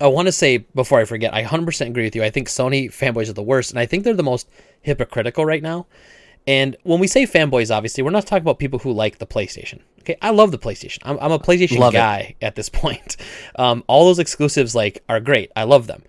[0.00, 2.24] I want to say before I forget, I 100% agree with you.
[2.24, 4.48] I think Sony fanboys are the worst, and I think they're the most
[4.80, 5.86] hypocritical right now.
[6.46, 9.80] And when we say fanboys, obviously, we're not talking about people who like the PlayStation.
[10.00, 10.98] Okay, I love the PlayStation.
[11.04, 11.98] I'm, I'm a PlayStation Love it.
[11.98, 13.16] guy at this point.
[13.56, 15.52] Um, all those exclusives like are great.
[15.54, 16.02] I love them.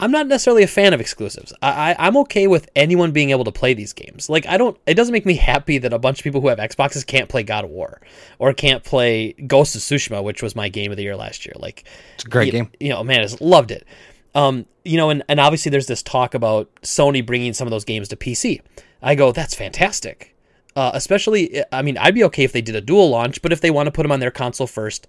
[0.00, 1.52] I'm not necessarily a fan of exclusives.
[1.60, 4.28] I, I I'm okay with anyone being able to play these games.
[4.28, 4.76] Like I don't.
[4.86, 7.42] It doesn't make me happy that a bunch of people who have Xboxes can't play
[7.42, 8.00] God of War
[8.38, 11.54] or can't play Ghost of Tsushima, which was my game of the year last year.
[11.56, 11.84] Like
[12.14, 12.70] It's a great you, game.
[12.78, 13.86] You know, man, I just loved it.
[14.34, 17.84] Um, you know, and, and obviously there's this talk about Sony bringing some of those
[17.84, 18.60] games to PC.
[19.02, 20.34] I go, that's fantastic.
[20.76, 23.60] Uh, especially, I mean, I'd be okay if they did a dual launch, but if
[23.60, 25.08] they want to put them on their console first,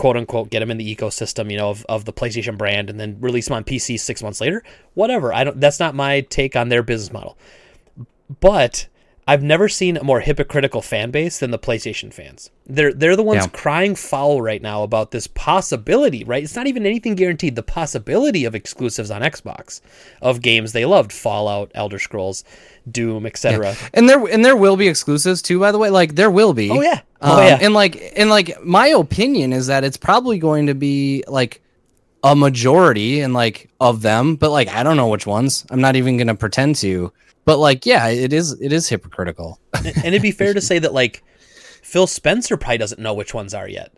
[0.00, 2.98] quote unquote, get them in the ecosystem, you know, of, of the PlayStation brand, and
[2.98, 5.30] then release them on PC six months later, whatever.
[5.30, 5.60] I don't.
[5.60, 7.36] That's not my take on their business model.
[8.40, 8.86] But
[9.30, 12.50] I've never seen a more hypocritical fan base than the PlayStation fans.
[12.66, 13.50] They're they're the ones Yeah.
[13.52, 16.42] crying foul right now about this possibility, right?
[16.42, 17.54] It's not even anything guaranteed.
[17.54, 19.80] The possibility of exclusives on Xbox
[20.20, 22.42] of games they loved, Fallout, Elder Scrolls,
[22.90, 23.76] Doom, etc.
[23.94, 25.90] And there and there will be exclusives too, by the way.
[25.90, 26.70] Like there will be.
[26.70, 27.00] Oh yeah.
[27.20, 27.58] Oh Um, yeah.
[27.60, 31.60] And like and like my opinion is that it's probably going to be like
[32.24, 35.64] a majority and like of them, but like I don't know which ones.
[35.70, 37.12] I'm not even gonna pretend to.
[37.50, 39.58] But like yeah, it is it is hypocritical.
[39.74, 41.24] and it'd be fair to say that like
[41.82, 43.90] Phil Spencer probably doesn't know which ones are yet.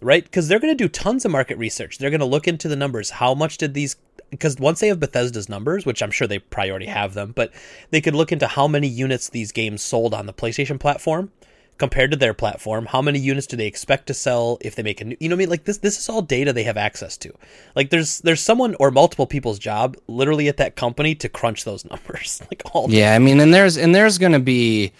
[0.00, 0.22] right?
[0.22, 1.98] Because they're going to do tons of market research.
[1.98, 3.10] They're going to look into the numbers.
[3.10, 3.96] How much did these?
[4.30, 7.52] Because once they have Bethesda's numbers, which I'm sure they probably already have them, but
[7.90, 11.32] they could look into how many units these games sold on the PlayStation platform
[11.80, 12.86] compared to their platform.
[12.86, 15.16] How many units do they expect to sell if they make a new?
[15.18, 15.50] You know what I mean?
[15.50, 15.78] Like this.
[15.78, 17.32] This is all data they have access to.
[17.74, 21.84] Like there's there's someone or multiple people's job literally at that company to crunch those
[21.90, 22.40] numbers.
[22.48, 22.86] Like all.
[22.86, 22.98] day.
[23.00, 24.92] Yeah, I mean, and there's and there's going to be,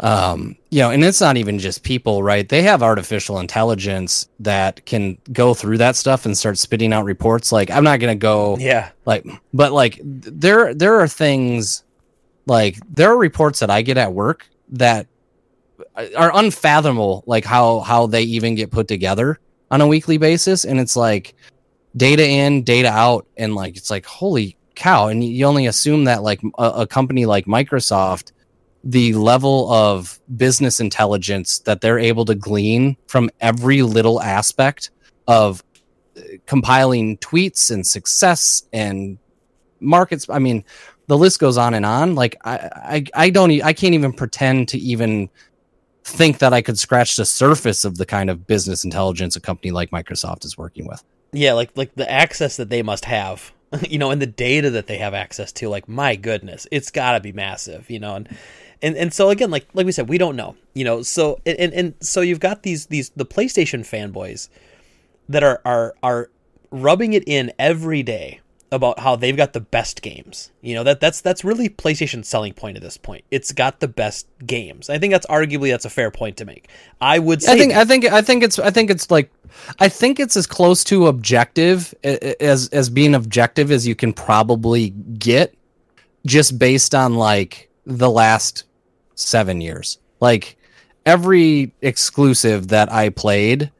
[0.00, 2.46] um, you know, and it's not even just people, right?
[2.46, 7.50] They have artificial intelligence that can go through that stuff and start spitting out reports.
[7.52, 8.90] Like, I'm not going to go, Yeah.
[9.06, 9.24] like,
[9.54, 11.82] but like, there there are things,
[12.44, 15.06] like, there are reports that I get at work that
[16.16, 19.38] are unfathomable, like how how they even get put together
[19.70, 21.34] on a weekly basis, and it's like
[21.96, 26.22] data in, data out, and like it's like holy cow, and you only assume that
[26.22, 28.32] like a, a company like Microsoft,
[28.84, 34.90] the level of business intelligence that they're able to glean from every little aspect
[35.26, 35.62] of
[36.16, 39.18] uh, compiling tweets and success and
[39.80, 40.26] markets.
[40.28, 40.64] I mean,
[41.08, 42.14] the list goes on and on.
[42.14, 45.28] Like I, I, I don't, i can't even pretend to even
[46.06, 49.72] think that I could scratch the surface of the kind of business intelligence a company
[49.72, 51.02] like Microsoft is working with.
[51.32, 53.52] Yeah, like like the access that they must have,
[53.88, 57.12] you know, and the data that they have access to, like my goodness, it's got
[57.12, 58.28] to be massive, you know, and
[58.82, 61.72] and and so again, like like we said, we don't know, you know, so and
[61.72, 64.48] and so you've got these these the PlayStation fanboys
[65.28, 66.30] that are are are
[66.70, 68.40] rubbing it in every day
[68.72, 70.50] about how they've got the best games.
[70.60, 73.24] You know, that that's that's really PlayStation's selling point at this point.
[73.30, 74.90] It's got the best games.
[74.90, 76.68] I think that's arguably that's a fair point to make.
[77.00, 77.80] I would say I think, that.
[77.80, 79.30] I think, I think it's, I think it's like,
[79.78, 84.90] I think it's as close to objective as as being objective as you can probably
[84.90, 85.54] get,
[86.26, 88.64] just based on like the last
[89.14, 89.98] seven years.
[90.20, 90.56] Like
[91.04, 93.70] every exclusive that I played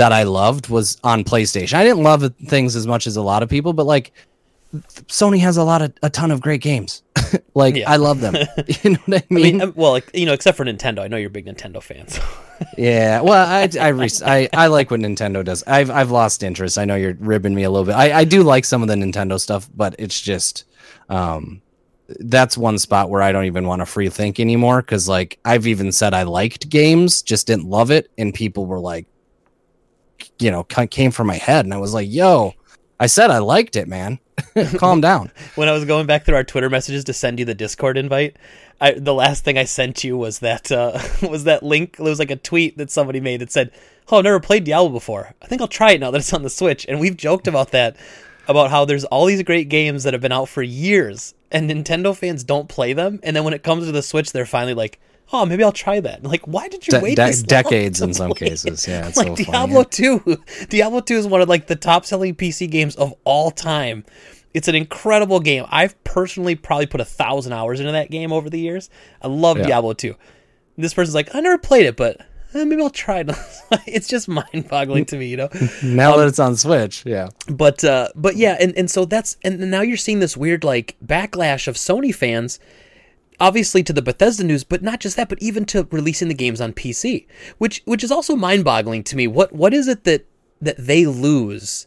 [0.00, 1.74] that I loved was on PlayStation.
[1.74, 4.12] I didn't love things as much as a lot of people, but like
[5.08, 7.02] Sony has a lot of a ton of great games.
[7.54, 7.84] like Yeah.
[7.86, 8.34] I love them.
[8.82, 9.42] you know what I I mean?
[9.42, 11.00] mean, um, well, you know, except for Nintendo.
[11.00, 12.08] I know you're a big Nintendo fan.
[12.08, 12.22] So.
[12.76, 15.62] Yeah, well, I I, rec- I I like what Nintendo does.
[15.66, 16.78] I've I've lost interest.
[16.78, 17.94] I know you're ribbing me a little bit.
[17.94, 20.64] I, I do like some of the Nintendo stuff, but it's just
[21.08, 21.62] um
[22.20, 25.66] that's one spot where I don't even want to free think anymore because like I've
[25.66, 29.06] even said I liked games, just didn't love it, and people were like,
[30.38, 32.54] you know, came from my head, and I was like, yo,
[32.98, 34.18] I said I liked it, man.
[34.76, 35.30] Calm down.
[35.54, 38.36] when I was going back through our Twitter messages to send you the Discord invite,
[38.80, 40.98] I, the last thing I sent you was that uh,
[41.28, 41.96] was that link.
[41.98, 43.72] It was like a tweet that somebody made that said,
[44.10, 45.34] "Oh, I've never played Diablo before.
[45.42, 47.70] I think I'll try it now that it's on the Switch." And we've joked about
[47.72, 47.96] that,
[48.48, 52.16] about how there's all these great games that have been out for years, and Nintendo
[52.16, 53.20] fans don't play them.
[53.22, 54.98] And then when it comes to the Switch, they're finally like,
[55.32, 58.12] "Oh, maybe I'll try that." Like, why did you De- wait de- this decades in
[58.20, 58.36] some it?
[58.36, 58.86] cases.
[58.86, 60.18] Yeah, it's like so funny, Diablo yeah.
[60.18, 60.42] 2.
[60.68, 64.04] Diablo 2 is one of like the top selling PC games of all time.
[64.52, 65.64] It's an incredible game.
[65.68, 68.90] I've personally probably put a thousand hours into that game over the years.
[69.22, 69.66] I love Yeah.
[69.66, 70.14] Diablo 2.
[70.76, 72.20] This person's like, I never played it, but
[72.54, 73.30] eh, maybe I'll try it.
[73.86, 75.48] it's just mind boggling to me, you know?
[75.84, 77.28] Now that it's on Switch, yeah.
[77.48, 80.96] but uh but yeah and and so that's and now you're seeing this weird like
[81.04, 82.58] backlash of sony fans
[83.40, 86.60] obviously to the bethesda news but not just that but even to releasing the games
[86.60, 87.26] on pc
[87.58, 90.26] which which is also mind-boggling to me what what is it that
[90.60, 91.86] that they lose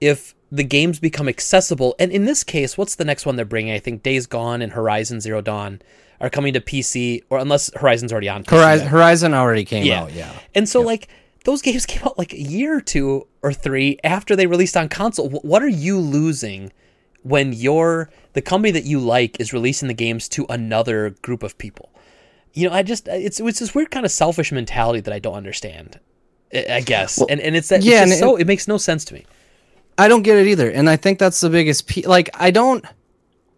[0.00, 3.72] if the games become accessible and in this case what's the next one they're bringing
[3.72, 5.80] i think days gone and horizon zero dawn
[6.20, 10.02] are coming to pc or unless horizon's already on PC, Horizon, Horizon already came Yeah.
[10.02, 10.32] out, yeah.
[10.54, 11.06] and so, like,
[11.44, 14.88] those games came out like a year or two or three after they released on
[14.88, 15.28] console.
[15.30, 16.72] What are you losing
[17.22, 21.58] when your the company that you like is releasing the games to another group of
[21.58, 21.90] people?
[22.54, 25.34] You know, I just it's it's this weird kind of selfish mentality that I don't
[25.34, 26.00] understand.
[26.54, 29.26] I guess, and and it's that yeah, and so it makes no sense to me.
[29.98, 31.88] I don't get it either, and I think that's the biggest.
[31.88, 32.84] Pe- like, I don't.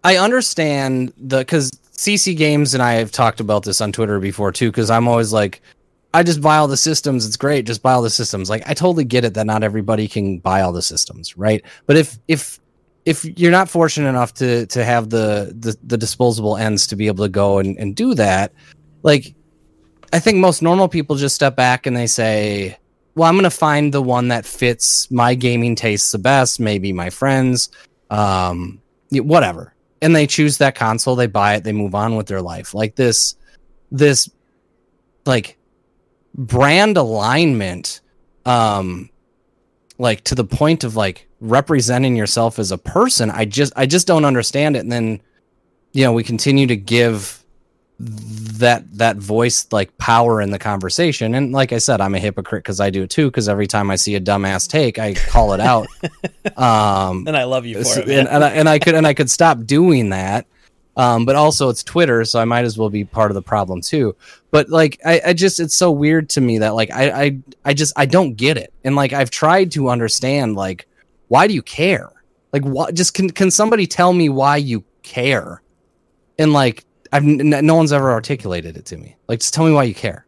[0.03, 4.51] I understand the because CC Games and I have talked about this on Twitter before
[4.51, 4.71] too.
[4.71, 5.61] Because I'm always like,
[6.15, 7.27] I just buy all the systems.
[7.27, 7.67] It's great.
[7.67, 8.49] Just buy all the systems.
[8.49, 11.63] Like, I totally get it that not everybody can buy all the systems, right?
[11.87, 12.59] But if if
[13.05, 17.07] if you're not fortunate enough to to have the the, the disposable ends to be
[17.07, 18.53] able to go and, and do that,
[19.03, 19.35] like,
[20.13, 22.77] I think most normal people just step back and they say,
[23.15, 26.93] well, I'm going to find the one that fits my gaming tastes the best, maybe
[26.93, 27.71] my friends,
[28.11, 28.81] um,
[29.11, 29.75] whatever.
[30.03, 32.73] And they choose that console, they buy it, they move on with their life.
[32.73, 33.37] Like this,
[33.91, 34.31] this,
[35.27, 35.59] like,
[36.35, 38.01] brand alignment,
[38.47, 39.10] um,
[40.01, 43.31] like to the point of like representing yourself as a person.
[43.31, 44.81] I just, I just don't understand it.
[44.81, 45.21] And then,
[45.93, 47.41] you know, we continue to give
[48.01, 52.63] that that voice like power in the conversation and like i said i'm a hypocrite
[52.63, 55.53] because i do it too because every time i see a dumbass take i call
[55.53, 55.87] it out
[56.57, 59.13] um and i love you for it and, and, I, and i could and i
[59.13, 60.47] could stop doing that
[60.97, 63.81] um but also it's twitter so i might as well be part of the problem
[63.81, 64.15] too
[64.51, 67.75] but like i, I just it's so weird to me that like I, I i
[67.75, 70.87] just i don't get it and like i've tried to understand like
[71.29, 72.11] why do you care
[72.53, 75.63] like what just can can somebody tell me why you care
[76.39, 79.17] and like I've n- no one's ever articulated it to me.
[79.29, 80.27] Like, just tell me why you care.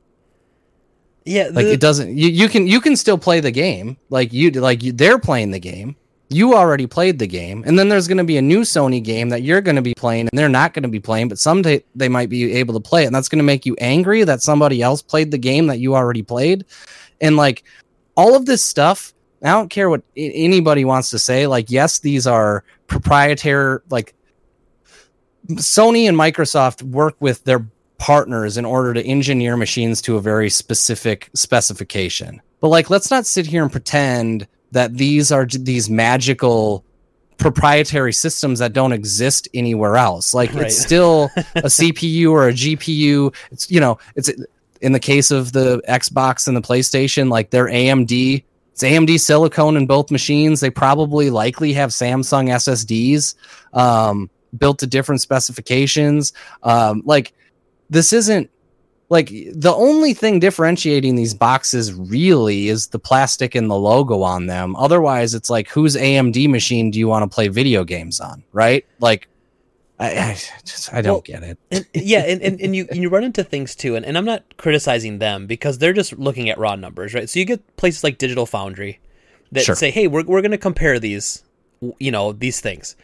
[1.25, 2.17] yeah Like, it doesn't.
[2.17, 3.97] You, you can you can still play the game.
[4.11, 5.97] Like you like you, they're playing the game.
[6.33, 9.29] You already played the game, and then there's going to be a new Sony game
[9.29, 11.29] that you're going to be playing, and they're not going to be playing.
[11.29, 13.77] But someday they might be able to play it, and that's going to make you
[13.79, 16.65] angry that somebody else played the game that you already played.
[17.21, 17.65] And like
[18.17, 19.13] all of this stuff,
[19.43, 21.47] I don't care what anybody wants to say.
[21.47, 23.81] Like, yes, these are proprietary.
[23.91, 24.15] Like
[25.49, 27.67] Sony and Microsoft work with their
[27.99, 32.41] partners in order to engineer machines to a very specific specification.
[32.61, 36.85] But like, let's not sit here and pretend that these are these magical
[37.39, 40.33] proprietary systems that don't exist anywhere else.
[40.35, 40.67] Like, Right.
[40.67, 43.35] it's still a CPU or a GPU.
[43.51, 44.31] It's you know, it's
[44.81, 48.45] in the case of the Xbox and the PlayStation, like they're AMD.
[48.73, 50.61] It's AMD silicone in both machines.
[50.61, 53.35] They probably likely have Samsung SSDs
[53.75, 56.33] um, built to different specifications.
[56.63, 57.33] Um, like
[57.91, 58.51] this isn't
[59.13, 64.47] like the only thing differentiating these boxes really is the plastic and the logo on
[64.47, 64.75] them.
[64.77, 68.87] Otherwise, it's like whose AMD machine do you want to play video games on, right?
[69.01, 69.29] Like,
[70.01, 70.33] I, I
[70.65, 71.59] just I don't Well, get it.
[71.71, 74.25] and, yeah, and, and, and you and you run into things too, and, and I'm
[74.25, 77.29] not criticizing them because they're just looking at raw numbers, right?
[77.29, 78.99] So you get places like Digital Foundry
[79.53, 79.75] that Sure.
[79.75, 81.45] say, "Hey, we're we're going to compare these,
[81.99, 82.97] you know, these things,"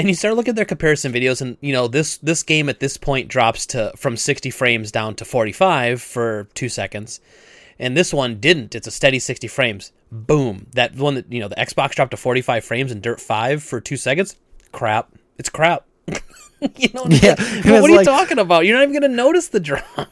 [0.00, 2.80] and you start looking at their comparison videos, and you know, this this game at
[2.80, 7.20] this point drops to from 60 frames down to 45 for two seconds,
[7.78, 8.74] and this one didn't.
[8.74, 9.92] It's a steady 60 frames.
[10.10, 13.62] Boom, that one that you know, the Xbox dropped to 45 frames in Dirt 5
[13.62, 14.36] for two seconds.
[14.72, 15.84] Crap, it's crap.
[16.76, 18.64] you know, Yeah, what, and what it's are you talking about?
[18.64, 19.84] You're not even going to notice the drop.
[19.96, 20.06] I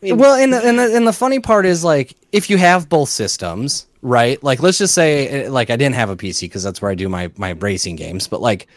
[0.00, 2.88] mean, well, and the, and the, and the funny part is like if you have
[2.88, 4.40] both systems, right?
[4.44, 6.94] Like let's just say eh, like I didn't have a PC because that's where I
[6.94, 8.68] do my my racing games, but like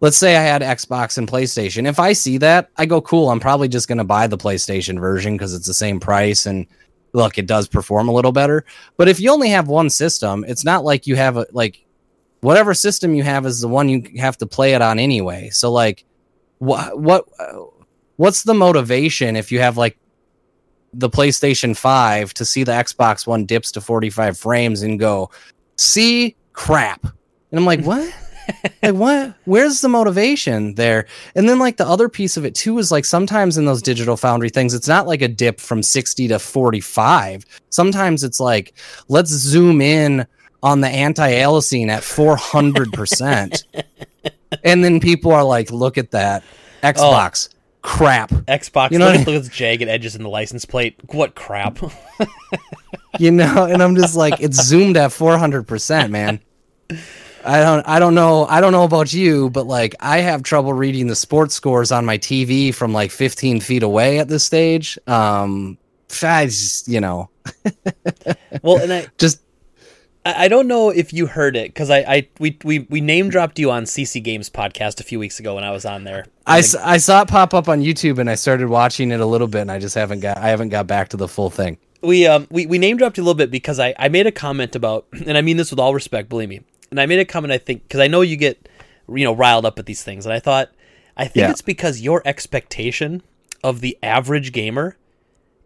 [0.00, 1.86] let's say I had Xbox and PlayStation.
[1.86, 3.30] If I see that, I go cool.
[3.30, 6.66] I'm probably just going to buy the PlayStation version because it's the same price and
[7.12, 8.64] look, it does perform a little better.
[8.96, 11.84] But if you only have one system, it's not like you have a like
[12.40, 15.50] whatever system you have is the one you have to play it on anyway.
[15.50, 16.04] So like
[16.58, 17.24] what what
[18.16, 19.98] what's the motivation if you have like
[20.92, 25.30] the PlayStation 5 to see the Xbox One dips to 45 frames and go,
[25.76, 27.02] see crap.
[27.02, 28.12] And I'm like, what?
[28.82, 29.34] Like what?
[29.44, 31.06] Where's the motivation there?
[31.34, 34.16] And then like the other piece of it too is like sometimes in those digital
[34.16, 38.74] foundry things it's not like a dip from 60 to 45 sometimes it's like
[39.08, 40.26] let's zoom in
[40.62, 43.64] on the anti-aliasing at 400%
[44.64, 46.42] and then people are like look at that.
[46.82, 46.86] Oh.
[46.86, 47.48] Xbox.
[47.80, 48.30] Crap.
[48.30, 50.96] Xbox, You know look, at, look at those jagged edges in the license plate.
[51.12, 51.78] What crap?
[53.18, 56.40] you know and i'm just like it's zoomed at 400% man
[57.44, 60.72] i don't i don't know i don't know about you but like i have trouble
[60.72, 64.98] reading the sports scores on my tv from like 15 feet away at this stage
[65.06, 65.78] um
[66.22, 67.30] i just you know
[68.62, 69.40] well, and I, just
[70.26, 73.58] I don't know if you heard it because I, I we, we we name dropped
[73.58, 76.26] you on CC Games podcast a few weeks ago when I was on there.
[76.46, 79.20] I, And s- I saw it pop up on youtube and i started watching it
[79.20, 81.48] a little bit and i just haven't got i haven't got back to the full
[81.48, 84.26] thing we um we, we name dropped you a little bit because I, I made
[84.26, 86.60] a comment about and I mean this with all respect, believe me.
[86.90, 88.68] And I made a comment I think because I know you get
[89.08, 90.70] you know riled up at these things, and I thought
[91.16, 91.50] I think Yeah.
[91.50, 93.22] it's because your expectation
[93.64, 94.96] of the average gamer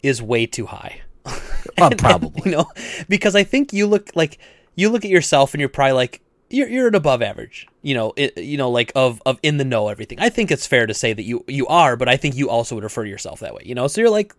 [0.03, 1.03] is way too high.
[1.79, 2.66] well, probably you know,
[3.09, 4.39] because I think you look like
[4.75, 6.20] you look at yourself and you're probably like
[6.51, 7.66] you're you're an above average.
[7.83, 10.18] You know, it, you know, like of of in the know everything.
[10.20, 12.75] I think it's fair to say that you you are, but I think you also
[12.75, 13.62] would refer to yourself that way.
[13.64, 14.35] You know, so you're like,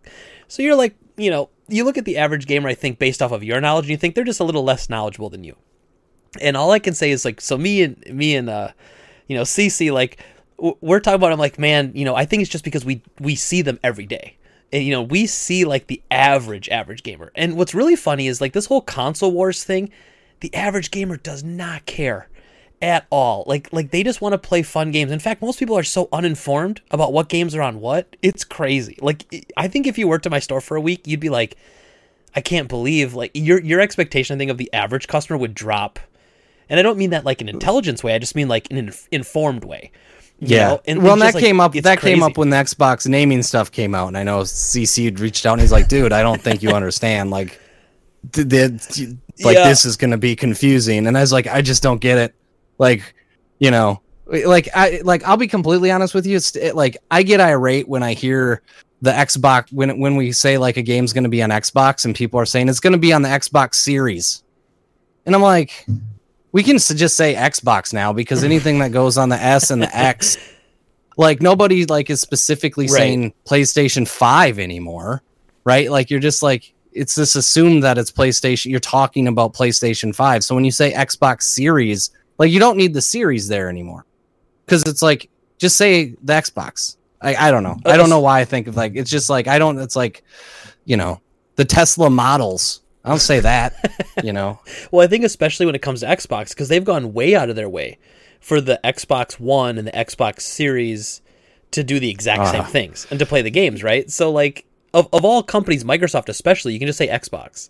[0.47, 2.67] so you're like, you know, you look at the average gamer.
[2.69, 4.89] I think based off of your knowledge, and you think they're just a little less
[4.89, 5.55] knowledgeable than you.
[6.41, 8.69] And all I can say is like, so me and me and uh,
[9.27, 10.19] you know, CC like
[10.57, 11.31] we're talking about.
[11.31, 14.05] I'm like, man, you know, I think it's just because we we see them every
[14.05, 14.37] day.
[14.71, 17.31] And, you know, we see like the average average gamer.
[17.35, 19.91] And what's really funny is like this whole console wars thing.
[20.39, 22.27] The average gamer does not care
[22.81, 23.43] at all.
[23.47, 25.11] Like like they just want to play fun games.
[25.11, 28.15] In fact, most people are so uninformed about what games are on what.
[28.21, 28.97] It's crazy.
[29.01, 31.55] Like I think if you worked at my store for a week, you'd be like,
[32.35, 35.99] I can't believe like your your expectation I think of the average customer would drop.
[36.73, 38.15] And I don't mean that like an intelligence way.
[38.15, 39.91] I just mean like an inf- informed way.
[40.39, 40.69] you Yeah.
[40.69, 40.81] know?
[40.87, 41.75] And well, it's that just, like, came up.
[41.75, 45.05] it's That came up when the Xbox naming stuff came out, and I know CC
[45.05, 47.29] had reached out and he's like, "Dude, I don't think you understand.
[47.29, 47.59] Like,
[48.31, 49.09] th- th-
[49.43, 49.67] like Yeah.
[49.69, 52.33] this is going to be confusing." And I was like, "I just don't get it."
[52.79, 53.13] Like,
[53.59, 56.35] you know, like I like I'll be completely honest with you.
[56.37, 58.63] It's it, like I get irate when I hear
[59.03, 62.15] the Xbox when when we say like a game's going to be on Xbox and
[62.15, 64.41] people are saying it's going to be on the Xbox Series,
[65.27, 65.85] and I'm like.
[66.53, 69.93] We can just say Xbox now because anything that goes on the S and the
[69.95, 70.37] X
[71.17, 72.97] like nobody like is specifically Right.
[72.97, 75.21] saying PlayStation 5 anymore,
[75.63, 75.91] right?
[75.91, 80.43] Like you're just like it's just assumed that it's PlayStation you're talking about PlayStation 5.
[80.43, 84.05] So when you say Xbox Series, like you don't need the series there anymore.
[84.67, 86.97] Cuz it's like just say the Xbox.
[87.21, 87.79] I I don't know.
[87.85, 90.23] I don't know why I think of like it's just like I don't it's like
[90.85, 91.19] you know,
[91.55, 92.81] the Tesla models.
[93.03, 93.73] I don't say that,
[94.23, 94.59] you know.
[94.91, 97.55] Well, I think especially when it comes to Xbox, because they've gone way out of
[97.55, 97.97] their way
[98.39, 101.21] for the Xbox One and the Xbox Series
[101.71, 102.65] to do the exact same Ah.
[102.65, 104.09] things and to play the games, right?
[104.11, 107.69] So, like, of, of all companies, Microsoft especially, you can just say Xbox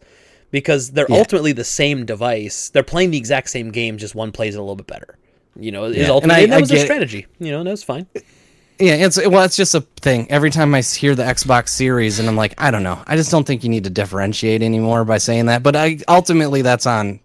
[0.51, 1.17] because they're Yeah.
[1.17, 2.69] ultimately the same device.
[2.69, 5.17] They're playing the exact same game, just one plays it a little bit better.
[5.59, 7.25] You know, is Yeah, and ultimately I- and that I was their strategy.
[7.39, 8.07] You know, and that was fine.
[8.80, 10.30] Yeah, it's well, it's just a thing.
[10.32, 13.01] Every time I hear the Xbox Series, and I'm like, I don't know.
[13.07, 15.63] I just don't think you need to differentiate anymore by saying that.
[15.63, 17.19] But I ultimately, that's on.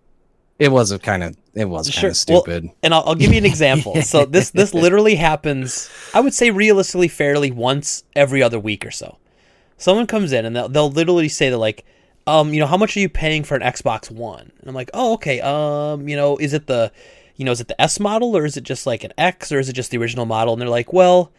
[0.58, 1.36] It was a kind of.
[1.54, 2.10] It was kind Sure.
[2.10, 2.70] of Well, stupid.
[2.82, 4.00] and I'll, I'll give you an example.
[4.02, 5.90] so this this literally happens.
[6.14, 9.18] I would say realistically, fairly once every other week or so.
[9.76, 11.84] Someone comes in and they'll they'll literally say they're like,
[12.26, 14.52] um, you know, how much are you paying for an Xbox One?
[14.60, 15.40] And I'm like, oh, okay.
[15.40, 16.92] Um, you know, is it the,
[17.38, 19.58] you know, is it the S model or is it just like an X or
[19.58, 20.52] is it just the original model?
[20.52, 21.32] And they're like, well,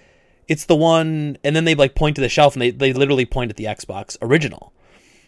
[0.48, 1.38] it's the one.
[1.44, 3.66] And then they like point to the shelf and they they literally point at the
[3.66, 4.74] Xbox original,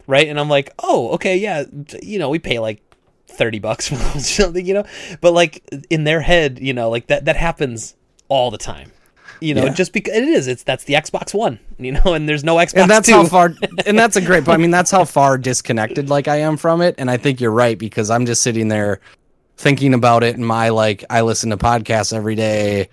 [0.07, 0.27] right?
[0.27, 1.65] And I'm like, oh, okay, yeah.
[2.01, 2.81] You know, we pay like
[3.27, 4.85] 30 bucks for something, you know?
[5.21, 7.95] But like in their head, you know, like that that happens
[8.29, 8.91] all the time.
[9.43, 9.73] You know, Yeah.
[9.73, 12.81] just because it is, it's that's the Xbox One, you know, and there's no Xbox
[12.83, 13.13] And that's 2.
[13.13, 13.53] how far.
[13.85, 14.45] And that's a great.
[14.45, 14.53] point.
[14.53, 16.95] I mean, that's how far disconnected like I am from it.
[16.97, 19.01] And I think you're right because I'm just sitting there
[19.61, 21.03] thinking about it in my like.
[21.09, 22.89] I listen to podcasts every day.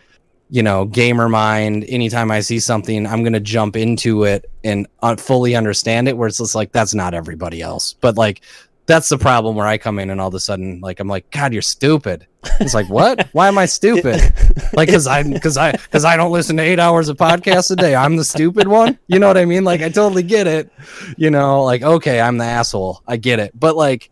[0.51, 1.85] You know, gamer mind.
[1.89, 6.17] Anytime I see something, I'm gonna jump into it and uh, fully understand it.
[6.17, 8.43] Where it's just like that's not everybody else, but like
[8.89, 11.31] that's the problem where I come in and all of a sudden, like, I'm like,
[11.31, 12.27] God, you're stupid.
[12.59, 13.29] It's like, what?
[13.33, 14.21] Why am I stupid?
[14.75, 17.77] Like, because I, because I, because I don't listen to eight hours of podcasts a
[17.77, 17.97] day.
[17.97, 18.99] I'm the stupid one.
[19.09, 19.65] You know what I mean?
[19.65, 20.71] Like, I totally get it.
[21.17, 23.03] You know, like, okay, I'm the asshole.
[23.07, 23.59] I get it.
[23.59, 24.11] But like,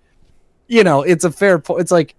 [0.66, 1.82] you know, it's a fair point.
[1.82, 2.15] It's like,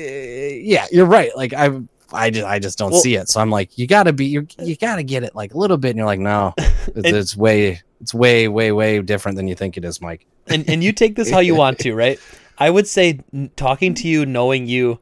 [0.00, 1.30] yeah, you're right.
[1.36, 1.70] Like, I,
[2.12, 3.28] I just, I just don't Well- see it.
[3.28, 5.90] So I'm like, you gotta be, you, you gotta get it like a little bit.
[5.90, 9.54] And you're like, no, it's, And- it's way, it's way, way, way different than you
[9.54, 10.26] think it is, Mike.
[10.48, 12.18] and and you take this how you want to, right?
[12.58, 13.20] I would say
[13.56, 14.98] talking to you, knowing you,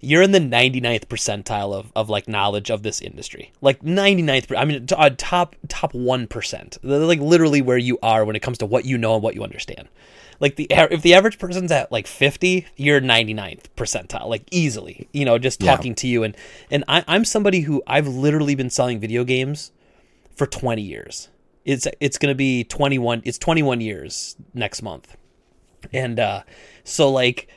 [0.00, 3.52] you're in the 99th percentile of, of like knowledge of this industry.
[3.60, 6.78] Like 99th, I mean, uh, top top one percent.
[6.82, 9.42] Like literally where you are when it comes to what you know and what you
[9.44, 9.88] understand.
[10.40, 15.08] Like the if the average person's at like 50, you're 99th percentile, like easily.
[15.12, 15.76] You know, just Yeah.
[15.76, 16.36] talking to you and
[16.70, 19.70] and I, I'm somebody who I've literally been selling video games
[20.34, 21.28] for 20 years.
[21.66, 25.14] It's it's going to be 21 it's 21 years next month.
[25.92, 26.42] And uh
[26.84, 27.48] so like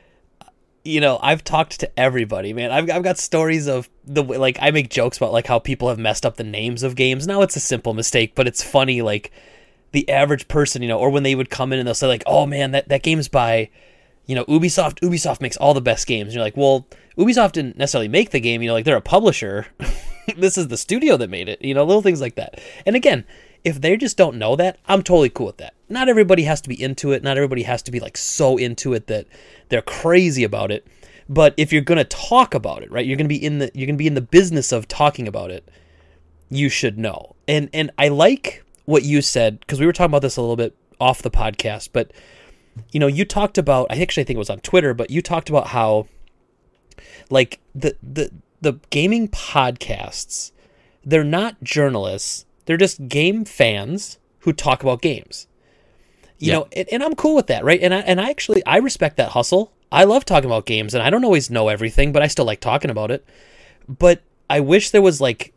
[0.86, 2.70] you know, I've talked to everybody, man.
[2.70, 5.88] I've I've got stories of the way like I make jokes about like how people
[5.88, 7.26] have messed up the names of games.
[7.26, 9.32] Now it's a simple mistake, but it's funny like
[9.94, 12.24] the average person, you know, or when they would come in and they'll say like,
[12.26, 13.70] "Oh man, that that game's by
[14.26, 16.88] you know, Ubisoft Ubisoft makes all the best games." And you're like, "Well,
[17.18, 19.68] Ubisoft didn't necessarily make the game, you know, like they're a publisher.
[20.38, 22.60] this is the studio that made it." You know, little things like that.
[22.86, 23.26] And again,
[23.64, 25.74] if they just don't know that, I'm totally cool with that.
[25.88, 27.24] Not everybody has to be into it.
[27.24, 29.28] Not everybody has to be like so into it that
[29.70, 30.86] they're crazy about it.
[31.30, 33.06] But if you're to talk about it, right?
[33.06, 35.70] You're to be in the you're to be in the business of talking about it.
[36.50, 37.36] You should know.
[37.48, 40.56] And and I like what you said because we were talking about this a little
[40.56, 42.12] bit off the podcast, but
[42.92, 45.50] you know, you talked about I actually think it was on Twitter, but you talked
[45.50, 46.08] about how
[47.30, 48.32] like the the
[48.62, 50.52] the gaming podcasts,
[51.04, 55.48] they're not journalists, they're just game fans who talk about games.
[56.40, 56.54] You Yeah.
[56.60, 57.82] know, and, and I'm cool with that, right?
[57.82, 59.72] And I and I actually I respect that hustle.
[59.92, 62.60] I love talking about games and I don't always know everything, but I still like
[62.60, 63.26] talking about it.
[63.88, 65.54] But I wish there was like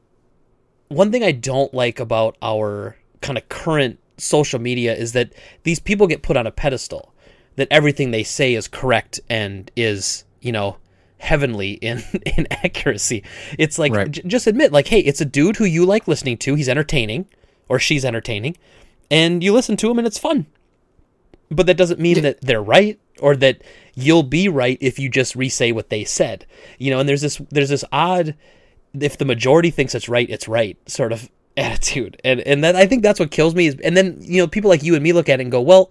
[0.89, 2.97] one thing I don't like about our
[3.27, 5.33] kind of current social media is that
[5.65, 7.13] these people get put on a pedestal
[7.57, 10.77] that everything they say is correct and is, you know,
[11.19, 12.03] heavenly in
[12.37, 13.23] in accuracy.
[13.59, 14.11] It's like Right.
[14.11, 16.55] j- just admit like, hey, it's a dude who you like listening to.
[16.55, 17.27] He's entertaining
[17.69, 18.57] or she's entertaining,
[19.11, 20.47] and you listen to him and it's fun.
[21.51, 23.63] But that doesn't mean that they're right or that
[23.95, 26.45] you'll be right if you just re-say what they said.
[26.79, 28.35] You know, and there's this there's this odd
[28.99, 32.21] if the majority thinks it's right, it's right sort of attitude.
[32.25, 34.69] And and then I think that's what kills me is and then you know people
[34.71, 35.91] like you and me look at it and go, "Well,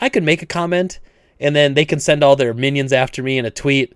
[0.00, 0.98] I could make a comment
[1.40, 3.94] and then they can send all their minions after me in a tweet."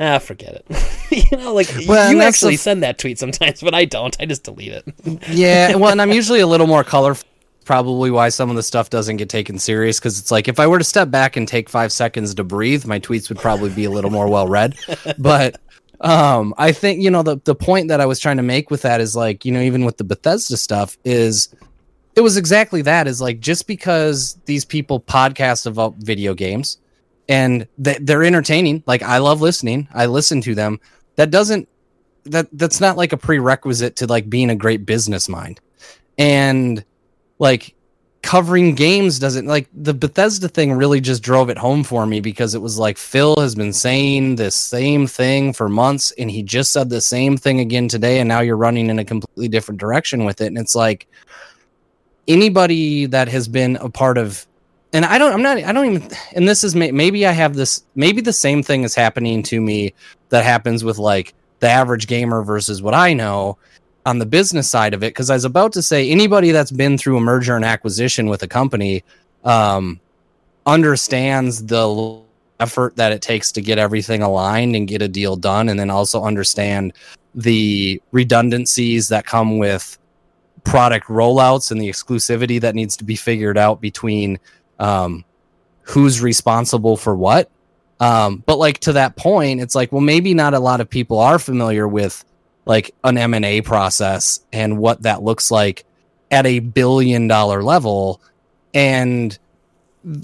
[0.00, 1.30] Ah, forget it.
[1.30, 4.16] you know, like Well, you actually the- send that tweet sometimes, but I don't.
[4.18, 4.84] I just delete it.
[5.30, 7.28] yeah well and i'm usually a little more colorful
[7.64, 10.66] probably why some of the stuff doesn't get taken serious because it's like if i
[10.66, 13.84] were to step back and take five seconds to breathe my tweets would probably be
[13.84, 14.74] a little more well read
[15.18, 15.60] but
[16.02, 18.82] um i think you know the, the point that i was trying to make with
[18.82, 21.54] that is like you know even with the bethesda stuff is
[22.14, 26.78] it was exactly that is like just because these people podcast about video games
[27.28, 30.78] and they, they're entertaining like i love listening i listen to them
[31.16, 31.68] that doesn't
[32.24, 35.60] that that's not like a prerequisite to like being a great business mind.
[36.18, 36.84] And
[37.38, 37.74] like
[38.22, 42.54] covering games doesn't like the Bethesda thing really just drove it home for me because
[42.54, 46.72] it was like Phil has been saying this same thing for months and he just
[46.72, 50.24] said the same thing again today and now you're running in a completely different direction
[50.24, 50.46] with it.
[50.46, 51.08] And it's like
[52.28, 54.46] anybody that has been a part of
[54.92, 57.82] and I don't I'm not I don't even and this is maybe I have this
[57.96, 59.94] maybe the same thing is happening to me
[60.28, 63.58] that happens with like the average gamer versus what I know
[64.04, 66.98] on the business side of it because I was about to say anybody that's been
[66.98, 69.04] through a merger and acquisition with a company
[69.44, 70.00] um,
[70.66, 72.20] understands the
[72.60, 75.90] effort that it takes to get everything aligned and get a deal done, and then
[75.90, 76.92] also understand
[77.34, 79.98] the redundancies that come with
[80.64, 84.38] product rollouts and the exclusivity that needs to be figured out between
[84.78, 85.24] um,
[85.82, 87.50] who's responsible for what.
[88.00, 91.18] Um, but like to that point, it's like, well, maybe not a lot of people
[91.18, 92.24] are familiar with
[92.64, 95.84] like an M&A process and what that looks like
[96.30, 98.20] at a billion dollar level.
[98.74, 99.36] And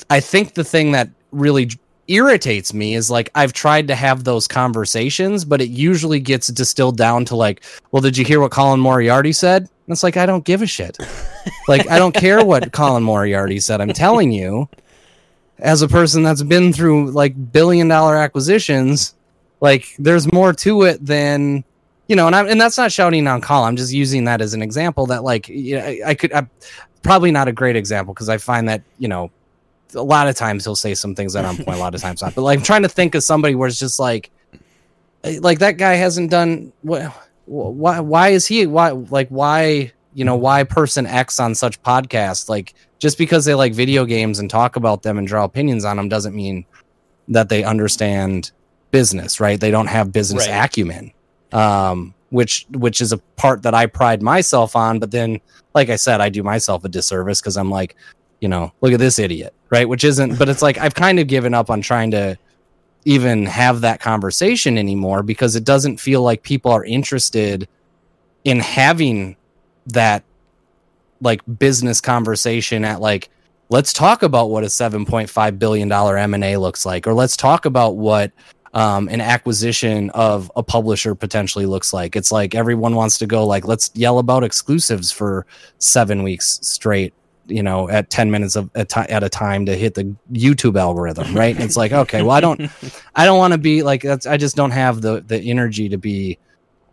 [0.09, 1.71] I think the thing that really
[2.09, 6.97] irritates me is like I've tried to have those conversations but it usually gets distilled
[6.97, 7.63] down to like
[7.93, 9.63] well did you hear what Colin Moriarty said?
[9.63, 10.99] And it's like I don't give a shit.
[11.67, 14.69] Like I don't care what Colin Moriarty said I'm telling you.
[15.59, 19.15] As a person that's been through like billion dollar acquisitions
[19.61, 21.65] like there's more to it than
[22.09, 23.65] you know, and I'm and that's not shouting on call.
[23.65, 26.49] I'm just using that as an example that like you know, I, I could I,
[27.03, 29.31] probably not a great example because I find that you know
[29.95, 32.23] a lot of times he'll say some things that on point, a lot of times
[32.23, 32.35] not.
[32.35, 34.31] But like I'm trying to think of somebody where it's just like
[35.25, 37.13] eh, like that guy hasn't done what
[37.45, 42.49] why why is he why like why you know why person X on such podcasts
[42.49, 45.97] like just because they like video games and talk about them and draw opinions on
[45.97, 46.65] them doesn't mean
[47.29, 48.51] that they understand
[48.91, 50.65] business right they don't have business Right.
[50.65, 51.13] acumen
[51.53, 54.99] um, which which is a part that I pride myself on.
[54.99, 55.41] But then,
[55.75, 57.97] like I said, I do myself a disservice because I'm like,
[58.41, 59.89] you know, look at this idiot, right?
[59.89, 60.39] Which isn't.
[60.39, 62.37] But it's like I've kind of given up on trying to
[63.05, 67.69] even have that conversation anymore because it doesn't feel like people are interested
[68.45, 69.37] in having
[69.87, 70.25] that
[71.21, 73.31] like business conversation at like
[73.71, 77.97] let's talk about what a 7.5 billion dollar M&A looks like or let's talk about
[77.97, 78.31] what
[78.75, 82.17] um, an acquisition of a publisher potentially looks like.
[82.17, 85.47] It's like everyone wants to go like let's yell about exclusives for
[85.79, 87.15] 7 weeks straight,
[87.47, 91.35] you know, at 10 minutes of at, at a time to hit the YouTube algorithm,
[91.35, 91.55] right?
[91.55, 92.61] And it's like, okay, well I don't
[93.15, 95.99] I don't want to be like that's I just don't have the the energy to
[95.99, 96.39] be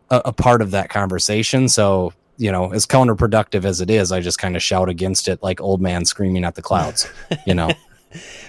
[0.09, 1.67] a, a part of that conversation.
[1.67, 5.41] So, you know, as counterproductive as it is, I just kind of shout against it
[5.41, 7.07] like old man screaming at the clouds,
[7.45, 7.71] you know.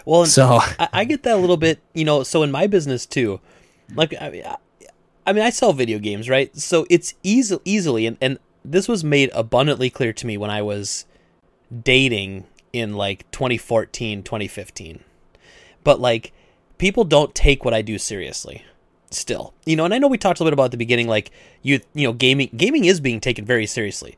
[0.04, 2.22] Well, So I, I get that a little bit, you know.
[2.22, 3.40] So in my business too,
[3.94, 4.56] like I mean, I,
[5.26, 6.56] I mean, I sell video games, right?
[6.56, 10.62] So it's easy, easily, and and this was made abundantly clear to me when I
[10.62, 11.06] was
[11.82, 15.02] dating in like 2014, 2015.
[15.84, 16.32] But like,
[16.78, 18.64] people don't take what I do seriously.
[19.10, 21.06] Still, you know, and I know we talked a little bit about at the beginning,
[21.06, 21.30] like
[21.62, 24.16] you, you know, gaming, gaming is being taken very seriously.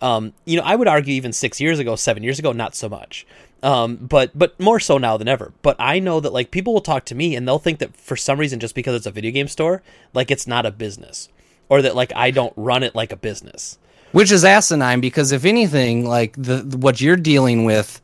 [0.00, 2.88] Um, you know, I would argue even six years ago, seven years ago, not so
[2.88, 3.26] much.
[3.62, 5.52] Um, but but more so now than ever.
[5.62, 8.16] But I know that like people will talk to me and they'll think that for
[8.16, 9.82] some reason just because it's a video game store,
[10.14, 11.28] like it's not a business,
[11.68, 13.78] or that like I don't run it like a business.
[14.12, 18.00] which is asinine because if anything like the what you're dealing with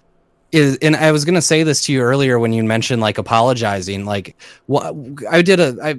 [0.53, 3.17] is and i was going to say this to you earlier when you mentioned like
[3.19, 4.37] apologizing like
[4.67, 4.95] what
[5.31, 5.91] i did a i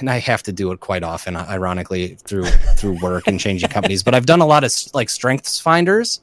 [0.00, 2.44] and i have to do it quite often ironically through
[2.76, 6.20] through work and changing companies but i've done a lot of like strengths finders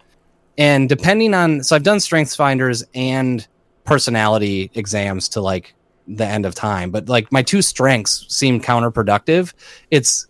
[0.59, 3.47] and depending on so i've done strengths finders and
[3.85, 5.73] personality exams to like
[6.07, 9.53] the end of time but like my two strengths seem counterproductive.
[9.89, 10.27] It's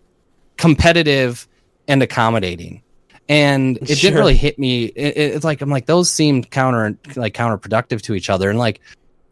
[0.57, 1.47] competitive
[1.87, 2.83] and accommodating.
[3.29, 3.95] And it Sure.
[4.09, 8.01] didn't really hit me it, it- it's like i'm like those seemed counter like counterproductive
[8.03, 8.49] to each other.
[8.49, 8.79] And like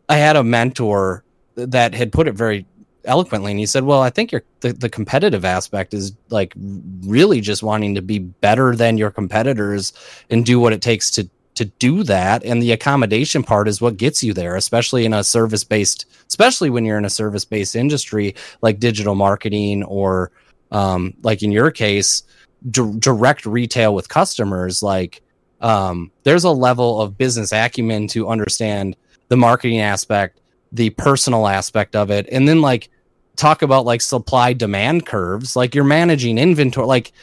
[0.09, 1.23] i had a mentor
[1.55, 2.65] that had put it very
[3.07, 6.53] eloquently and he said well i think your the, the competitive aspect is like
[7.01, 9.93] really just wanting to be better than your competitors
[10.29, 13.97] and do what it takes to to do that and the accommodation part is what
[13.97, 17.75] gets you there especially in a service based especially when you're in a service based
[17.75, 20.31] industry like digital marketing or
[20.71, 22.21] um, like in your case
[22.69, 25.23] direct retail with customers like
[25.61, 28.95] um, there's a level of business acumen to understand
[29.29, 30.39] the marketing aspect
[30.71, 32.89] the personal aspect of it and then like
[33.37, 37.13] talk about like supply demand curves like you're managing inventory like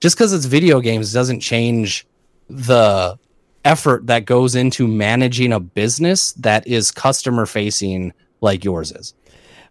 [0.00, 2.06] just because it's video games doesn't change
[2.48, 3.18] the
[3.64, 9.14] effort that goes into managing a business that is customer facing like yours is.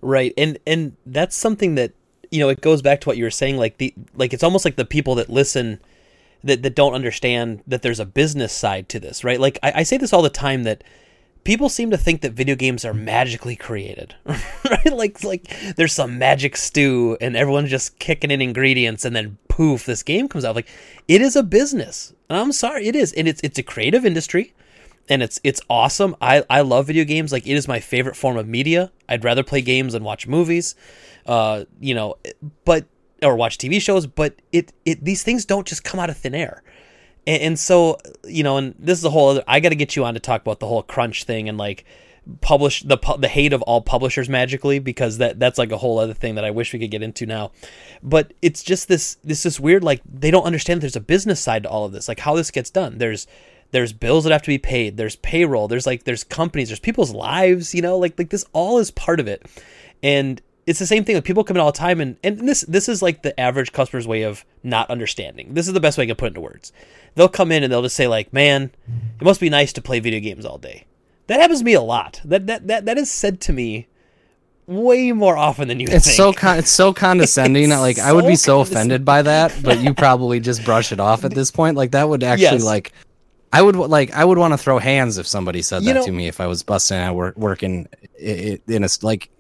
[0.01, 0.33] Right.
[0.37, 1.93] And and that's something that
[2.31, 4.63] you know, it goes back to what you were saying like the like it's almost
[4.63, 5.79] like the people that listen
[6.43, 9.39] that that don't understand that there's a business side to this, right?
[9.39, 10.83] Like I, I say this all the time that
[11.43, 14.93] people seem to think that video games are magically created right?
[14.93, 19.85] Like like there's some magic stew and everyone's just kicking in ingredients and then poof
[19.85, 20.55] this game comes out.
[20.55, 20.69] Like
[21.07, 22.13] it is a business.
[22.29, 23.13] And i'm sorry it is.
[23.13, 24.53] And it's it's a creative industry
[25.07, 26.15] and it's it's awesome.
[26.21, 27.31] I i love video games.
[27.31, 28.91] Like it is my favorite form of media.
[29.07, 30.75] I'd rather play games than watch movies
[31.25, 32.15] uh you know
[32.65, 32.85] but
[33.21, 36.33] or watch tv shows but it it these things don't just come out of thin
[36.33, 36.63] air
[37.29, 39.43] and, and so, you know, and this is a whole other.
[39.47, 41.85] I got to get you on to talk about the whole crunch thing and like
[42.41, 46.13] publish the the hate of all publishers magically because that that's like a whole other
[46.13, 47.51] thing that I wish we could get into now.
[48.01, 51.63] But it's just this this this weird like they don't understand there's a business side
[51.63, 52.97] to all of this, like how this gets done.
[52.97, 53.27] There's
[53.71, 57.13] there's bills that have to be paid, there's payroll, there's like there's companies, there's people's
[57.13, 59.45] lives, you know, like like this all is part of it.
[60.01, 61.15] And it's the same thing.
[61.15, 63.71] Like people come in all the time, and and this this is like the average
[63.73, 65.53] customer's way of not understanding.
[65.55, 66.71] This is the best way I can put it into words.
[67.15, 68.71] They'll come in and they'll just say like, "Man,
[69.19, 70.85] it must be nice to play video games all day."
[71.27, 72.21] That happens to me a lot.
[72.23, 73.87] That that that that is said to me
[74.67, 76.15] way more often than you it's think.
[76.15, 79.55] so con- it's so condescending It's like i would be so so offended by that
[79.63, 82.63] but you probably just brush it off at this point like that would actually Yes.
[82.63, 82.91] like
[83.51, 86.05] i would like i would want to throw hands if somebody said You that know-
[86.05, 87.87] to me if i was busting out work working
[88.19, 89.31] in a like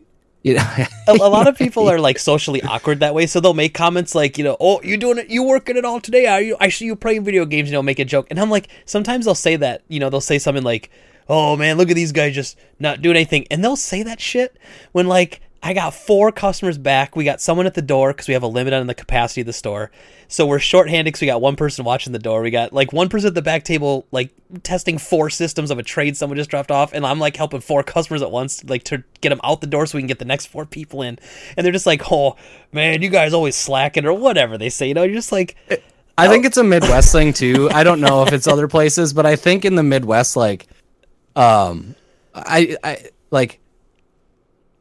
[0.43, 0.63] you know
[1.07, 4.15] a, a lot of people are like socially awkward that way, so they'll make comments
[4.15, 5.29] like, you know, "Oh, you doing it?
[5.29, 6.25] You working it all today?
[6.27, 6.57] Are you?
[6.59, 9.25] I see you playing video games." You know, make a joke, and I'm like, sometimes
[9.25, 10.89] they'll say that, you know, they'll say something like,
[11.27, 14.55] "Oh man, look at these guys just not doing anything," and they'll say that shit
[14.91, 17.15] when like I got four customers back.
[17.15, 19.47] We got someone at the door because we have a limit on the capacity of
[19.47, 19.91] the store.
[20.29, 22.41] So we're shorthanded because we got one person watching the door.
[22.41, 24.31] We got like one person at the back table, like
[24.63, 27.83] testing four systems of a trade someone just dropped off, and I'm like helping four
[27.83, 30.25] customers at once, like to get them out the door so we can get the
[30.25, 31.19] next four people in.
[31.57, 32.37] And they're just like, "Oh
[32.71, 34.87] man, you guys always slacking," or whatever they say.
[34.87, 35.57] You know, you're just like,
[36.19, 37.69] I think it's a Midwest thing too.
[37.71, 40.67] I don't know if it's other places, but I think in the Midwest, like,
[41.35, 41.95] um,
[42.35, 43.61] I, I like,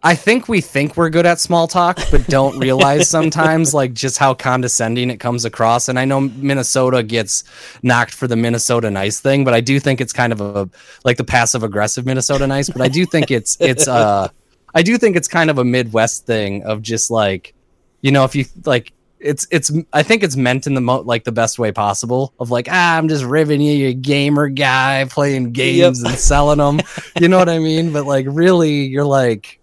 [0.03, 4.16] I think we think we're good at small talk, but don't realize sometimes like just
[4.16, 5.89] how condescending it comes across.
[5.89, 7.43] And I know Minnesota gets
[7.83, 10.70] knocked for the Minnesota nice thing, but I do think it's kind of a
[11.05, 12.70] like the passive aggressive Minnesota nice.
[12.70, 14.29] But I do think it's it's uh,
[14.75, 17.55] I do think it's kind of a Midwest thing of just like,
[18.01, 21.25] you know, if you like it's it's I think it's meant in the mo- like
[21.25, 25.53] the best way possible of like ah I'm just ribbing you you gamer guy playing
[25.53, 26.81] games and selling them
[27.20, 29.59] you know what I mean but like really you're like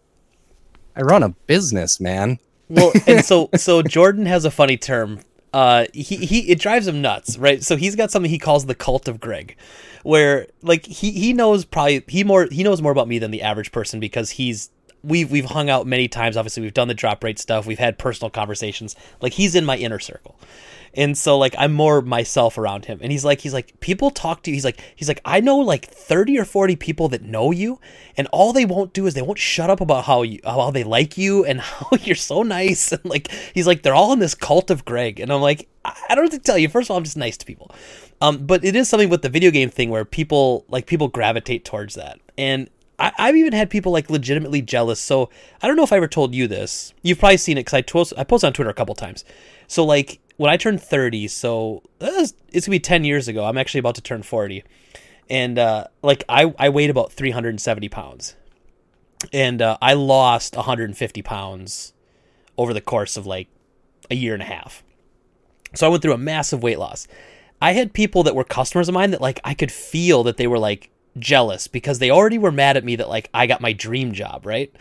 [0.96, 2.40] I run a business man
[2.70, 5.20] well, and so so Jordan has a funny term.
[5.54, 7.64] Uh, he he it drives him nuts, right?
[7.64, 9.56] So he's got something he calls the cult of Greg,
[10.04, 13.42] where like he he knows probably he more he knows more about me than the
[13.42, 14.70] average person because he's
[15.04, 16.36] we've we've hung out many times.
[16.36, 17.66] Obviously, we've done the drop rate stuff.
[17.66, 18.96] We've had personal conversations.
[19.22, 20.38] Like he's in my inner circle.
[20.96, 23.00] And so like I'm more myself around him.
[23.02, 24.56] And he's like he's like people talk to you.
[24.56, 27.80] He's like he's like I know like 30 or 40 people that know you
[28.18, 30.84] and all they won't do is they won't shut up about how you how they
[30.84, 34.36] like you and how you're so nice and like he's like they're all in this
[34.36, 35.20] cult of Greg.
[35.20, 35.68] And I'm like
[36.10, 36.70] I don't what to tell you.
[36.70, 37.72] First of all, I'm just nice to people.
[38.22, 41.66] Um, but it is something with the video game thing where people like people gravitate
[41.66, 42.20] towards that.
[42.38, 42.70] And
[43.00, 45.00] I, I've even had people like legitimately jealous.
[45.00, 45.30] So
[45.62, 46.94] I don't know if I ever told you this.
[47.02, 49.26] You've probably seen it because I, post, I posted on Twitter a couple times.
[49.68, 53.46] So like when I turned 30, so was- it's gonna be 10 years ago.
[53.46, 54.64] I'm actually about to turn 40,
[55.30, 58.36] and uh, like I I weighed about 370 pounds,
[59.34, 61.94] and uh, I lost 150 pounds
[62.58, 63.48] over the course of like
[64.10, 64.84] a year and a half.
[65.74, 67.08] So I went through a massive weight loss.
[67.62, 70.48] I had people that were customers of mine that like I could feel that they
[70.48, 73.74] were like jealous because they already were mad at me that like I got my
[73.74, 74.74] dream job, right?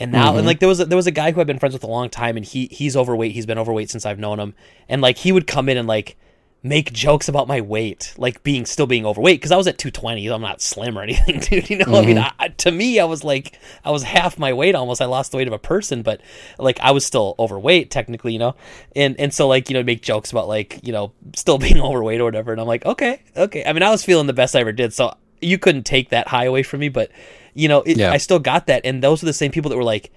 [0.00, 0.46] And now and mm-hmm.
[0.46, 2.08] like there was a, there was a guy who I've been friends with a long
[2.08, 3.32] time and he he's overweight.
[3.32, 4.54] He's been overweight since I've known him.
[4.88, 6.16] And like he would come in and like
[6.62, 10.26] make jokes about my weight, like being still being overweight because I was at 220.
[10.28, 11.68] I'm not slim or anything, dude.
[11.68, 12.34] You know, I mean, mm-hmm.
[12.38, 15.02] I, to me, I was like, I was half my weight almost.
[15.02, 16.22] I lost the weight of a person, but
[16.58, 18.56] like I was still overweight technically, you know.
[18.96, 22.20] And and so like you know make jokes about like you know still being overweight
[22.20, 22.52] or whatever.
[22.52, 23.64] And I'm like, okay, okay.
[23.66, 26.28] I mean, I was feeling the best I ever did, so you couldn't take that
[26.28, 27.10] high away from me, but
[27.54, 28.12] you know, it, Yeah.
[28.12, 28.82] I still got that.
[28.84, 30.12] And those are the same people that were like,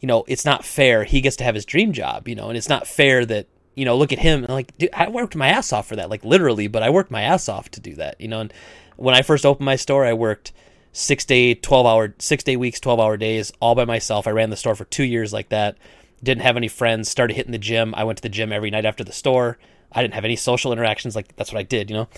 [0.00, 1.04] you know, it's not fair.
[1.04, 3.84] He gets to have his dream job, you know, and it's not fair that, you
[3.84, 4.40] know, look at him.
[4.40, 6.90] And I'm like, dude, I worked my ass off for that, like literally, but I
[6.90, 8.40] worked my ass off to do that, you know.
[8.40, 8.52] And
[8.96, 10.52] when I first opened my store, I worked
[10.92, 14.26] six day, 12 hour, six day weeks, 12 hour days, all by myself.
[14.26, 15.76] I ran the store for two years like that.
[16.22, 17.94] Didn't have any friends, started hitting the gym.
[17.96, 19.58] I went to the gym every night after the store.
[19.90, 21.14] I didn't have any social interactions.
[21.16, 22.08] Like, that's what I did, you know,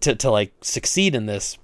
[0.00, 1.58] to, to like succeed in this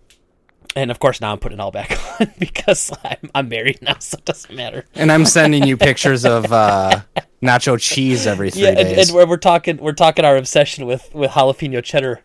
[0.76, 3.96] and of course now I'm putting it all back on because I'm, I'm married now,
[3.98, 4.84] so it doesn't matter.
[4.94, 7.00] And I'm sending you pictures of uh,
[7.42, 9.08] nacho cheese every three Yeah, and, days.
[9.08, 12.20] and we're, we're talking we're talking our obsession with with jalapeno cheddar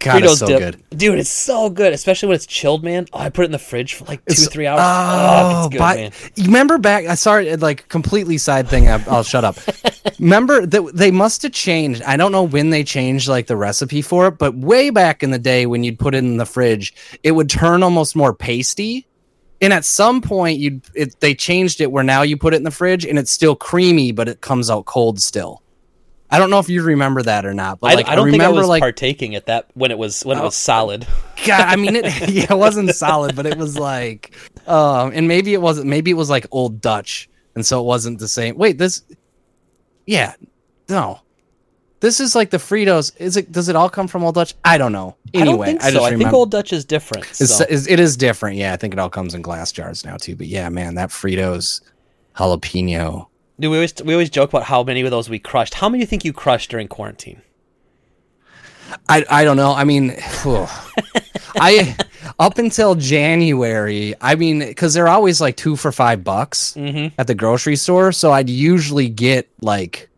[0.00, 0.98] God, Fritos it's so dip, good.
[0.98, 1.18] dude.
[1.18, 3.06] It's so good, especially when it's chilled, man.
[3.12, 4.80] Oh, I put it in the fridge for like two It's- three hours.
[4.82, 6.12] Oh, it's oh, good, but- man.
[6.46, 7.04] remember back?
[7.06, 8.88] I sorry, like completely side thing.
[8.88, 9.58] I, I'll shut up.
[10.18, 12.02] remember that they must have changed.
[12.02, 15.30] I don't know when they changed like the recipe for it, but way back in
[15.30, 19.06] the day when you'd put it in the fridge, it would turn almost more pasty.
[19.62, 20.80] And at some point, you
[21.20, 24.10] they changed it where now you put it in the fridge and it's still creamy,
[24.12, 25.62] but it comes out cold still.
[26.32, 28.40] I don't know if you remember that or not, but I, like I don't think
[28.42, 31.06] I remember was like partaking at that when it was when it was solid.
[31.46, 34.36] God, I mean, it yeah, it wasn't solid, but it was like,
[34.68, 35.88] um, and maybe it wasn't.
[35.88, 38.56] Maybe it was like Old Dutch, and so it wasn't the same.
[38.56, 39.02] Wait, this,
[40.06, 40.34] yeah,
[40.88, 41.20] no,
[42.00, 43.12] this is like the Fritos.
[43.18, 43.50] Is it?
[43.50, 44.54] Does it all come from Old Dutch?
[44.64, 45.16] I don't know.
[45.34, 46.32] Anyway, I don't think I just I think.
[46.32, 47.26] Old Dutch is different.
[47.26, 47.64] so.
[47.64, 48.56] it's- it is different.
[48.56, 50.36] Yeah, I think it all comes in glass jars now too.
[50.36, 51.80] But yeah, man, that Fritos
[52.36, 53.26] jalapeno.
[53.60, 55.74] Dude, we always we always joke about how many of those we crushed.
[55.74, 57.42] How many do you think you crushed during quarantine?
[59.08, 59.72] I I don't know.
[59.72, 60.16] I mean.
[61.56, 61.96] I
[62.38, 64.14] up until January.
[64.20, 67.14] I mean, because they're always like two for five bucks Mm-hmm.
[67.20, 70.08] at the grocery store, so I'd usually get like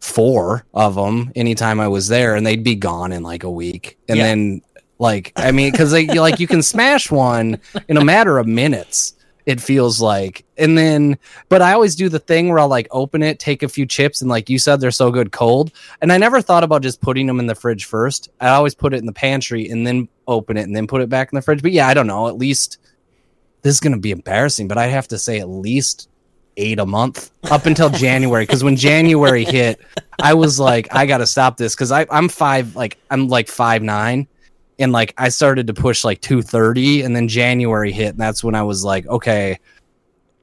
[0.00, 3.98] four of them anytime I was there, and they'd be gone in like a week.
[4.08, 4.24] And Yeah.
[4.24, 4.62] then,
[4.98, 7.58] like, I mean, because like you can smash one
[7.88, 9.14] in a matter of minutes.
[9.46, 11.18] It feels like, and then,
[11.48, 14.20] but I always do the thing where I'll like open it, take a few chips,
[14.20, 15.70] and like you said, they're so good cold.
[16.02, 18.28] And I never thought about just putting them in the fridge first.
[18.40, 21.08] I always put it in the pantry and then open it and then put it
[21.08, 21.62] back in the fridge.
[21.62, 22.26] But yeah, I don't know.
[22.26, 22.78] At least
[23.62, 26.08] this is going to be embarrassing, but I have to say at least
[26.56, 28.42] eight a month up until January.
[28.42, 29.80] Because when January hit,
[30.20, 33.82] I was like, I got to stop this because I'm five, like I'm like five
[33.82, 34.26] nine,
[34.78, 38.42] and like I started to push like two thirty, and then January hit, and that's
[38.44, 39.58] when I was like, okay.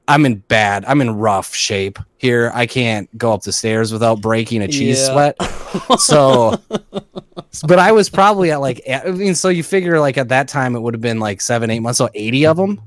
[0.06, 0.84] I'm in bad.
[0.84, 2.52] I'm in rough shape here.
[2.54, 5.32] I can't go up the stairs without breaking a cheese Yeah.
[5.32, 5.98] sweat.
[5.98, 6.60] So,
[7.66, 10.76] but I was probably at like, I mean, so you figure like at that time
[10.76, 12.82] it would have been like seven, eight months, so 80 of them.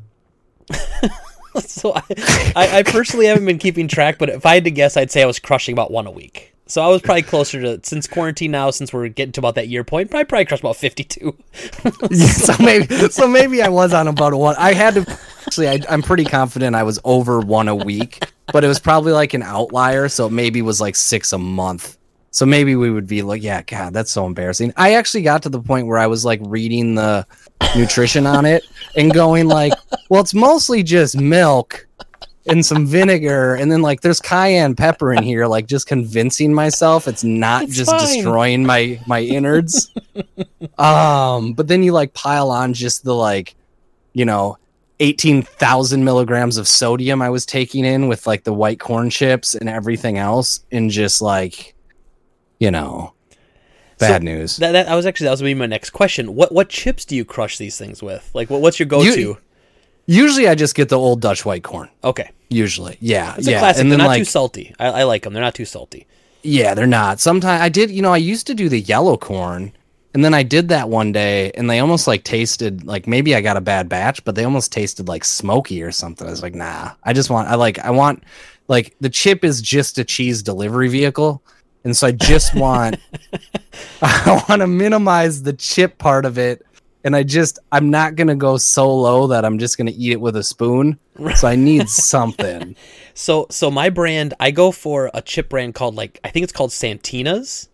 [1.60, 2.02] so I,
[2.56, 5.24] I, I personally haven't been keeping track, but if I had to guess, I'd say
[5.24, 6.53] I was crushing about one a week.
[6.68, 9.68] So I was probably closer to since quarantine now, since we're getting to about that
[9.68, 10.10] year point.
[10.10, 11.35] Probably probably crushed about fifty two.
[12.11, 14.56] so maybe, so maybe I was on about one.
[14.57, 15.69] I had to actually.
[15.69, 19.34] I, I'm pretty confident I was over one a week, but it was probably like
[19.34, 20.10] an outlier.
[20.10, 21.98] So it maybe was like six a month.
[22.31, 24.73] So maybe we would be like, yeah, God, that's so embarrassing.
[24.77, 27.26] I actually got to the point where I was like reading the
[27.76, 28.64] nutrition on it
[28.95, 29.73] and going like,
[30.10, 31.88] well, it's mostly just milk
[32.48, 37.07] and some vinegar, and then like there's cayenne pepper in here, like just convincing myself
[37.07, 37.99] it's not It's just fine.
[37.99, 39.94] destroying my my innards.
[40.78, 43.56] um, but then you like pile on just the like,
[44.14, 44.57] you know,
[44.99, 49.56] eighteen thousand milligrams of sodium I was taking in with like the white corn chips
[49.56, 51.76] and everything else, and just like,
[52.60, 53.14] you know,
[53.99, 54.57] bad news.
[54.57, 56.36] That, that I was actually that was gonna be my next question.
[56.36, 58.30] What what chips do you crush these things with?
[58.34, 59.19] Like what, what's your go to?
[59.19, 59.38] You-
[60.10, 61.90] Usually, I just get the old Dutch white corn.
[62.02, 63.82] Okay, Usually, yeah, it's yeah, classic.
[63.82, 64.74] and They're not like too salty.
[64.80, 65.34] I, I like them.
[65.34, 66.07] They're not too salty.
[66.44, 67.19] Yeah, they're not.
[67.19, 69.74] Sometimes I did, you know, I used to do the yellow corn,
[70.14, 73.41] and then I did that one day, and they almost like tasted like maybe I
[73.41, 76.26] got a bad batch, but they almost tasted like smoky or something.
[76.26, 78.24] I was like, nah, I just want, I like, I want,
[78.68, 81.44] like, the chip is just a cheese delivery vehicle.
[81.84, 82.98] And so I just want,
[84.02, 86.65] I want to minimize the chip part of it.
[87.07, 89.93] And I just, I'm not going to go so low that I'm just going to
[89.93, 90.99] eat it with a spoon.
[91.38, 92.75] So I need something.
[93.13, 96.51] So so my brand, I go for a chip brand called like I think it's
[96.51, 97.69] called Santitas.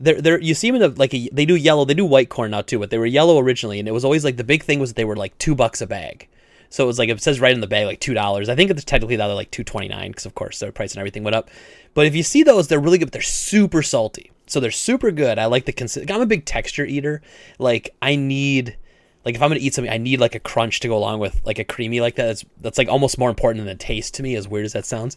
[0.00, 2.30] They're, they're you see them in the, like a, they do yellow, they do white
[2.30, 4.62] corn now too, but they were yellow originally, and it was always like the big
[4.62, 6.26] thing was that they were like two bucks a bag.
[6.70, 8.48] So it was like it says right in the bag like two dollars.
[8.48, 10.94] I think it's technically now they're like two twenty nine because of course their price
[10.94, 11.50] and everything went up.
[11.92, 13.08] But if you see those, they're really good.
[13.08, 14.30] But they're super salty.
[14.46, 15.38] So they're super good.
[15.38, 17.22] I like the consi- I'm a big texture eater.
[17.58, 18.76] Like I need
[19.24, 21.40] like if I'm gonna eat something, I need like a crunch to go along with
[21.44, 22.26] like a creamy like that.
[22.26, 24.36] That's that's like almost more important than the taste to me.
[24.36, 25.16] As weird as that sounds,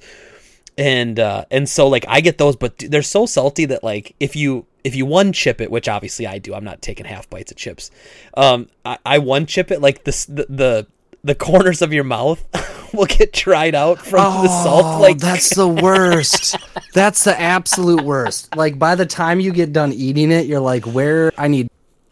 [0.77, 4.35] and uh, and so like I get those, but they're so salty that like if
[4.35, 7.51] you if you one chip it, which obviously I do, I'm not taking half bites
[7.51, 7.91] of chips.
[8.35, 10.87] Um, I, I one chip it like this the the
[11.23, 12.43] the corners of your mouth
[12.93, 14.85] will get dried out from the salt.
[14.85, 16.57] Oh, like Oh, that's the worst.
[16.93, 18.55] that's the absolute worst.
[18.55, 21.69] Like by the time you get done eating it, you're like, where I need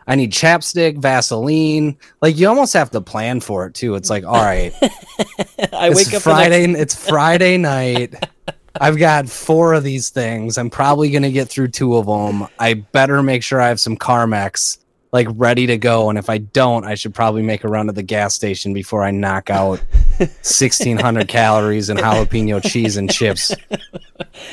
[0.08, 1.98] I need chapstick, Vaseline.
[2.22, 3.96] Like you almost have to plan for it too.
[3.96, 4.74] It's like, all right,
[5.74, 6.66] I wake up Friday.
[6.66, 8.16] The It's Friday night.
[8.80, 10.58] I've got four of these things.
[10.58, 12.48] I'm probably gonna get through two of them.
[12.60, 14.78] I better make sure I have some Carmex
[15.12, 16.10] like ready to go.
[16.10, 19.04] And if I don't, I should probably make a run to the gas station before
[19.04, 19.82] I knock out
[20.20, 23.52] 1600 calories and jalapeno cheese and chips.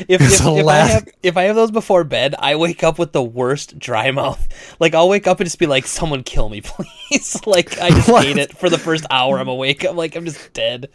[0.09, 3.13] if, if, if I have if I have those before bed, I wake up with
[3.13, 4.47] the worst dry mouth.
[4.81, 8.09] Like I'll wake up and just be like, "Someone kill me, please!" like I just
[8.09, 9.39] hate it for the first hour.
[9.39, 9.85] I'm awake.
[9.85, 10.89] I'm like I'm just dead.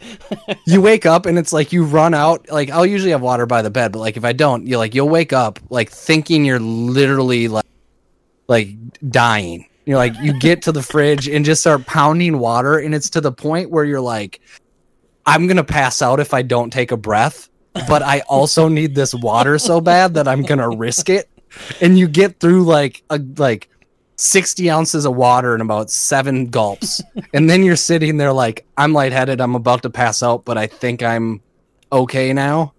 [0.66, 3.62] you wake up and it's like you run out like i'll usually have water by
[3.62, 6.60] the bed but like if i don't you're like you'll wake up like thinking you're
[6.60, 7.64] literally like
[8.48, 8.68] like
[9.10, 13.10] dying you're like you get to the fridge and just start pounding water and it's
[13.10, 14.40] to the point where you're like
[15.26, 17.48] i'm gonna pass out if i don't take a breath
[17.88, 21.28] but i also need this water so bad that i'm gonna risk it.
[21.80, 23.68] And you get through like a like
[24.16, 27.02] 60 ounces of water in about seven gulps.
[27.34, 29.40] And then you're sitting there like i'm lightheaded.
[29.40, 31.40] I'm about to pass out but i think i'm
[31.90, 32.72] okay now.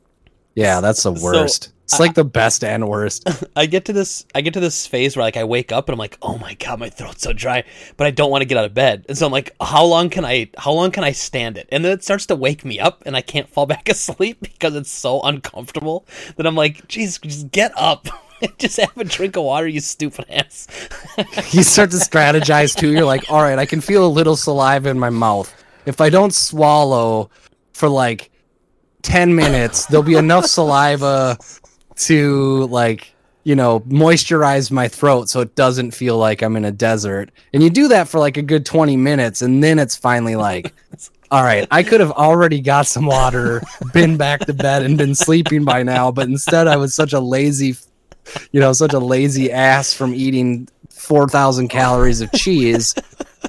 [0.55, 4.25] Yeah that's the So, worst it's like the best and worst I get to this
[4.33, 6.53] I get to this phase where like I wake up and I'm like, "Oh my
[6.55, 7.63] god, my throat's so dry,"
[7.97, 9.05] but I don't want to get out of bed.
[9.09, 11.83] And so I'm like, "How long can I how long can I stand it?" And
[11.83, 14.91] then it starts to wake me up and I can't fall back asleep because it's
[14.91, 16.05] so uncomfortable
[16.37, 18.07] that I'm like, "Jeez, just get up."
[18.57, 20.67] just have a drink of water, you stupid ass.
[21.51, 24.89] you start to strategize too you're like all right i can feel a little saliva
[24.89, 25.53] in my mouth
[25.85, 27.29] if i don't swallow
[27.73, 28.31] for like
[29.03, 31.37] 10 minutes there'll be enough saliva
[31.95, 33.13] to like
[33.43, 37.31] you know moisturize my throat so it doesn't feel like i'm in a desert.
[37.53, 40.73] And you do that for like a good 20 minutes and then it's finally like
[41.31, 43.61] all right i could have already got some water
[43.93, 47.19] been back to bed and been sleeping by now but instead i was such a
[47.19, 47.75] lazy
[48.51, 52.93] you know such a lazy ass from eating 4000 calories of cheese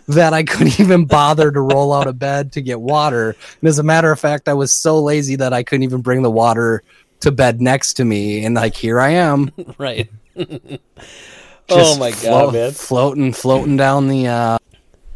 [0.09, 3.37] that i couldn't even bother to roll out of bed to get water.
[3.61, 6.23] And as a matter of fact i was so lazy that i couldn't even bring
[6.23, 6.83] the water
[7.23, 10.11] to bed next to me and like here i am right.
[10.37, 12.71] oh my god, flo- man.
[12.73, 14.59] floating floating down the uh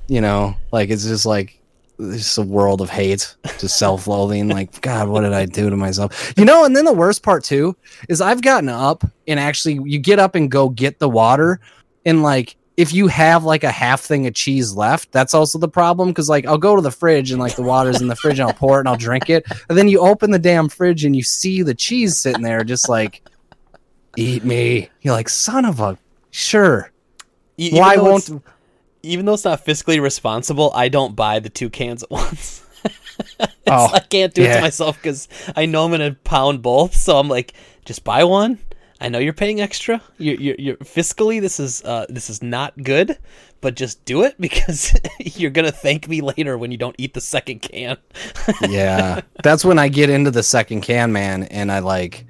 [0.07, 1.61] you know like it's just like
[1.99, 5.77] it's just a world of hate just self-loathing like god what did i do to
[5.77, 7.77] myself you know and then the worst part too
[8.09, 11.59] is i've gotten up and actually you get up and go get the water
[12.05, 15.69] and like if you have like a half thing of cheese left that's also the
[15.69, 18.39] problem because like i'll go to the fridge and like the water's in the fridge
[18.39, 21.05] and i'll pour it and i'll drink it and then you open the damn fridge
[21.05, 23.23] and you see the cheese sitting there just like
[24.17, 25.99] eat me you're like son of a
[26.31, 26.91] sure
[27.57, 28.43] even why won't
[29.07, 32.65] even though it's not fiscally responsible, I don't buy the two cans at once.
[33.67, 36.95] Oh, I can't do it to myself because I know I'm gonna pound both.
[36.95, 37.55] So I'm like,
[37.85, 38.59] just buy one.
[39.01, 40.01] I know you're paying extra.
[40.19, 43.19] You're, you're, you're fiscally this is uh, this is not good,
[43.61, 47.21] but just do it because you're gonna thank me later when you don't eat the
[47.21, 47.97] second can.
[48.69, 52.27] yeah that's when i get into the second can man and i like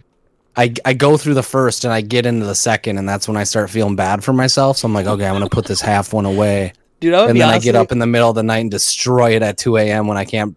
[0.56, 3.36] I, I go through the first and I get into the second and that's when
[3.36, 4.78] I start feeling bad for myself.
[4.78, 6.72] So I'm like, okay, I'm gonna put this half one away.
[7.00, 9.42] Dude, And then I get up in the middle of the night and destroy it
[9.42, 10.06] at 2 a.m.
[10.06, 10.56] when I can't,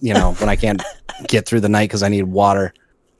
[0.00, 0.82] you know, when I can't
[1.28, 2.74] get through the night because I need water.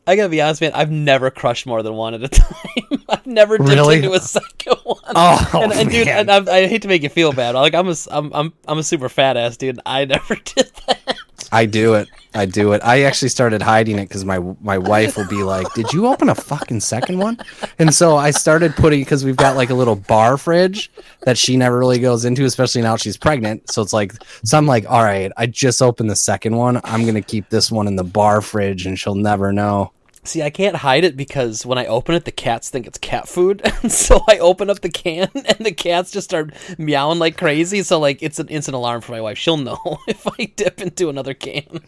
[0.06, 0.72] I gotta be honest, man.
[0.74, 3.02] I've never crushed more than one at a time.
[3.08, 3.96] I've never dipped Really?
[3.96, 4.98] into a second one.
[5.06, 6.28] Oh, and, and dude, man.
[6.28, 7.54] and I, I hate to make you feel bad.
[7.54, 9.80] Like I'm a, I'm, I'm, I'm a super fat ass dude.
[9.86, 11.13] I never did that.
[11.54, 12.08] I do it.
[12.34, 12.82] I do it.
[12.82, 16.28] I actually started hiding it because my my wife will be like, "Did you open
[16.28, 17.38] a fucking second one?"
[17.78, 20.90] And so I started putting because we've got like a little bar fridge
[21.22, 23.70] that she never really goes into, especially now she's pregnant.
[23.70, 24.12] So it's like,
[24.42, 26.80] so I'm like, "All right, I just opened the second one.
[26.82, 29.92] I'm gonna keep this one in the bar fridge, and she'll never know."
[30.26, 33.28] See, I can't hide it because when I open it, the cats think it's cat
[33.28, 37.36] food, and so I open up the can, and the cats just start meowing like
[37.36, 37.82] crazy.
[37.82, 39.36] So like, it's an instant alarm for my wife.
[39.38, 39.78] She'll know
[40.08, 41.80] if I dip into another can.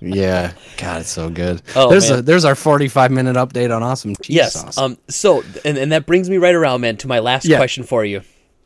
[0.00, 1.62] Yeah, God, it's so good.
[1.76, 2.18] Oh, there's man.
[2.18, 4.52] a there's our 45 minute update on awesome cheese Yes.
[4.54, 4.76] sauce.
[4.78, 4.98] Um.
[5.08, 7.56] So, and, and that brings me right around, man, to my last Yeah.
[7.58, 8.22] question for you.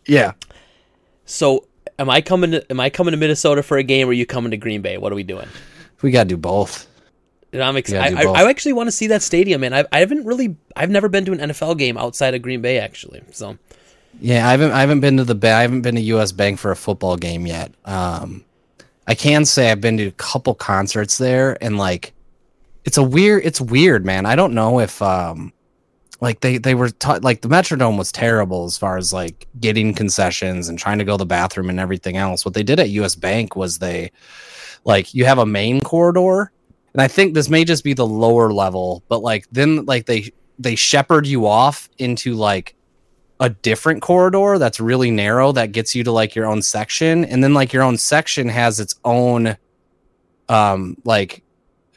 [0.06, 0.32] yeah,
[1.26, 1.66] So,
[1.98, 2.52] am I coming?
[2.52, 4.80] To, am I coming to Minnesota for a game, or are you coming to Green
[4.82, 4.96] Bay?
[4.98, 5.48] What are we doing?
[6.02, 6.86] we gotta do both.
[7.52, 8.16] And I'm excited.
[8.16, 8.42] gotta I.
[8.42, 9.72] I actually want to see that stadium, man.
[9.72, 12.78] I, I haven't really, I've never been to an NFL game outside of Green Bay,
[12.78, 13.22] actually.
[13.32, 13.56] So
[14.20, 16.70] Yeah, I haven't I haven't been to the I haven't been to US Bank for
[16.70, 17.72] a football game yet.
[17.84, 18.44] Um
[19.06, 22.12] I can say I've been to a couple concerts there and like
[22.84, 24.26] it's a weird it's weird, man.
[24.26, 25.52] I don't know if um
[26.20, 30.68] like they they were like the Metrodome was terrible as far as like getting concessions
[30.68, 32.44] and trying to go to the bathroom and everything else.
[32.44, 34.10] What they did at US Bank was they
[34.84, 36.50] like you have a main corridor
[36.94, 40.32] and I think this may just be the lower level, but like then like they
[40.58, 42.74] they shepherd you off into like
[43.40, 47.24] a different corridor that's really narrow that gets you to like your own section.
[47.24, 49.56] And then like your own section has its own
[50.48, 51.42] um like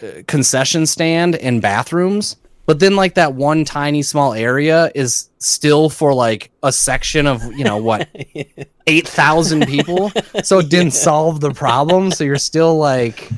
[0.03, 2.37] uh, concession stand and bathrooms.
[2.67, 7.43] But then like that one tiny small area is still for like a section of
[7.53, 8.07] you know what
[8.87, 10.11] 8000 people.
[10.43, 12.11] So it didn't solve the problem.
[12.11, 13.29] So you're still like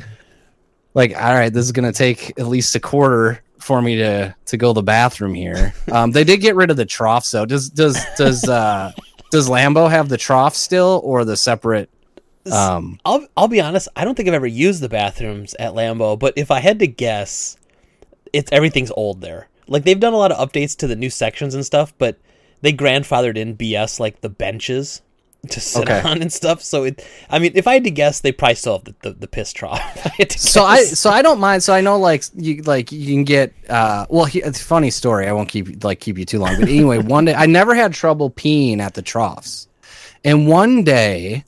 [0.94, 4.36] like all right this is going to take at least a quarter for me to
[4.46, 7.46] to go to the bathroom here um they did get rid of the trough so
[7.46, 8.92] does does does uh
[9.32, 11.90] does Lambeau have the trough still or the separate
[12.52, 13.88] um I'll I'll be honest.
[13.96, 16.88] I don't think I've ever used the bathrooms at Lambeau, but if I had to
[16.88, 17.58] guess,
[18.34, 19.48] it's everything's old there.
[19.68, 22.18] Like they've done a lot of updates to the new sections and stuff, but
[22.62, 25.02] they grandfathered in BS like the benches
[25.50, 26.02] to sit Okay.
[26.08, 26.62] on and stuff.
[26.64, 29.12] So it, I mean, if I had to guess, they probably still have the, the,
[29.12, 29.82] the piss trough.
[30.20, 31.64] I so I so I don't mind.
[31.64, 34.90] So I know like you like you can get uh well he, it's a funny
[34.90, 35.28] story.
[35.28, 36.60] I won't keep like keep you too long.
[36.60, 39.68] But anyway, one day I never had trouble peeing at the troughs,
[40.24, 41.44] and one day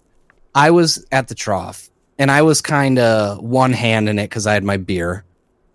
[0.53, 4.47] I was at the trough and I was kind of one hand in it because
[4.47, 5.23] I had my beer,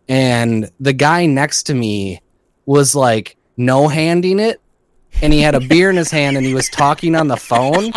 [0.09, 2.21] and the guy next to me
[2.67, 4.61] was like no handing it,
[5.23, 7.93] and he had a beer in his hand and he was talking on the phone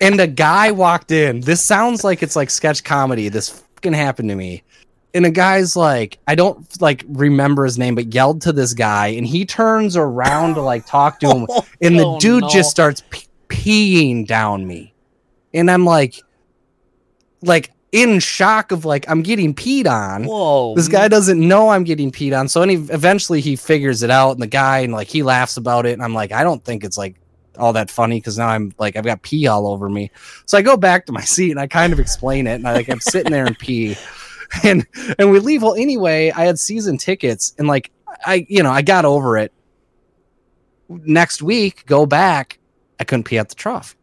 [0.00, 1.40] and a guy walked in.
[1.40, 3.28] This sounds like it's like sketch comedy.
[3.28, 4.62] This fucking happened to me.
[5.12, 9.08] And a guy's like, I don't like remember his name, but yelled to this guy,
[9.08, 11.46] and he turns around to like talk to him,
[11.82, 12.48] and the Oh, dude no.
[12.48, 14.94] just starts pe- peeing down me,
[15.52, 16.14] and I'm like,
[17.42, 20.24] like in shock of like I'm getting peed on.
[20.24, 24.10] Whoa, This guy doesn't know I'm getting peed on, so any eventually he figures it
[24.10, 26.64] out, and the guy and like he laughs about it, and I'm like, I don't
[26.64, 27.16] think it's like
[27.58, 30.10] all that funny because now I'm like I've got pee all over me.
[30.46, 32.74] So I go back to my seat and I kind of explain it, and I
[32.74, 33.96] like I'm sitting there and pee,
[34.62, 34.86] and
[35.18, 35.62] and we leave.
[35.62, 37.90] Well, anyway, I had season tickets, and like
[38.24, 39.52] I you know I got over it.
[40.88, 42.58] Next week, go back,
[42.98, 43.96] I couldn't pee at the trough.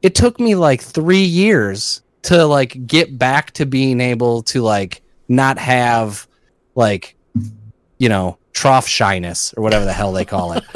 [0.00, 5.00] It took me like three years to like get back to being able to like
[5.28, 6.28] not have
[6.74, 7.16] like
[7.96, 10.64] you know trough shyness or whatever the hell they call it.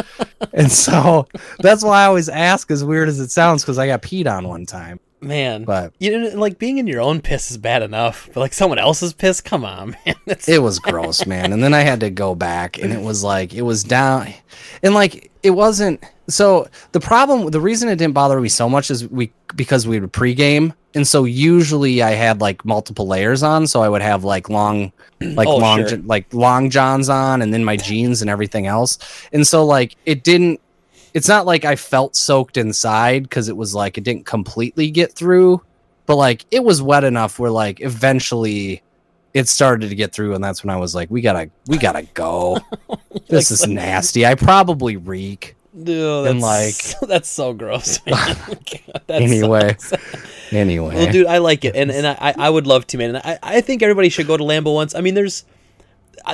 [0.54, 1.26] And so
[1.60, 4.48] that's why i always ask as weird as it sounds because i got peed on
[4.48, 5.64] one time man.
[5.64, 8.78] but you know, like being in your own piss is bad enough, but like someone
[8.78, 10.14] else's piss, come on, man.
[10.48, 13.52] It was gross man and then i had to go back and it was like
[13.54, 14.32] it was down
[14.82, 18.90] and like it wasn't so the problem the reason it didn't bother me so much
[18.90, 23.66] is we because we would pregame and so usually i had like multiple layers on
[23.66, 24.90] so i would have like long
[25.20, 25.98] like Oh, long sure.
[25.98, 28.98] like long johns on and then my jeans and everything else
[29.32, 30.60] and so like it didn't
[31.14, 35.12] it's not like i felt soaked inside because it was like it didn't completely get
[35.12, 35.62] through
[36.06, 38.82] but like it was wet enough where like eventually
[39.34, 42.02] it started to get through and that's when i was like we gotta we gotta
[42.14, 42.58] go
[43.28, 47.98] this is nasty i probably reek Dude, and, like that's so gross.
[48.06, 48.14] Man.
[48.16, 49.74] God, that anyway
[50.50, 53.16] anyway Well, dude, I like it, and and I, I would love to, man.
[53.16, 54.94] And I, I think everybody should go to Lambeau once.
[54.94, 55.46] I mean, there's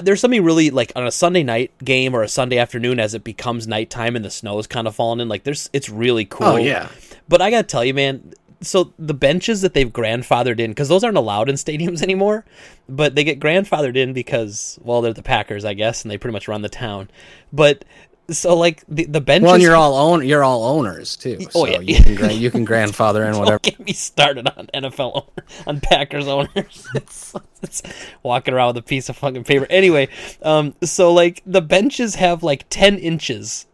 [0.03, 3.25] there's something really like on a Sunday night game or a Sunday afternoon as it
[3.25, 5.29] becomes nighttime and the snow is kind of falling in.
[5.29, 6.47] Like, there's it's really oh, cool.
[6.47, 6.89] oh yeah
[7.29, 8.35] But I gotta tell you, man.
[8.61, 12.45] So the benches that they've grandfathered in, because those aren't allowed in stadiums anymore,
[12.89, 16.33] but they get grandfathered in because, well, they're the Packers, I guess, and they pretty
[16.33, 17.09] much run the town.
[17.53, 17.85] But
[18.31, 19.45] so like the the benches.
[19.47, 21.81] well and you're all own you're all owners too Oh, so yeah.
[21.81, 25.47] you can gra- you can grandfather in whatever Don't get me started on NFL owner,
[25.67, 26.87] on Packers owners.
[26.95, 27.83] It's, it's
[28.23, 29.67] walking around with a piece of fucking paper.
[29.71, 30.09] Anyway,
[30.43, 33.67] um, so like the benches have like ten inches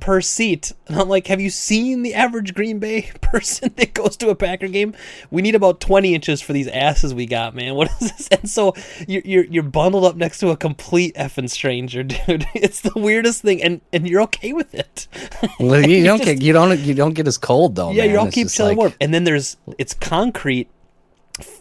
[0.00, 4.16] per seat, and I'm like, have you seen the average Green Bay person that goes
[4.18, 4.94] to a Packer game?
[5.30, 7.74] We need about twenty inches for these asses we got, man.
[7.74, 8.28] What is this?
[8.44, 8.74] And so
[9.08, 12.46] you're you're, you're bundled up next to a complete effing stranger, dude.
[12.54, 15.06] It's the weirdest thing, and and you're okay with it.
[15.60, 18.10] well, you don't just- get you don't you don't get as cold though Yeah, man.
[18.10, 18.94] you're all It's keep chilling like- warm.
[19.00, 20.68] And then there's it's concrete,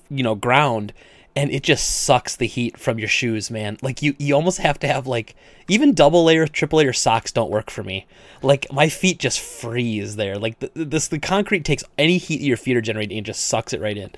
[0.10, 0.94] you know, ground,
[1.35, 3.77] and it just sucks the heat from your shoes, man.
[3.81, 5.35] Like you, you almost have to have like
[5.68, 8.05] even double layer, triple layer socks don't work for me.
[8.41, 10.38] Like my feet just freeze there.
[10.38, 13.73] Like the, this, the concrete takes any heat your feet are generating and just sucks
[13.73, 14.11] it right in.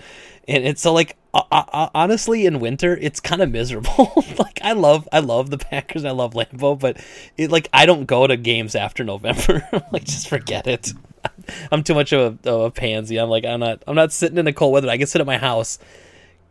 [0.47, 4.13] And it's so like uh, uh, honestly, in winter, it's kind of miserable.
[4.39, 6.97] like I love, I love the Packers, I love Lambeau, but
[7.37, 9.67] it like I don't go to games after November.
[9.91, 10.93] like just forget it.
[11.71, 13.17] I'm too much of a, of a pansy.
[13.17, 13.83] I'm like I'm not.
[13.85, 14.89] I'm not sitting in the cold weather.
[14.89, 15.77] I can sit at my house,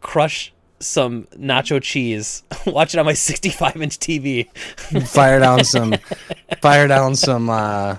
[0.05, 4.49] crush some nacho cheese, watch it on my 65 inch TV.
[5.09, 5.95] fire down some,
[6.63, 7.51] fire down some.
[7.51, 7.97] uh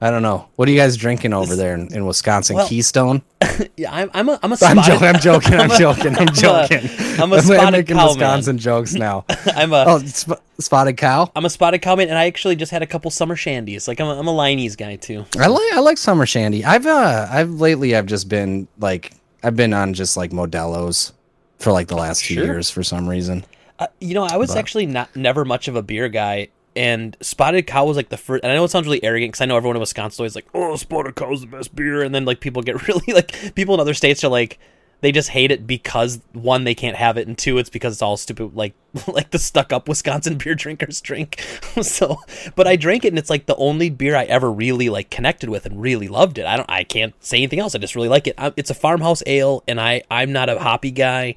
[0.00, 0.48] I don't know.
[0.54, 2.54] What are you guys drinking over there in, in Wisconsin?
[2.54, 3.20] Well, Keystone.
[3.76, 4.08] yeah, I'm.
[4.14, 4.38] I'm a.
[4.44, 4.56] I'm a.
[4.62, 5.54] I'm, spotted- I'm joking.
[5.54, 6.16] I'm joking.
[6.16, 6.88] I'm joking.
[7.20, 8.06] I'm a I'm spotted making cow man.
[8.06, 9.24] Wisconsin jokes now.
[9.56, 9.84] I'm a.
[9.88, 11.32] oh, sp- spotted cow.
[11.34, 13.88] I'm a spotted cow man, and I actually just had a couple summer shandies.
[13.88, 15.26] Like I'm a, I'm a Leinie's guy too.
[15.36, 16.64] I like I like summer shandy.
[16.64, 19.10] I've uh I've lately I've just been like
[19.42, 21.12] I've been on just like Modelo's
[21.58, 22.44] for like the last Sure.
[22.44, 23.44] years for some reason.
[23.78, 27.16] Uh, you know, I was But- actually not never much of a beer guy, and
[27.20, 28.42] Spotted Cow was like the first.
[28.42, 30.46] And I know it sounds really arrogant because I know everyone in Wisconsin always like,
[30.54, 33.80] "Oh, Spotted Cow's the best beer," and then like people get really like people in
[33.80, 34.58] other states are like.
[35.00, 38.02] They just hate it because one, they can't have it, and two, it's because it's
[38.02, 38.74] all stupid, like
[39.06, 41.40] like the stuck up Wisconsin beer drinkers drink.
[41.82, 42.18] so,
[42.56, 45.50] but I drank it, and it's like the only beer I ever really like connected
[45.50, 46.46] with and really loved it.
[46.46, 47.74] I don't, I can't say anything else.
[47.74, 48.34] I just really like it.
[48.56, 51.36] It's a farmhouse ale, and I I'm not a hoppy guy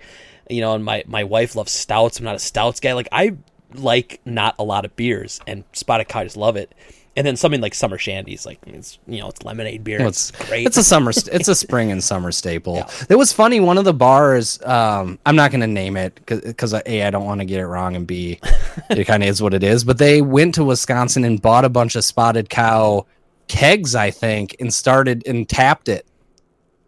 [0.50, 2.20] you know, and my my wife loves stouts.
[2.20, 2.94] I'm not a stouts guy.
[2.94, 3.38] Like I
[3.74, 6.74] like not a lot of beers, and Spotted Cow just love it.
[7.18, 10.00] And then something like summer shandies, like it's you know it's lemonade beer.
[10.00, 10.66] Well, it's, it's great.
[10.66, 11.12] It's a summer.
[11.12, 12.76] st- It's a spring and summer staple.
[12.76, 12.90] Yeah.
[13.10, 13.60] It was funny.
[13.60, 14.62] One of the bars.
[14.64, 17.68] Um, I'm not going to name it because a I don't want to get it
[17.68, 18.40] wrong, and b
[18.90, 19.84] it kind of is what it is.
[19.84, 23.06] But they went to Wisconsin and bought a bunch of spotted cow
[23.50, 26.06] kegs, I think, and started and tapped it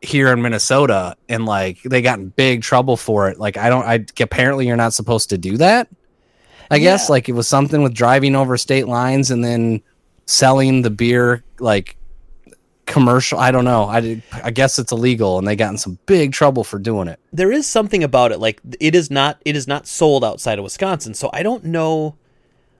[0.01, 3.39] here in Minnesota, and like they got in big trouble for it.
[3.39, 3.85] Like I don't.
[3.85, 5.89] I apparently you're not supposed to do that.
[6.71, 7.11] I guess Yeah.
[7.11, 9.81] like it was something with driving over state lines and then
[10.25, 11.97] selling the beer like
[12.85, 13.39] commercial.
[13.39, 13.85] I don't know.
[13.85, 17.19] I I guess it's illegal, and they got in some big trouble for doing it.
[17.31, 18.39] there is something about it.
[18.39, 22.15] Like it is not it is not sold outside of Wisconsin, so I don't know.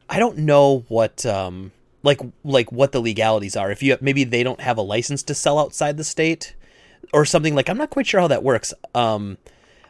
[0.10, 1.72] I don't know what um
[2.03, 3.72] like like what the legalities are.
[3.72, 6.56] If you maybe they don't have a license to sell outside the state
[7.14, 8.74] or something like I'm not quite sure how that works.
[8.94, 9.38] Um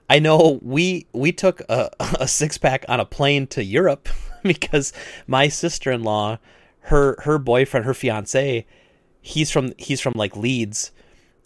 [0.09, 1.89] I know we we took a,
[2.19, 4.07] a six pack on a plane to Europe
[4.43, 4.93] because
[5.27, 6.37] my sister in law,
[6.83, 8.65] her her boyfriend, her fiance,
[9.21, 10.91] he's from he's from like Leeds,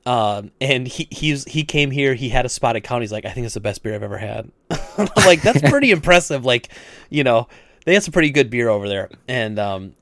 [0.06, 2.14] um, and he he's he came here.
[2.16, 2.96] He had a spotted cow.
[2.96, 4.52] and He's like, I think it's the best beer I've ever had.
[4.98, 6.46] I'm like that's pretty impressive.
[6.46, 6.70] Like,
[7.10, 7.48] you know,
[7.86, 9.94] they have some pretty good beer over there, and um,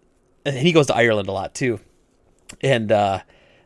[0.45, 1.79] and he goes to Ireland a lot too,
[2.61, 3.19] and uh,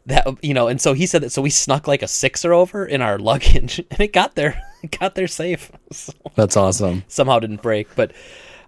[0.07, 1.31] that you know, and so he said that.
[1.31, 4.97] So we snuck like a sixer over in our luggage, and it got there, it
[4.99, 5.71] got there safe.
[5.91, 7.03] So That's awesome.
[7.07, 8.11] somehow didn't break, but.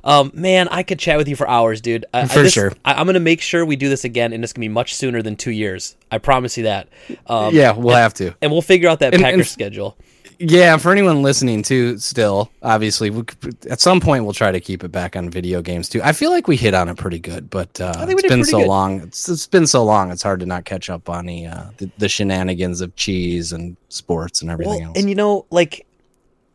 [0.03, 2.05] Um, man, I could chat with you for hours, dude.
[2.13, 2.71] I, I For just- sure.
[2.85, 5.21] I, I'm gonna make sure we do this again, and it's gonna be much sooner
[5.21, 5.95] than two years.
[6.11, 6.87] I promise you that.
[7.27, 8.33] Um, yeah, we'll have to.
[8.41, 9.97] and we'll figure out that And- Packers and- schedule.
[10.43, 13.21] Yeah, for anyone listening too, still obviously we,
[13.69, 16.01] at some point we'll try to keep it back on video games too.
[16.03, 18.67] I feel like we hit on it pretty good, but uh, it's been so good.
[18.67, 19.01] long.
[19.01, 20.09] It's, it's been so long.
[20.09, 23.77] It's hard to not catch up on the uh, the, the shenanigans of cheese and
[23.89, 24.97] sports and everything Well, else.
[24.97, 25.85] and you know, like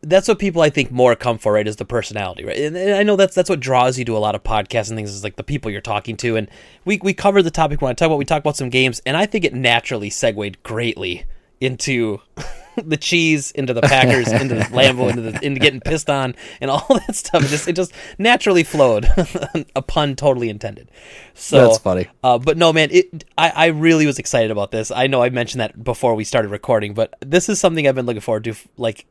[0.01, 1.67] that's what people I think more come for, right?
[1.67, 2.57] Is the personality, right?
[2.57, 4.97] And, and I know that's that's what draws you to a lot of podcasts and
[4.97, 6.35] things is like the people you're talking to.
[6.35, 6.49] And
[6.85, 9.17] we we covered the topic when I talk about we talk about some games, and
[9.17, 11.25] I think it naturally segued greatly
[11.59, 12.21] into
[12.75, 16.69] the cheese, into the Packers, into the Lambeau, into the into getting pissed on, and
[16.69, 17.43] all that stuff.
[17.43, 19.05] It just it just naturally flowed,
[19.75, 20.89] a pun totally intended.
[21.33, 22.07] So That's funny.
[22.23, 23.25] uh, but no, man, it.
[23.37, 24.91] I, I really was excited about this.
[24.91, 28.05] I know I mentioned that before we started recording, but this is something I've been
[28.05, 29.05] looking forward to, like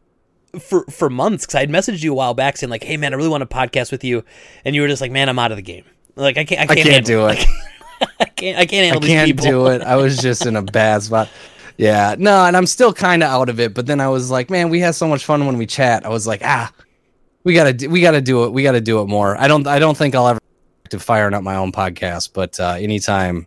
[0.60, 1.44] for for months.
[1.44, 3.48] Because I had messaged you a while back saying like, "Hey, man, I really want
[3.48, 4.24] to podcast with you,"
[4.64, 5.84] and you were just like, "Man, I'm out of the game.
[6.16, 6.60] Like, I can't.
[6.60, 7.46] I I can't, can't handle do it.
[8.20, 8.58] I can't.
[8.58, 9.82] I can't I handle these can't do it.
[9.82, 11.28] I was just in a bad spot.
[11.78, 13.74] Yeah, no, and I'm still kind of out of it.
[13.74, 16.06] But then I was like, man, we had so much fun when we chat.
[16.06, 16.72] I was like, ah,
[17.44, 18.52] we gotta, do, we gotta do it.
[18.52, 19.38] We gotta do it more.
[19.38, 20.40] I don't, I don't think I'll ever
[20.88, 22.30] to firing up my own podcast.
[22.32, 23.46] But uh, anytime,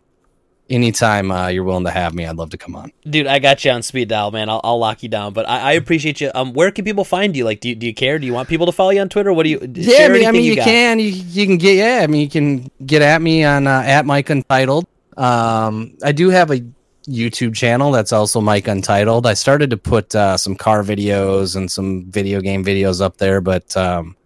[0.70, 2.92] anytime uh, you're willing to have me, I'd love to come on.
[3.08, 4.48] Dude, I got you on speed dial, man.
[4.48, 5.34] I'll, I'll lock you down.
[5.34, 6.30] But I, I appreciate you.
[6.34, 7.44] Um, where can people find you?
[7.44, 8.18] Like, do you, do you care?
[8.18, 9.32] Do you want people to follow you on Twitter?
[9.32, 9.58] What do you?
[9.74, 10.64] Yeah, I mean, I mean, you, got.
[10.64, 13.82] can, you, you can get, yeah, I mean, you can get at me on uh,
[13.84, 14.86] at Mike Untitled.
[15.16, 16.64] Um, I do have a
[17.08, 19.26] YouTube channel that's also Mike Untitled.
[19.26, 23.40] I started to put uh, some car videos and some video game videos up there,
[23.40, 24.16] but um,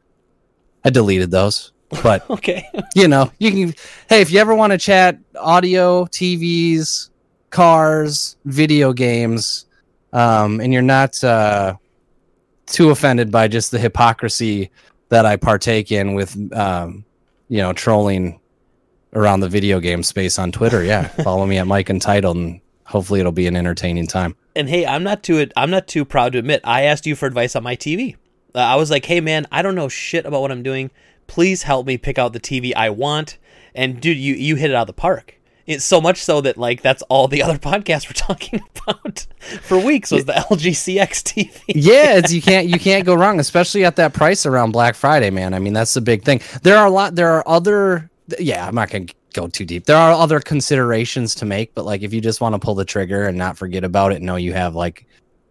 [0.84, 1.72] I deleted those.
[2.02, 2.68] But Okay.
[2.94, 3.74] you know, you can.
[4.08, 7.10] Hey, if you ever want to chat audio, TVs,
[7.50, 9.66] cars, video games,
[10.12, 11.74] um, and you're not uh,
[12.66, 14.70] too offended by just the hypocrisy
[15.10, 17.04] that I partake in with, um,
[17.48, 18.40] you know, trolling
[19.12, 23.20] around the video game space on Twitter, yeah, follow me at Mike Entitled, and hopefully
[23.20, 24.34] it'll be an entertaining time.
[24.56, 27.26] And hey, I'm not too I'm not too proud to admit I asked you for
[27.26, 28.16] advice on my TV.
[28.54, 30.90] Uh, I was like, "Hey man, I don't know shit about what I'm doing.
[31.26, 33.38] Please help me pick out the TV I want."
[33.74, 35.40] And dude, you you hit it out of the park.
[35.66, 39.26] It's so much so that like that's all the other podcasts were talking about
[39.62, 41.60] for weeks was the LG CX TV.
[41.68, 45.30] yeah, it's, you can't you can't go wrong, especially at that price around Black Friday,
[45.30, 45.55] man.
[45.55, 46.40] I mean, that's the big thing.
[46.62, 47.14] There are a lot.
[47.14, 48.10] There are other.
[48.38, 49.84] Yeah, I'm not gonna go too deep.
[49.84, 52.84] There are other considerations to make, but like if you just want to pull the
[52.84, 55.06] trigger and not forget about it, know you have like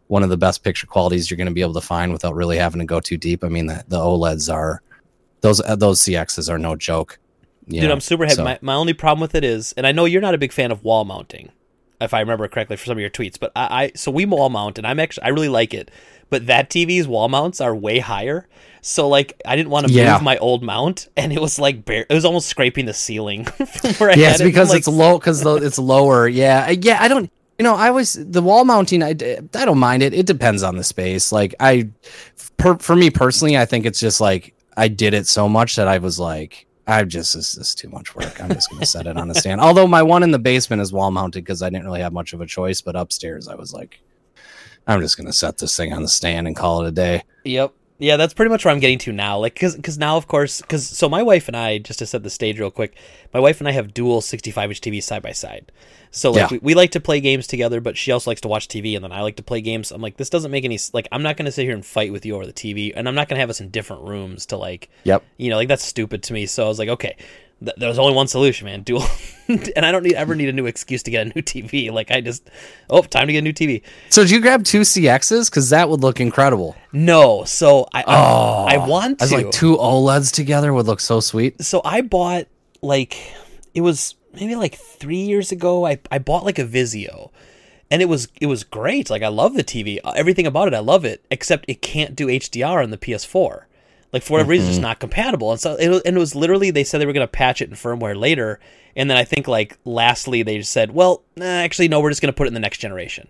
[0.08, 2.58] one of the best picture qualities you're going to be able to find without really
[2.58, 3.44] having to go too deep.
[3.44, 4.82] I mean, the, the OLEDs are
[5.44, 7.20] those uh, those CXs are no joke.
[7.68, 7.92] Dude.
[7.92, 8.36] I'm super happy.
[8.36, 8.44] So.
[8.44, 10.72] My, my only problem with it is, and I know you're not a big fan
[10.72, 11.52] of wall mounting,
[12.02, 14.50] if I remember correctly for some of your tweets, but I, I so we wall
[14.50, 15.92] mount, and I'm actually I really like it.
[16.30, 18.48] But that TV's wall mounts are way higher,
[18.82, 20.14] so like I didn't want to yeah.
[20.14, 23.46] move my old mount, and it was like bare, it was almost scraping the ceiling
[23.46, 24.78] from where I yeah, it's because it.
[24.78, 26.28] it's low because it's lower.
[26.28, 26.98] Yeah, yeah.
[27.02, 27.32] I don't.
[27.60, 29.04] You know, I was the wall mounting.
[29.04, 30.14] I, I don't mind it.
[30.14, 31.32] It depends on the space.
[31.32, 31.90] Like I,
[32.58, 35.88] per, for me personally, I think it's just like I did it so much that
[35.88, 38.42] I was like, I just this is too much work.
[38.42, 39.62] I'm just gonna set it on a stand.
[39.62, 42.34] Although my one in the basement is wall mounted because I didn't really have much
[42.34, 42.82] of a choice.
[42.82, 44.02] But upstairs, I was like,
[44.88, 47.24] I'm just gonna set this thing on the stand and call it a day.
[47.46, 47.74] Yep.
[48.04, 49.40] Yeah, that's pretty much where I'm getting to now.
[49.40, 52.22] Like, cause, cause now, of course, cause so my wife and I, just to set
[52.22, 52.98] the stage real quick,
[53.34, 55.72] my wife and I have dual 65 inch TVs side by side.
[56.12, 56.48] So like, yeah.
[56.52, 59.06] we, we like to play games together, but she also likes to watch TV, and
[59.06, 59.90] then I like to play games.
[59.90, 61.08] I'm like, this doesn't make any like.
[61.14, 63.30] I'm not gonna sit here and fight with you over the TV, and I'm not
[63.30, 64.90] gonna have us in different rooms to like.
[65.06, 65.24] Yep.
[65.38, 66.46] You know, like that's stupid to me.
[66.46, 67.16] So I was like, okay,
[67.64, 68.84] th- there's only one solution, man.
[68.84, 69.06] Dual,
[69.48, 71.84] and I don't need ever need a new excuse to get a new TV.
[71.94, 72.50] Like I just,
[72.90, 73.84] oh, time to get a new TV.
[74.10, 75.50] So did you grab two CXs?
[75.50, 76.76] Because that would look incredible.
[76.92, 79.26] No, so I oh, I, I want to.
[79.26, 81.62] As like two OLEDs together would look so sweet.
[81.62, 82.48] So I bought
[82.82, 83.18] like
[83.74, 85.86] it was maybe like three years ago.
[85.86, 87.32] I I bought like a Vizio.
[87.92, 89.12] And it was it was great.
[89.12, 90.74] Like I love the TV, everything about it.
[90.74, 93.66] I love it, except it can't do HDR on the PS4.
[94.14, 94.52] Like for whatever mm-hmm.
[94.52, 94.84] reason, it's mm-hmm.
[94.84, 95.52] not compatible.
[95.52, 97.70] And so it, and it was literally they said they were going to patch it
[97.70, 98.60] in firmware later.
[98.96, 102.22] And then I think like lastly they just said, well, nah, actually no, we're just
[102.22, 103.28] going to put it in the next generation.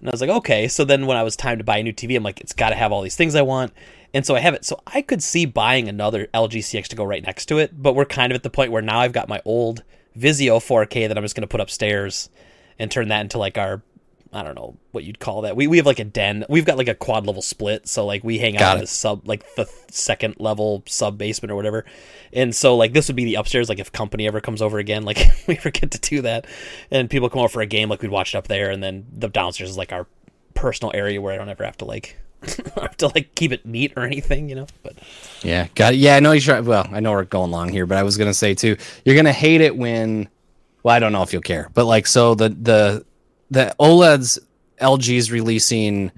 [0.00, 0.66] And I was like, okay.
[0.66, 2.70] So then when I was time to buy a new TV, I'm like, it's got
[2.70, 3.72] to have all these things I want.
[4.14, 4.64] And so I have it.
[4.64, 7.82] So I could see buying another LG CX to go right next to it.
[7.82, 9.82] But we're kind of at the point where now I've got my old
[10.16, 12.30] Vizio 4K that I'm just going to put upstairs
[12.78, 13.82] and turn that into like our
[14.34, 15.54] I don't know what you'd call that.
[15.54, 16.44] We we have like a den.
[16.48, 18.86] We've got like a quad level split, so like we hang got out in the
[18.88, 21.84] sub like the second level sub basement or whatever.
[22.32, 23.68] And so like this would be the upstairs.
[23.68, 26.46] Like if company ever comes over again, like we forget to do that,
[26.90, 29.06] and people come over for a game, like we'd watch it up there, and then
[29.12, 30.08] the downstairs is like our
[30.54, 32.18] personal area where I don't ever have to like
[32.74, 34.66] have to like keep it neat or anything, you know.
[34.82, 34.96] But
[35.42, 35.98] yeah, got it.
[35.98, 36.58] Yeah, I know you try.
[36.58, 39.32] Well, I know we're going long here, but I was gonna say too, you're gonna
[39.32, 40.28] hate it when.
[40.82, 43.06] Well, I don't know if you'll care, but like so the the
[43.54, 44.38] the OLEDs
[44.80, 46.10] LG's releasing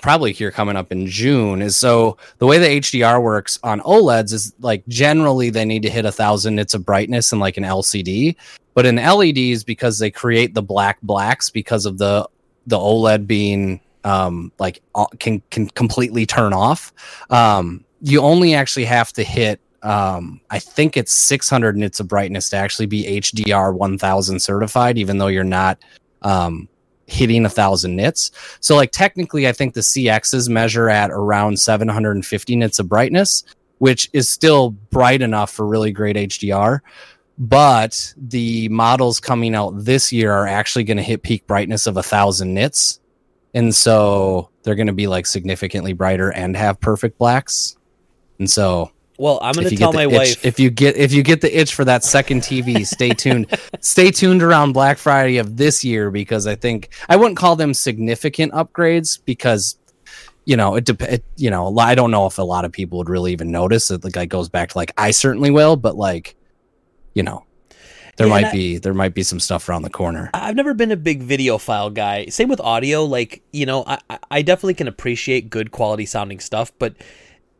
[0.00, 4.32] probably here coming up in June is so the way the HDR works on OLEDs
[4.32, 7.64] is like generally they need to hit a thousand nits of brightness in like an
[7.64, 8.36] LCD,
[8.74, 12.28] but in OLEDs because they create the black blacks because of the
[12.66, 14.82] the OLED being um like
[15.18, 16.92] can can completely turn off.
[17.30, 22.48] Um you only actually have to hit um, I think it's 600 nits of brightness
[22.50, 25.78] to actually be HDR 1000 certified, even though you're not
[26.24, 26.68] um,
[27.06, 28.30] hitting a thousand nits.
[28.60, 33.44] So like technically, I think the CXs measure at around 750 nits of brightness,
[33.78, 36.80] which is still bright enough for really great HDR.
[37.36, 41.96] But the models coming out this year are actually going to hit peak brightness of
[41.96, 43.00] a thousand nits.
[43.54, 47.76] And so they're going to be like significantly brighter and have perfect blacks.
[48.38, 51.22] And so well, I'm going to tell my itch, wife if you get if you
[51.22, 53.46] get the itch for that second TV, stay tuned.
[53.80, 57.74] stay tuned around Black Friday of this year because I think I wouldn't call them
[57.74, 59.76] significant upgrades because
[60.44, 62.98] you know it, dep- it you know I don't know if a lot of people
[62.98, 64.04] would really even notice it.
[64.04, 66.34] Like goes back to like I certainly will, but like
[67.14, 67.44] you know
[68.16, 70.30] there yeah, might be there might be some stuff around the corner.
[70.34, 72.26] I've never been a big videophile guy.
[72.26, 73.04] Same with audio.
[73.04, 73.98] Like you know, I
[74.30, 76.94] I definitely can appreciate good quality sounding stuff, but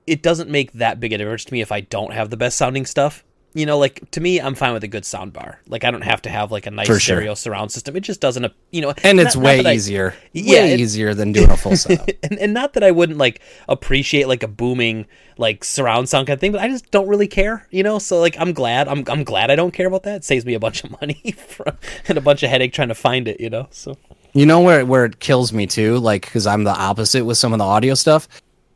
[0.06, 2.58] it doesn't make that big a difference to me if I don't have the best
[2.58, 3.24] sounding stuff.
[3.56, 5.60] You know, like to me, I'm fine with a good sound bar.
[5.68, 7.94] Like I don't have to have like a nice For stereo surround system.
[7.94, 8.92] It just doesn't, you know.
[9.04, 12.12] And it's way not easier, yeah, way it, easier than doing a full sound.
[12.24, 15.06] and, and not that I wouldn't like appreciate like a booming
[15.38, 18.00] like surround sound kind of thing, but I just don't really care, you know.
[18.00, 20.16] So like, I'm glad, I'm I'm glad I don't care about that.
[20.16, 21.78] It saves me a bunch of money from,
[22.08, 23.68] and a bunch of headache trying to find it, you know.
[23.70, 23.96] So
[24.32, 27.52] you know where where it kills me too, like because I'm the opposite with some
[27.52, 28.26] of the audio stuff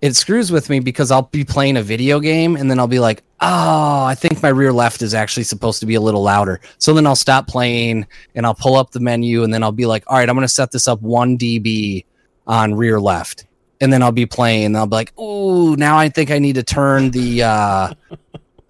[0.01, 3.01] it screws with me because I'll be playing a video game and then I'll be
[3.01, 6.61] like, oh, I think my rear left is actually supposed to be a little louder.
[6.79, 9.87] So then I'll stop playing and I'll pull up the menu and then I'll be
[9.87, 12.05] like, all right, I'm going to set this up 1 dB
[12.47, 13.47] on rear left.
[13.81, 16.55] And then I'll be playing and I'll be like, oh, now I think I need
[16.57, 17.95] to turn the uh,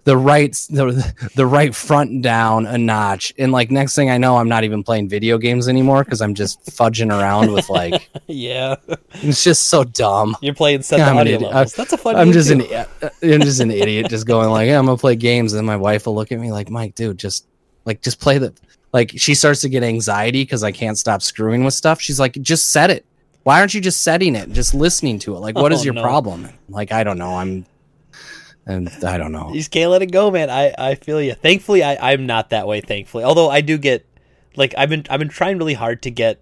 [0.05, 3.33] the right the, the right front down a notch.
[3.37, 6.33] And like next thing i know i'm not even playing video games anymore because i'm
[6.33, 8.75] just fudging around with like yeah.
[9.13, 10.35] it's just so dumb.
[10.41, 11.73] You're playing set Yeah, audio levels.
[11.73, 12.61] That's a fun i'm just too.
[12.65, 15.67] an uh, i'm just an idiot just going like yeah, i'm gonna play games and
[15.67, 17.45] my wife will look at me like mike dude just
[17.85, 18.53] like just play the
[18.93, 22.01] like she starts to get anxiety because i can't stop screwing with stuff.
[22.01, 23.05] She's like just set it.
[23.43, 24.51] Why aren't you just setting it?
[24.51, 25.39] Just listening to it.
[25.39, 26.01] Like what is Oh, your no.
[26.01, 26.49] problem?
[26.69, 27.35] Like i don't know.
[27.35, 27.65] I'm
[28.65, 30.49] and i don't know You just can't let it go, man.
[30.49, 31.33] I, I feel you.
[31.33, 32.81] Thankfully, I, I'm not that way.
[32.81, 34.05] Thankfully, although I do get
[34.55, 36.39] like I've been I've been trying really hard to get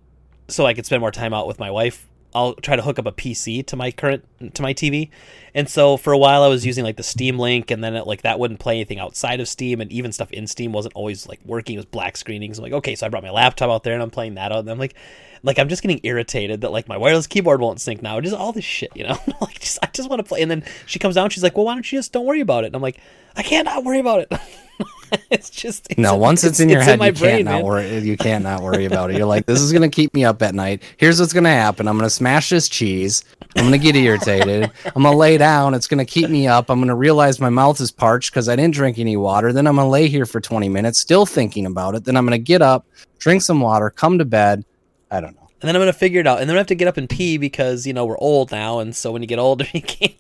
[0.47, 2.07] so I could spend more time out with my wife.
[2.37, 4.23] I'll try to hook up a PC to my current
[4.53, 5.09] to my TV,
[5.55, 8.05] and so for a while I was using like the Steam Link, and then it,
[8.05, 11.27] like that wouldn't play anything outside of Steam, and even stuff in Steam wasn't always
[11.27, 11.73] like working.
[11.73, 12.59] It was black screenings.
[12.59, 14.59] I'm like, okay, so I brought my laptop out there and I'm playing that out,
[14.59, 14.93] and I'm like,
[15.41, 18.21] like I'm just getting irritated that like my wireless keyboard won't sync now.
[18.21, 19.17] Just all this shit, you know.
[19.41, 20.43] like just I just want to play.
[20.43, 22.63] And then she comes down, she's like, well, why don't you just don't worry about
[22.63, 22.67] it?
[22.67, 22.99] And I'm like,
[23.35, 24.31] I can't not worry about it.
[25.29, 27.99] it's just it's No, once it's, in your head, my you brain, can't not worry.
[27.99, 29.17] You can't not worry about it.
[29.17, 30.83] You're like, this is gonna keep me up at night.
[30.97, 31.87] Here's what's gonna happen.
[31.87, 33.23] I'm gonna smash this cheese.
[33.55, 34.71] I'm gonna get irritated.
[34.95, 35.73] I'm gonna lay down.
[35.73, 36.69] It's gonna keep me up.
[36.69, 39.53] I'm gonna realize my mouth is parched because I didn't drink any water.
[39.53, 42.03] Then I'm gonna lay here for 20 minutes, still thinking about it.
[42.03, 42.85] Then I'm gonna get up,
[43.19, 44.65] drink some water, come to bed.
[45.09, 45.47] I don't know.
[45.59, 46.39] And then I'm gonna figure it out.
[46.39, 48.79] And then I have to get up and pee because you know we're old now,
[48.79, 50.13] and so when you get older, you can't.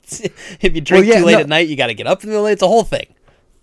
[0.61, 1.39] If you drink yeah, too late no.
[1.41, 2.45] at night, you got to get up in the middle.
[2.45, 2.53] of the night.
[2.53, 3.07] It's a whole thing.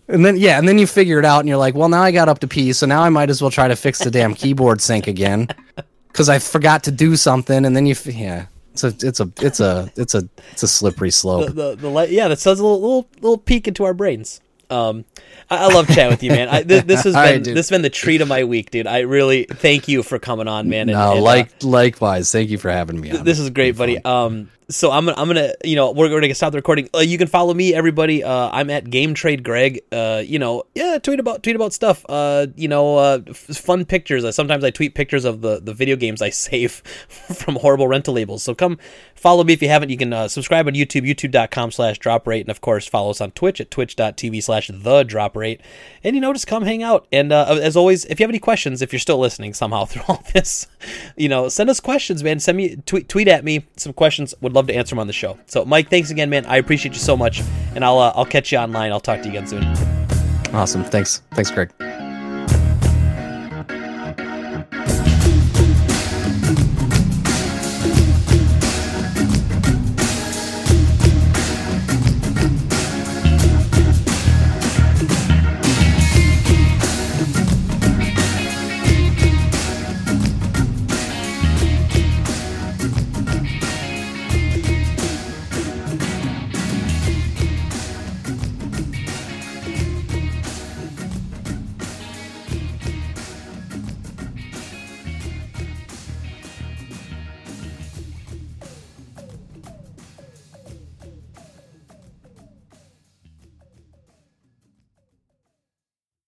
[0.09, 2.11] And then yeah, and then you figure it out, and you're like, well, now I
[2.11, 4.35] got up to pee, so now I might as well try to fix the damn
[4.35, 5.49] keyboard sync again
[6.09, 7.65] because I forgot to do something.
[7.65, 10.69] And then you, f- yeah, it's a, it's a, it's a, it's a, it's a
[10.69, 11.55] slippery slope.
[11.55, 14.41] the, the light, yeah, that sounds a little little little peek into our brains.
[14.71, 15.05] Um,
[15.51, 16.49] I, I love chatting with you, man.
[16.49, 17.57] I, th- this has been dude.
[17.57, 18.87] this has been the treat of my week, dude.
[18.87, 20.89] I really thank you for coming on, man.
[20.91, 22.31] and- No, and, uh, like likewise.
[22.31, 23.11] Thank you for having me.
[23.11, 23.25] On.
[23.25, 24.05] This is great, buddy.
[24.05, 26.89] Um, so I'm gonna, I'm gonna, you know, we're to stop the recording.
[26.95, 28.25] Uh, you can follow me, everybody.
[28.25, 29.81] Uh, I'm at Game Trade Greg.
[29.93, 32.05] Uh, you know, yeah, tweet about tweet about stuff.
[32.09, 34.25] Uh, you know, uh, f- fun pictures.
[34.25, 38.15] Uh, sometimes I tweet pictures of the the video games I save from horrible rental
[38.15, 38.43] labels.
[38.43, 38.79] So come
[39.15, 39.91] follow me if you haven't.
[39.91, 43.21] You can uh, subscribe on YouTube, youtube.com slash drop rate, and of course follow us
[43.21, 45.61] on Twitch at twitch.tv slash the drop rate.
[46.03, 47.07] And you know, just come hang out.
[47.13, 50.03] And uh, as always, if you have any questions, if you're still listening somehow through
[50.09, 50.67] all this,
[51.17, 52.41] you know, send us questions, man.
[52.41, 54.35] Send me tweet tweet at me some questions.
[54.41, 55.39] Would love to answer them on the show.
[55.47, 56.47] So, Mike, thanks again, man.
[56.47, 57.43] I appreciate you so much,
[57.75, 58.93] and I'll uh, I'll catch you online.
[58.93, 59.65] I'll talk to you again soon.
[60.55, 60.85] awesome.
[60.85, 61.23] Thanks.
[61.33, 61.71] Thanks, Greg.